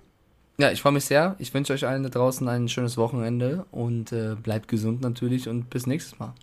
Ja, 0.59 0.71
ich 0.71 0.81
freue 0.81 0.91
mich 0.91 1.05
sehr. 1.05 1.35
Ich 1.39 1.53
wünsche 1.53 1.73
euch 1.73 1.87
allen 1.87 2.03
da 2.03 2.09
draußen 2.09 2.47
ein 2.47 2.69
schönes 2.69 2.97
Wochenende 2.97 3.65
und 3.71 4.11
äh, 4.11 4.35
bleibt 4.35 4.67
gesund 4.67 5.01
natürlich 5.01 5.49
und 5.49 5.69
bis 5.71 5.87
nächstes 5.87 6.19
Mal. 6.19 6.33